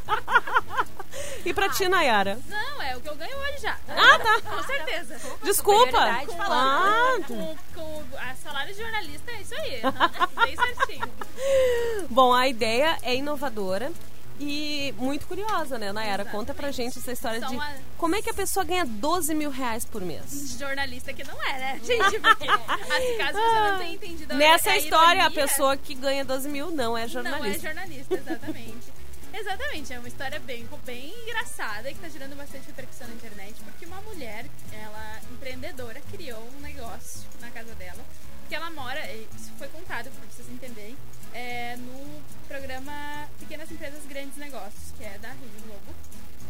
E 1.45 1.53
pra 1.53 1.69
ti, 1.69 1.89
Nayara? 1.89 2.39
Não, 2.49 2.83
é 2.83 2.97
o 2.97 3.01
que 3.01 3.09
eu 3.09 3.15
ganho 3.17 3.37
hoje 3.37 3.59
já. 3.59 3.77
Ah, 3.89 4.19
tá. 4.19 4.41
Com 4.41 4.63
certeza. 4.63 5.21
Desculpa. 5.43 5.87
superioridade 5.87 6.37
Ah, 6.41 7.17
Com, 7.27 7.57
com 7.75 8.03
a 8.19 8.35
salário 8.35 8.75
de 8.75 8.81
jornalista 8.81 9.31
é 9.31 9.41
isso 9.43 9.55
aí. 9.55 9.81
aham, 9.85 10.29
Bem 10.45 10.57
certinho. 10.57 11.13
Bom, 12.09 12.33
a 12.33 12.49
ideia 12.49 12.97
é 13.03 13.15
inovadora 13.15 13.93
e 14.41 14.93
muito 14.99 15.27
curiosa, 15.27 15.79
né, 15.79 15.93
Nayara? 15.93 16.25
Conta 16.25 16.53
pra 16.55 16.71
gente 16.71 16.99
essa 16.99 17.13
história 17.13 17.41
Só 17.41 17.47
de 17.47 17.55
uma- 17.55 17.73
como 17.99 18.17
é 18.17 18.23
que 18.23 18.31
a 18.31 18.35
pessoa 18.35 18.65
ganha 18.65 18.85
12 18.85 19.35
mil 19.35 19.51
reais 19.51 19.85
por 19.85 20.03
mês. 20.03 20.57
Jornalista 20.59 21.13
que 21.13 21.23
não 21.25 21.41
é, 21.43 21.53
né, 21.59 21.81
gente? 21.85 22.19
Porque, 22.21 22.49
assim, 22.49 23.19
caso 23.19 23.39
você 23.39 23.61
não 23.71 23.79
tenha 23.79 23.95
entendido 23.95 24.33
a- 24.33 24.37
Nessa 24.37 24.71
a 24.71 24.77
história, 24.77 25.23
a 25.23 25.27
ironia, 25.27 25.31
pessoa 25.47 25.77
que 25.77 25.95
ganha 25.95 26.25
12 26.25 26.49
mil 26.49 26.71
não 26.71 26.97
é 26.97 27.01
Não 27.01 27.05
é 27.05 27.09
jornalista. 27.09 27.61
jornalista, 27.61 28.15
exatamente. 28.15 28.93
exatamente, 29.33 29.93
é 29.93 29.99
uma 29.99 30.09
história 30.09 30.39
bem, 30.41 30.69
bem 30.85 31.13
engraçada 31.23 31.91
e 31.91 31.95
que 31.95 32.01
tá 32.01 32.09
gerando 32.09 32.37
bastante 32.37 32.67
repercussão 32.67 33.09
na 33.09 33.15
internet, 33.15 33.55
porque 33.65 33.85
uma 33.87 34.01
mulher, 34.03 34.47
ela, 34.73 35.21
empreendedora, 35.33 36.01
criou 36.13 36.49
um 36.57 36.61
negócio 36.61 37.23
na 37.41 37.51
casa 37.51 37.75
dela, 37.75 38.03
que 38.49 38.55
ela 38.55 38.71
mora, 38.71 39.01
isso 39.13 39.51
foi 39.59 39.69
contado 39.69 40.11
pra 40.11 40.27
vocês 40.31 40.49
entenderem, 40.49 40.97
é, 41.33 41.77
no 41.77 42.23
programa 42.47 43.29
Pequenas 43.39 43.71
Empresas 43.71 44.05
Grandes 44.07 44.37
Negócios, 44.37 44.93
que 44.97 45.05
é 45.05 45.19
da 45.19 45.29
Rede 45.29 45.63
Globo, 45.67 45.95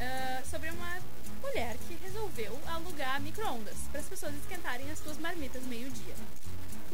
ah, 0.01 0.43
sobre 0.45 0.71
uma 0.71 0.99
mulher 1.41 1.77
que 1.87 1.95
resolveu 2.03 2.59
alugar 2.67 3.21
micro-ondas 3.21 3.77
para 3.91 4.01
as 4.01 4.07
pessoas 4.07 4.35
esquentarem 4.35 4.91
as 4.91 4.99
suas 4.99 5.19
marmitas 5.19 5.63
meio-dia 5.65 6.15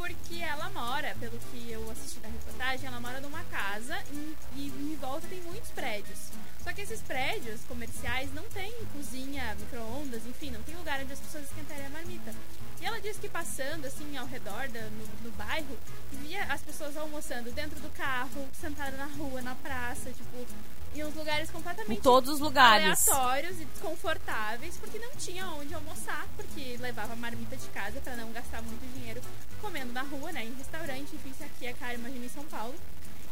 porque 0.00 0.36
ela 0.36 0.70
mora, 0.70 1.14
pelo 1.20 1.38
que 1.38 1.70
eu 1.70 1.90
assisti 1.90 2.18
da 2.20 2.28
reportagem, 2.28 2.86
ela 2.86 3.00
mora 3.00 3.20
numa 3.20 3.44
casa 3.44 3.98
e, 4.10 4.34
e 4.56 4.66
em 4.68 4.96
volta 4.96 5.26
tem 5.28 5.42
muitos 5.42 5.70
prédios. 5.72 6.18
Só 6.64 6.72
que 6.72 6.80
esses 6.80 7.02
prédios 7.02 7.60
comerciais 7.68 8.32
não 8.32 8.44
tem 8.44 8.72
cozinha, 8.94 9.54
micro-ondas, 9.60 10.24
enfim, 10.26 10.50
não 10.50 10.62
tem 10.62 10.74
lugar 10.74 11.00
onde 11.02 11.12
as 11.12 11.20
pessoas 11.20 11.44
esquentarem 11.44 11.84
a 11.84 11.90
marmita. 11.90 12.34
E 12.80 12.84
ela 12.86 13.00
disse 13.00 13.20
que 13.20 13.28
passando 13.28 13.84
assim 13.86 14.16
ao 14.16 14.26
redor 14.26 14.68
da, 14.68 14.80
no, 14.82 15.06
no 15.24 15.30
bairro, 15.32 15.76
via 16.12 16.44
as 16.44 16.62
pessoas 16.62 16.96
almoçando 16.96 17.50
dentro 17.52 17.78
do 17.80 17.90
carro, 17.90 18.48
sentada 18.58 18.96
na 18.96 19.06
rua, 19.06 19.42
na 19.42 19.54
praça, 19.54 20.10
tipo, 20.10 20.46
em 20.94 21.04
uns 21.04 21.14
lugares 21.14 21.50
completamente 21.50 21.98
Em 21.98 22.02
todos 22.02 22.30
os 22.30 22.40
lugares. 22.40 23.06
aleatórios 23.08 23.60
e 23.60 23.64
desconfortáveis, 23.66 24.76
porque 24.78 24.98
não 24.98 25.10
tinha 25.16 25.46
onde 25.48 25.74
almoçar, 25.74 26.26
porque 26.36 26.76
levava 26.80 27.14
marmita 27.14 27.56
de 27.56 27.68
casa 27.68 28.00
para 28.00 28.16
não 28.16 28.32
gastar 28.32 28.62
muito 28.62 28.82
dinheiro 28.94 29.20
comendo 29.60 29.92
na 29.92 30.02
rua, 30.02 30.32
né, 30.32 30.44
em 30.44 30.54
restaurante, 30.54 31.14
enfim, 31.14 31.30
isso 31.30 31.44
aqui 31.44 31.66
é 31.66 31.72
caro, 31.74 31.94
imagina 31.94 32.24
em 32.24 32.28
São 32.30 32.44
Paulo. 32.46 32.74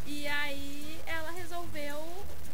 E 0.08 0.26
aí 0.26 0.98
ela 1.06 1.30
resolveu 1.32 2.02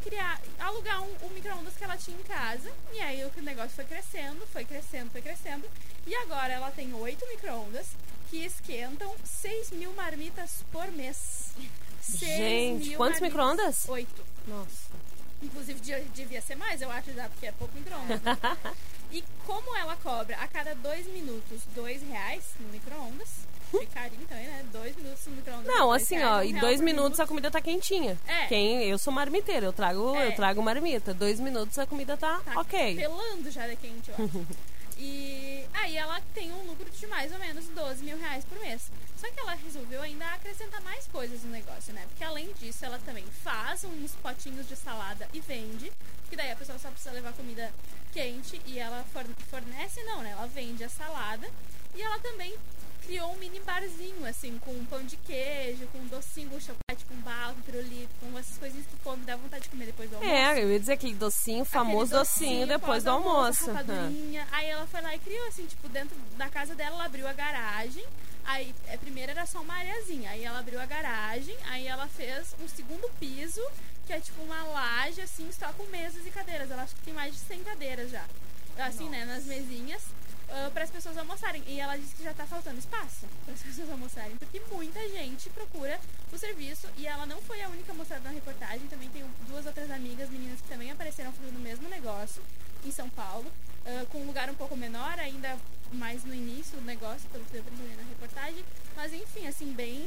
criar, 0.03 0.41
alugar 0.59 1.01
um, 1.03 1.15
um 1.23 1.29
micro-ondas 1.31 1.75
que 1.77 1.85
ela 1.85 1.97
tinha 1.97 2.19
em 2.19 2.23
casa, 2.25 2.71
e 2.93 3.01
aí 3.01 3.25
o 3.25 3.43
negócio 3.43 3.71
foi 3.71 3.85
crescendo, 3.85 4.47
foi 4.53 4.65
crescendo, 4.65 5.11
foi 5.11 5.23
crescendo, 5.23 5.65
e 6.07 6.15
agora 6.17 6.53
ela 6.53 6.71
tem 6.73 6.93
oito 6.95 7.27
micro-ondas 7.29 7.87
que 8.29 8.45
esquentam 8.45 9.15
6 9.25 9.71
mil 9.71 9.93
marmitas 9.95 10.65
por 10.73 10.91
mês. 10.93 11.53
Gente, 12.07 12.97
quantos 12.97 13.21
micro-ondas? 13.21 13.89
Oito. 13.89 14.25
Nossa. 14.47 14.93
Inclusive, 15.43 15.81
de- 15.81 16.05
devia 16.07 16.43
ser 16.43 16.57
mais, 16.57 16.83
eu 16.83 16.91
acho, 16.91 17.13
já, 17.15 17.29
porque 17.29 17.47
é 17.47 17.53
pouco 17.53 17.75
micro-ondas. 17.77 18.21
né? 18.21 18.37
e 19.11 19.23
como 19.47 19.75
ela 19.77 19.97
cobra 19.97 20.37
a 20.37 20.49
cada 20.49 20.75
dois 20.75 21.07
minutos 21.07 21.63
dois 21.75 22.03
reais 22.03 22.45
no 22.61 22.69
micro-ondas, 22.69 23.29
que 23.81 23.87
carinho 23.87 24.27
também, 24.27 24.47
né? 24.47 24.65
Dois 24.73 24.97
minutos 24.97 25.27
no. 25.27 25.63
Não, 25.63 25.93
assim, 25.93 26.23
ó, 26.23 26.43
em 26.43 26.55
dois 26.55 26.81
minutos 26.81 27.19
a 27.21 27.27
comida 27.27 27.51
tá 27.51 27.61
quentinha. 27.61 28.19
É. 28.27 28.47
Quem, 28.47 28.83
eu 28.85 28.99
sou 28.99 29.13
marmiteira, 29.13 29.67
eu 29.67 29.73
trago, 29.73 30.15
É. 30.17 30.29
eu 30.29 30.33
trago 30.35 30.63
marmita. 30.63 31.13
Dois 31.15 31.39
minutos 31.41 31.79
a 31.79 31.87
comida 31.87 32.17
tá, 32.17 32.41
Tá 32.45 32.61
ok. 32.61 32.97
pelando 32.97 33.51
já 33.51 33.67
de 33.69 33.77
quente, 33.77 34.11
eu 34.11 34.25
acho. 34.25 34.47
E 34.97 35.67
aí 35.73 35.97
ela 35.97 36.21
tem 36.33 36.53
um 36.53 36.67
lucro 36.67 36.89
de 36.89 37.05
mais 37.09 37.33
ou 37.33 37.39
menos 37.41 37.67
12 37.67 38.05
mil 38.05 38.17
reais 38.17 38.45
por 38.45 38.57
mês. 38.61 38.93
Só 39.17 39.29
que 39.29 39.41
ela 39.41 39.55
resolveu 39.55 40.01
ainda 40.01 40.25
acrescentar 40.35 40.81
mais 40.83 41.07
coisas 41.09 41.43
no 41.43 41.51
negócio, 41.51 41.93
né? 41.93 42.05
Porque 42.09 42.23
além 42.23 42.53
disso, 42.61 42.85
ela 42.85 42.99
também 43.05 43.25
faz 43.43 43.83
uns 43.83 44.13
potinhos 44.23 44.69
de 44.69 44.77
salada 44.77 45.29
e 45.33 45.41
vende. 45.41 45.91
Que 46.31 46.37
daí 46.37 46.53
a 46.53 46.57
pessoa 46.57 46.79
só 46.79 46.91
precisa 46.91 47.11
levar 47.13 47.33
comida 47.33 47.73
quente 48.13 48.61
e 48.67 48.79
ela 48.79 49.05
forne- 49.13 49.35
fornece, 49.51 50.01
não, 50.05 50.23
né? 50.23 50.31
Ela 50.31 50.47
vende 50.47 50.85
a 50.85 50.89
salada. 50.89 51.51
E 51.97 52.01
ela 52.01 52.19
também 52.21 52.55
criou 53.07 53.33
um 53.33 53.37
mini 53.37 53.61
barzinho, 53.61 54.25
assim, 54.27 54.59
com 54.59 54.85
pão 54.87 55.05
de 55.05 55.17
queijo, 55.19 55.87
com 55.93 56.05
docinho, 56.07 56.49
com 56.51 56.59
chocolate, 56.61 57.05
com 57.07 57.15
bala, 57.17 57.55
com 57.55 57.61
pirulito, 57.61 58.09
com 58.21 58.39
essas 58.39 58.57
coisinhas 58.59 58.87
que 58.87 58.97
come, 59.03 59.25
dá 59.25 59.37
vontade 59.37 59.65
de 59.65 59.69
comer 59.71 59.87
depois 59.87 60.09
do 60.11 60.17
almoço. 60.17 60.33
É, 60.35 60.63
eu 60.63 60.71
ia 60.71 60.81
dizer 60.81 60.93
aquele 60.95 61.15
docinho, 61.15 61.65
famoso 61.65 62.17
Aquele 62.17 62.19
docinho, 62.25 62.67
depois 62.67 63.05
do 63.05 63.11
almoço. 63.11 63.65
a 63.71 63.73
Aham. 63.73 63.79
rapadurinha. 63.79 64.47
Aí 64.53 64.67
ela 64.69 64.87
foi 64.87 65.01
lá 65.01 65.15
e 65.15 65.19
criou, 65.19 65.47
assim, 65.49 65.67
tipo, 65.67 65.89
dentro 65.89 66.17
da 66.37 66.49
casa 66.49 66.75
dela, 66.75 66.97
ela 66.97 67.05
abriu 67.05 67.29
a 67.29 67.33
garagem. 67.33 68.05
Aí, 68.45 68.75
é, 68.89 68.97
primeiro 68.97 69.31
era 69.33 69.47
só 69.47 69.61
uma 69.61 69.75
areazinha. 69.75 70.31
Aí 70.31 70.45
ela 70.45 70.59
abriu 70.59 70.81
a 70.81 70.87
garagem, 70.87 71.57
aí 71.71 71.87
ela 71.87 72.07
fez 72.09 72.55
um 72.63 72.69
segundo 72.69 73.09
piso, 73.19 73.61
que 74.07 74.13
é 74.13 74.21
tipo 74.21 74.43
uma 74.43 74.63
laje, 74.65 75.21
assim, 75.21 75.51
só 75.53 75.73
com 75.73 75.85
mesas 75.85 76.27
e 76.27 76.31
cadeiras. 76.31 76.71
Ela 76.71 76.83
acho 76.83 76.95
que 76.95 77.03
tem 77.03 77.15
mais 77.15 77.33
de 77.35 77.41
100 77.41 77.63
cadeiras 77.65 78.11
já. 78.11 78.25
Assim, 78.79 79.09
né, 79.09 79.25
nas 79.25 79.45
mesinhas. 79.45 80.03
Para 80.73 80.85
as 80.85 80.91
pessoas 80.91 81.17
almoçarem. 81.17 81.63
E 81.67 81.81
ela 81.81 81.97
disse 81.97 82.15
que 82.15 82.23
já 82.23 82.35
tá 82.35 82.47
faltando 82.47 82.79
espaço 82.79 83.27
para 83.45 83.55
as 83.55 83.63
pessoas 83.63 83.91
almoçarem, 83.91 84.37
porque 84.37 84.61
muita 84.73 85.01
gente 85.09 85.51
procura 85.51 85.99
o 86.33 86.39
serviço 86.39 86.89
e 86.97 87.07
ela 87.07 87.27
não 87.27 87.41
foi 87.43 87.63
a 87.63 87.69
única 87.69 87.93
mostrada 87.95 88.25
na 88.25 88.31
reportagem. 88.31 88.87
Também 88.89 89.09
tem 89.11 89.25
duas 89.47 89.67
outras 89.67 89.91
amigas, 89.91 90.31
meninas 90.31 90.61
que 90.61 90.69
também 90.69 90.91
apareceram 90.91 91.33
fazendo 91.33 91.57
o 91.57 91.61
mesmo 91.61 91.89
negócio 91.89 92.43
em 92.85 92.91
São 92.91 93.09
Paulo, 93.09 93.51
ah, 93.87 94.07
com 94.11 94.19
um 94.19 94.27
lugar 94.27 94.49
um 94.51 94.55
pouco 94.55 94.77
menor, 94.77 95.19
ainda 95.19 95.59
mais 95.95 96.25
no 96.25 96.35
início 96.35 96.77
do 96.79 96.85
negócio, 96.85 97.29
pelo 97.31 97.45
que 97.45 97.53
deu 97.53 97.63
pra 97.63 97.73
entender 97.75 97.97
na 97.97 98.09
reportagem. 98.09 98.65
Mas 98.97 99.13
enfim, 99.13 99.47
assim, 99.47 99.73
bem. 99.73 100.07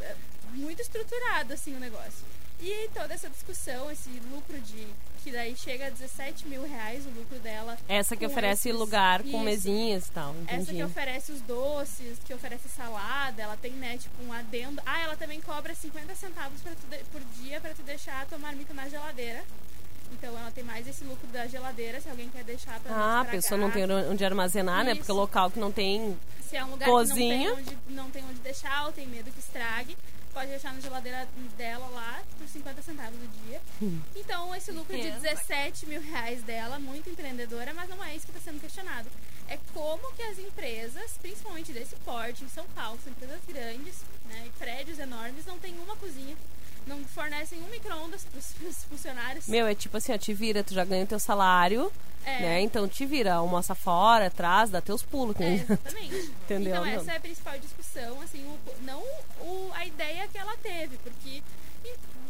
eh, 0.00 0.16
muito 0.54 0.80
estruturado 0.82 1.52
assim 1.54 1.74
o 1.74 1.80
negócio. 1.80 2.24
E 2.60 2.88
toda 2.94 3.12
essa 3.14 3.28
discussão, 3.28 3.90
esse 3.90 4.08
lucro 4.30 4.58
de. 4.60 4.86
que 5.24 5.30
daí 5.32 5.56
chega 5.56 5.86
a 5.86 5.90
17 5.90 6.46
mil 6.48 6.62
reais 6.66 7.06
o 7.06 7.10
lucro 7.10 7.38
dela. 7.40 7.78
Essa 7.88 8.16
que 8.16 8.26
oferece 8.26 8.68
esses- 8.68 8.78
lugar 8.78 9.22
com 9.22 9.28
Isso. 9.28 9.38
mesinhas 9.40 10.06
e 10.06 10.10
tal, 10.10 10.34
Essa 10.46 10.62
entendi. 10.62 10.76
que 10.78 10.84
oferece 10.84 11.32
os 11.32 11.40
doces, 11.42 12.18
que 12.24 12.34
oferece 12.34 12.68
salada, 12.68 13.40
ela 13.42 13.56
tem, 13.56 13.72
né, 13.72 13.96
tipo, 13.98 14.22
um 14.24 14.32
adendo. 14.32 14.80
Ah, 14.84 15.00
ela 15.00 15.16
também 15.16 15.40
cobra 15.40 15.74
50 15.76 16.14
centavos 16.16 16.60
tu 16.60 16.68
por 17.12 17.20
dia 17.40 17.60
pra 17.60 17.72
tu 17.72 17.82
deixar 17.82 18.22
a 18.22 18.26
tua 18.26 18.38
marmita 18.38 18.74
na 18.74 18.88
geladeira. 18.88 19.42
Então 20.12 20.38
ela 20.38 20.50
tem 20.50 20.62
mais 20.64 20.86
esse 20.86 21.02
lucro 21.04 21.26
da 21.28 21.46
geladeira, 21.46 22.00
se 22.00 22.08
alguém 22.08 22.28
quer 22.28 22.44
deixar 22.44 22.78
pra 22.80 22.94
Ah, 22.94 23.20
a 23.20 23.24
pessoa 23.24 23.58
não 23.58 23.70
tem 23.70 23.84
onde 23.90 24.24
armazenar, 24.24 24.84
né? 24.84 24.92
Isso. 24.92 24.98
Porque 25.00 25.12
o 25.12 25.14
local 25.16 25.50
que 25.50 25.58
não 25.58 25.72
tem. 25.72 26.16
Se 26.48 26.56
é 26.56 26.64
um 26.64 26.70
lugar 26.70 26.88
Cozinha. 26.88 27.38
que 27.38 27.44
não 27.48 27.56
tem, 27.56 27.74
onde, 27.74 27.94
não 27.94 28.10
tem 28.10 28.24
onde 28.24 28.40
deixar 28.40 28.86
ou 28.86 28.92
tem 28.92 29.06
medo 29.06 29.30
que 29.30 29.40
estrague, 29.40 29.96
pode 30.34 30.48
deixar 30.50 30.72
na 30.74 30.80
geladeira 30.80 31.26
dela 31.56 31.86
lá 31.88 32.22
por 32.38 32.46
50 32.46 32.82
centavos 32.82 33.18
do 33.18 33.46
dia. 33.46 33.60
Então, 34.14 34.54
esse 34.54 34.70
lucro 34.70 34.96
de 34.96 35.02
Pensa. 35.02 35.20
17 35.20 35.86
mil 35.86 36.00
reais 36.00 36.42
dela, 36.42 36.78
muito 36.78 37.10
empreendedora, 37.10 37.74
mas 37.74 37.88
não 37.88 38.02
é 38.04 38.14
isso 38.14 38.24
que 38.26 38.32
está 38.32 38.50
sendo 38.50 38.60
questionado. 38.60 39.08
É 39.48 39.58
como 39.74 40.12
que 40.14 40.22
as 40.22 40.38
empresas, 40.38 41.18
principalmente 41.20 41.72
desse 41.72 41.96
porte, 41.96 42.44
em 42.44 42.48
São 42.48 42.64
Paulo, 42.68 42.98
são 43.02 43.12
empresas 43.12 43.40
grandes, 43.46 43.96
né, 44.26 44.44
e 44.46 44.50
prédios 44.58 44.98
enormes, 44.98 45.44
não 45.44 45.58
tem 45.58 45.74
uma 45.80 45.96
cozinha, 45.96 46.36
não 46.86 47.04
fornecem 47.06 47.58
um 47.60 47.66
micro-ondas 47.68 48.24
para 48.24 48.38
os 48.68 48.84
funcionários. 48.88 49.46
Meu, 49.46 49.66
é 49.66 49.74
tipo 49.74 49.96
assim, 49.96 50.12
ó, 50.12 50.18
te 50.18 50.32
vira, 50.34 50.62
tu 50.64 50.74
já 50.74 50.84
ganha 50.84 51.04
o 51.04 51.06
teu 51.06 51.18
salário, 51.20 51.90
É. 52.24 52.40
né? 52.40 52.60
Então 52.60 52.88
te 52.88 53.04
vira, 53.06 53.34
almoça 53.34 53.74
fora, 53.74 54.26
atrás, 54.26 54.70
dá 54.70 54.80
teus 54.80 55.02
pulos. 55.02 55.34
É, 55.40 55.54
exatamente. 55.54 56.14
Entendeu? 56.44 56.72
Então 56.74 56.84
Não. 56.84 56.92
essa 57.00 57.12
é 57.12 57.16
a 57.16 57.20
principal 57.20 57.58
discussão, 57.58 58.20
assim, 58.22 58.42
o- 58.44 58.58
não 58.84 59.00
o, 59.40 59.70
a 59.74 59.86
ideia 59.86 60.26
que 60.28 60.38
ela 60.38 60.56
teve, 60.58 60.96
porque 60.98 61.42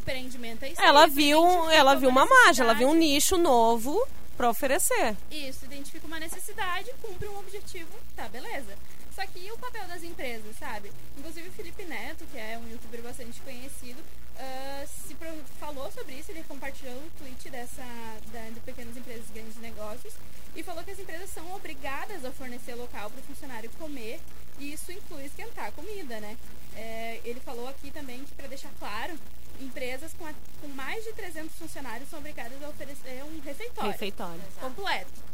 empreendimento 0.00 0.64
é 0.64 0.70
isso. 0.72 0.80
Ela 0.82 1.06
viu, 1.06 1.70
ela 1.70 1.94
viu 1.94 2.08
uma 2.08 2.26
margem, 2.26 2.64
ela 2.64 2.74
viu 2.74 2.88
um 2.88 2.94
nicho 2.94 3.36
novo 3.36 4.06
pra 4.36 4.50
oferecer. 4.50 5.16
Isso, 5.30 5.64
identifica 5.64 6.06
uma 6.06 6.18
necessidade, 6.18 6.90
cumpre 7.00 7.28
um 7.28 7.38
objetivo, 7.38 7.88
tá, 8.16 8.28
beleza. 8.28 8.74
Só 9.22 9.26
que 9.28 9.38
e 9.38 9.52
o 9.52 9.58
papel 9.58 9.86
das 9.86 10.02
empresas, 10.02 10.56
sabe? 10.58 10.90
Inclusive 11.16 11.48
o 11.48 11.52
Felipe 11.52 11.84
Neto, 11.84 12.24
que 12.32 12.36
é 12.38 12.58
um 12.58 12.68
youtuber 12.68 13.00
bastante 13.02 13.40
conhecido, 13.42 14.02
ah, 14.36 14.84
se 14.86 15.16
falou 15.60 15.92
sobre 15.92 16.14
isso, 16.14 16.32
ele 16.32 16.42
compartilhou 16.48 16.96
um 16.96 17.08
tweet 17.18 17.48
dessa 17.50 17.84
da, 18.32 18.50
de 18.50 18.58
pequenas 18.60 18.96
empresas 18.96 19.24
e 19.30 19.32
grandes 19.32 19.56
negócios 19.58 20.12
e 20.56 20.62
falou 20.64 20.82
que 20.82 20.90
as 20.90 20.98
empresas 20.98 21.30
são 21.30 21.54
obrigadas 21.54 22.24
a 22.24 22.32
fornecer 22.32 22.74
local 22.74 23.10
para 23.10 23.20
o 23.20 23.22
funcionário 23.24 23.70
comer 23.78 24.18
e 24.58 24.72
isso 24.72 24.90
inclui 24.90 25.24
esquentar 25.26 25.66
a 25.66 25.72
comida, 25.72 26.18
né? 26.18 26.36
É, 26.74 27.20
ele 27.24 27.38
falou 27.40 27.68
aqui 27.68 27.92
também 27.92 28.24
que, 28.24 28.34
para 28.34 28.48
deixar 28.48 28.70
claro, 28.80 29.16
empresas 29.60 30.12
com, 30.14 30.26
a- 30.26 30.34
com 30.60 30.66
mais 30.68 31.04
de 31.04 31.12
300 31.12 31.54
funcionários 31.56 32.08
são 32.10 32.18
obrigadas 32.18 32.60
a 32.60 32.68
oferecer 32.68 33.22
um 33.22 33.40
refeitório 33.40 33.92
Refeitório. 33.92 34.42
completo. 34.60 35.31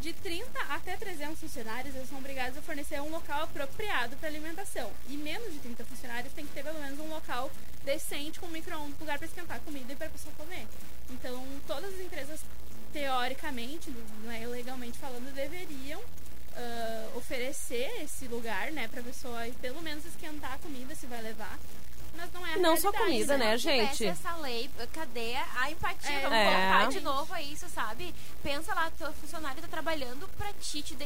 De 0.00 0.12
30 0.12 0.58
até 0.70 0.96
300 0.96 1.38
funcionários, 1.38 1.94
eles 1.94 2.08
são 2.08 2.18
obrigados 2.18 2.56
a 2.56 2.62
fornecer 2.62 3.00
um 3.00 3.10
local 3.10 3.42
apropriado 3.42 4.16
para 4.16 4.28
alimentação. 4.28 4.90
E 5.08 5.16
menos 5.16 5.52
de 5.52 5.58
30 5.58 5.84
funcionários 5.84 6.32
tem 6.32 6.46
que 6.46 6.52
ter 6.52 6.62
pelo 6.62 6.80
menos 6.80 6.98
um 6.98 7.08
local 7.08 7.50
decente 7.84 8.40
com 8.40 8.46
micro-ondas, 8.48 8.98
lugar 8.98 9.18
para 9.18 9.26
esquentar 9.26 9.56
a 9.56 9.60
comida 9.60 9.92
e 9.92 9.96
para 9.96 10.06
a 10.06 10.10
pessoa 10.10 10.34
comer. 10.36 10.66
Então, 11.10 11.44
todas 11.66 11.92
as 11.94 12.00
empresas, 12.00 12.40
teoricamente, 12.92 13.90
não 14.24 14.32
é, 14.32 14.46
legalmente 14.46 14.98
falando, 14.98 15.34
deveriam 15.34 16.00
ah, 16.56 17.10
oferecer 17.16 18.02
esse 18.02 18.26
lugar, 18.26 18.72
né, 18.72 18.88
para 18.88 19.00
a 19.00 19.04
pessoa 19.04 19.46
pelo 19.60 19.80
menos 19.82 20.04
esquentar 20.04 20.54
a 20.54 20.58
comida 20.58 20.94
se 20.94 21.06
vai 21.06 21.22
levar. 21.22 21.58
Mas 22.16 22.32
não 22.32 22.46
é 22.46 22.54
a 22.54 22.58
Não 22.58 22.76
só 22.76 22.92
comida, 22.92 23.36
né, 23.38 23.56
tivesse 23.56 23.98
gente? 23.98 24.06
essa 24.06 24.34
lei, 24.36 24.70
cadê 24.92 25.36
a 25.56 25.70
empatia? 25.70 26.10
É. 26.10 26.20
Vamos 26.22 26.36
É. 26.38 26.44
voltar 26.70 26.88
de 26.88 27.00
novo 27.00 27.32
a 27.34 27.42
isso, 27.42 27.68
sabe? 27.68 28.14
Pensa 28.42 28.74
lá, 28.74 28.90
teu 28.96 29.12
funcionário 29.14 29.60
tá 29.62 29.68
trabalhando 29.68 30.28
pra 30.36 30.52
ti, 30.54 30.82
te 30.82 30.96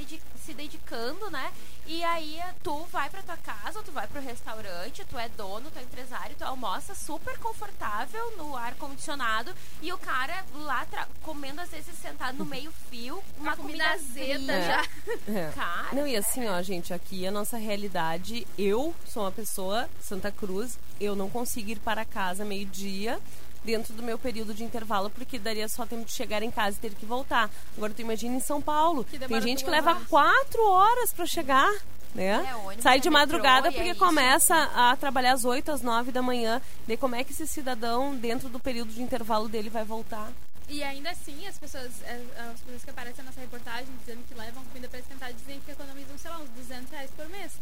se 0.45 0.55
dedicando, 0.55 1.31
né? 1.31 1.53
E 1.87 2.03
aí 2.05 2.41
tu 2.63 2.85
vai 2.91 3.09
pra 3.11 3.23
tua 3.23 3.37
casa, 3.37 3.83
tu 3.83 3.93
vai 3.93 4.07
pro 4.07 4.21
restaurante, 4.21 5.05
tu 5.05 5.19
é 5.19 5.29
dono, 5.29 5.71
tu 5.71 5.79
é 5.79 5.83
empresário, 5.83 6.35
tu 6.37 6.45
almoça 6.45 6.95
super 6.95 7.39
confortável 7.39 8.37
no 8.37 8.57
ar-condicionado 8.57 9.55
e 9.83 9.93
o 9.93 9.99
cara 9.99 10.45
lá 10.55 10.87
comendo 11.23 11.61
às 11.61 11.71
vezes 11.71 11.95
sentado 11.99 12.39
no 12.39 12.45
meio 12.45 12.73
fio, 12.91 13.23
uma 13.39 13.51
Uma 13.51 13.57
comida 13.57 13.85
comida 13.85 13.95
azeda 13.95 14.53
fria. 14.53 14.63
já. 14.63 14.85
É. 15.35 15.51
Cara, 15.55 15.89
Não, 15.95 16.07
e 16.07 16.17
assim, 16.17 16.47
ó, 16.49 16.61
gente, 16.63 16.93
aqui 16.93 17.27
a 17.27 17.31
nossa 17.31 17.57
realidade, 17.57 18.47
eu 18.59 18.95
sou 19.07 19.23
uma 19.25 19.33
pessoa, 19.33 19.89
Santa 20.01 20.31
Cruz, 20.31 20.79
eu 21.01 21.15
não 21.17 21.29
consigo 21.29 21.71
ir 21.71 21.79
para 21.79 22.05
casa 22.05 22.45
meio-dia 22.45 23.19
dentro 23.65 23.95
do 23.95 24.03
meu 24.03 24.19
período 24.19 24.53
de 24.53 24.63
intervalo, 24.63 25.09
porque 25.11 25.39
daria 25.39 25.67
só 25.69 25.87
tempo 25.87 26.05
de 26.05 26.13
chegar 26.13 26.43
em 26.43 26.51
casa 26.51 26.77
e 26.77 26.81
ter 26.81 26.95
que 26.95 27.07
voltar. 27.07 27.51
Agora 27.77 27.93
tu 27.95 28.03
imagina 28.03 28.37
em 28.37 28.41
São 28.41 28.61
Paulo, 28.61 29.05
tem 29.05 29.41
gente 29.41 29.65
que 29.65 29.71
leva 29.71 29.93
horas. 29.93 30.07
quatro 30.09 30.71
horas 30.71 31.13
para 31.13 31.27
chegar. 31.27 31.73
Né? 32.15 32.47
É, 32.49 32.55
ônibus, 32.55 32.83
Sai 32.85 32.99
é 32.99 33.01
de 33.01 33.11
madrugada 33.11 33.69
é 33.69 33.71
porque 33.73 33.91
isso. 33.91 33.99
começa 33.99 34.55
a 34.55 34.95
trabalhar 34.97 35.33
às 35.33 35.45
8, 35.45 35.73
às 35.73 35.83
9 35.83 36.13
da 36.13 36.23
manhã. 36.23 36.63
Daí 36.87 36.97
como 36.97 37.17
é 37.17 37.25
que 37.25 37.33
esse 37.33 37.45
cidadão, 37.47 38.15
dentro 38.15 38.49
do 38.49 38.61
período 38.61 38.93
de 38.93 39.03
intervalo 39.03 39.49
dele, 39.49 39.69
vai 39.69 39.83
voltar? 39.85 40.31
E 40.69 40.83
ainda 40.83 41.11
assim, 41.11 41.47
as 41.47 41.59
pessoas, 41.59 41.91
as, 42.05 42.47
as 42.47 42.61
pessoas 42.61 42.85
que 42.85 42.91
aparecem 42.91 43.25
nessa 43.25 43.41
reportagem 43.41 43.89
dizendo 43.99 44.23
que 44.29 44.35
levam 44.35 44.65
comida 44.67 44.89
para 44.89 45.01
esquentar 45.01 45.33
dizem 45.33 45.61
que 45.61 45.73
economizam, 45.73 46.17
sei 46.17 46.31
lá, 46.31 46.39
uns 46.39 46.49
200 46.51 46.91
reais 46.91 47.11
por 47.17 47.29
mês. 47.29 47.53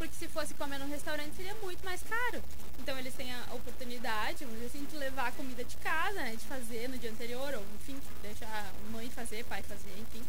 Porque 0.00 0.14
se 0.16 0.28
fosse 0.28 0.54
comer 0.54 0.78
num 0.78 0.88
restaurante 0.88 1.36
seria 1.36 1.54
muito 1.56 1.84
mais 1.84 2.02
caro. 2.02 2.42
Então 2.78 2.98
eles 2.98 3.12
têm 3.12 3.30
a 3.34 3.42
oportunidade, 3.52 4.46
vamos 4.46 4.54
dizer 4.54 4.66
assim, 4.78 4.84
de 4.86 4.96
levar 4.96 5.28
a 5.28 5.32
comida 5.32 5.62
de 5.62 5.76
casa, 5.76 6.14
né? 6.14 6.30
De 6.30 6.44
fazer 6.46 6.88
no 6.88 6.96
dia 6.96 7.10
anterior, 7.10 7.52
ou 7.54 7.62
enfim, 7.74 8.00
deixar 8.22 8.46
a 8.48 8.92
mãe 8.92 9.10
fazer, 9.10 9.44
pai 9.44 9.62
fazer, 9.62 9.92
enfim. 9.98 10.22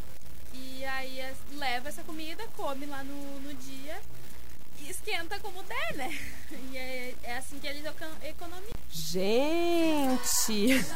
E 0.54 0.84
aí 0.84 1.22
leva 1.54 1.88
essa 1.88 2.04
comida, 2.04 2.46
come 2.58 2.86
lá 2.86 3.02
no, 3.02 3.40
no 3.40 3.54
dia 3.54 3.98
e 4.82 4.90
esquenta 4.90 5.40
como 5.40 5.64
der, 5.64 5.94
né? 5.96 6.20
E 6.74 6.78
é, 6.78 7.16
é 7.24 7.38
assim 7.38 7.58
que 7.58 7.68
eles 7.68 7.86
eco- 7.86 8.26
economizam. 8.26 8.74
Gente! 8.90 10.84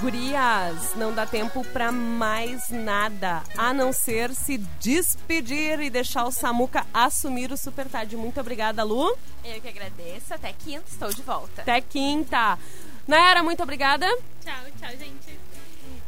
Gurias, 0.00 0.94
não 0.94 1.12
dá 1.12 1.24
tempo 1.24 1.64
pra 1.72 1.90
mais 1.90 2.68
nada, 2.70 3.42
a 3.56 3.72
não 3.72 3.92
ser 3.92 4.34
se 4.34 4.58
despedir 4.80 5.80
e 5.80 5.88
deixar 5.88 6.24
o 6.26 6.30
Samuca 6.30 6.86
assumir 6.92 7.50
o 7.50 7.56
Super 7.56 7.86
Tarde. 7.86 8.16
Muito 8.16 8.38
obrigada, 8.38 8.84
Lu. 8.84 9.16
eu 9.44 9.60
que 9.60 9.68
agradeço. 9.68 10.34
Até 10.34 10.52
quinta, 10.52 10.84
estou 10.88 11.08
de 11.08 11.22
volta. 11.22 11.62
Até 11.62 11.80
quinta. 11.80 12.58
Nayara, 13.08 13.42
muito 13.42 13.62
obrigada. 13.62 14.06
Tchau, 14.44 14.54
tchau, 14.78 14.90
gente. 14.90 15.38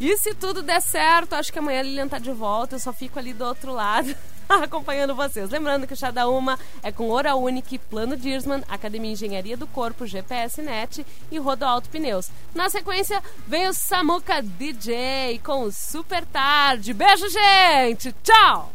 E 0.01 0.17
se 0.17 0.35
tudo 0.35 0.63
der 0.63 0.81
certo, 0.81 1.35
acho 1.35 1.53
que 1.53 1.59
amanhã 1.59 1.81
a 1.81 1.83
Lilian 1.83 2.09
tá 2.09 2.19
de 2.19 2.31
volta, 2.31 2.77
eu 2.77 2.81
só 2.81 2.93
fico 2.93 3.19
ali 3.19 3.33
do 3.33 3.45
outro 3.45 3.73
lado. 3.73 4.15
Acompanhando 4.63 5.15
vocês. 5.15 5.51
Lembrando 5.51 5.87
que 5.87 5.93
o 5.93 5.97
Chá 5.97 6.11
da 6.11 6.29
Uma 6.29 6.59
é 6.83 6.91
com 6.91 7.11
Hora 7.11 7.37
Unique, 7.37 7.79
Plano 7.79 8.17
Dirsman, 8.17 8.63
Academia 8.69 9.13
Engenharia 9.13 9.57
do 9.57 9.67
Corpo, 9.67 10.07
GPS 10.07 10.63
Net 10.63 11.05
e 11.31 11.39
Rodo 11.39 11.65
Alto 11.65 11.89
Pneus. 11.89 12.31
Na 12.55 12.69
sequência, 12.69 13.23
vem 13.47 13.69
o 13.69 13.75
Samuca 13.75 14.43
DJ 14.43 15.41
com 15.45 15.65
o 15.65 15.73
Super 15.73 16.25
Tarde. 16.27 16.93
Beijo, 16.93 17.29
gente! 17.29 18.13
Tchau! 18.23 18.73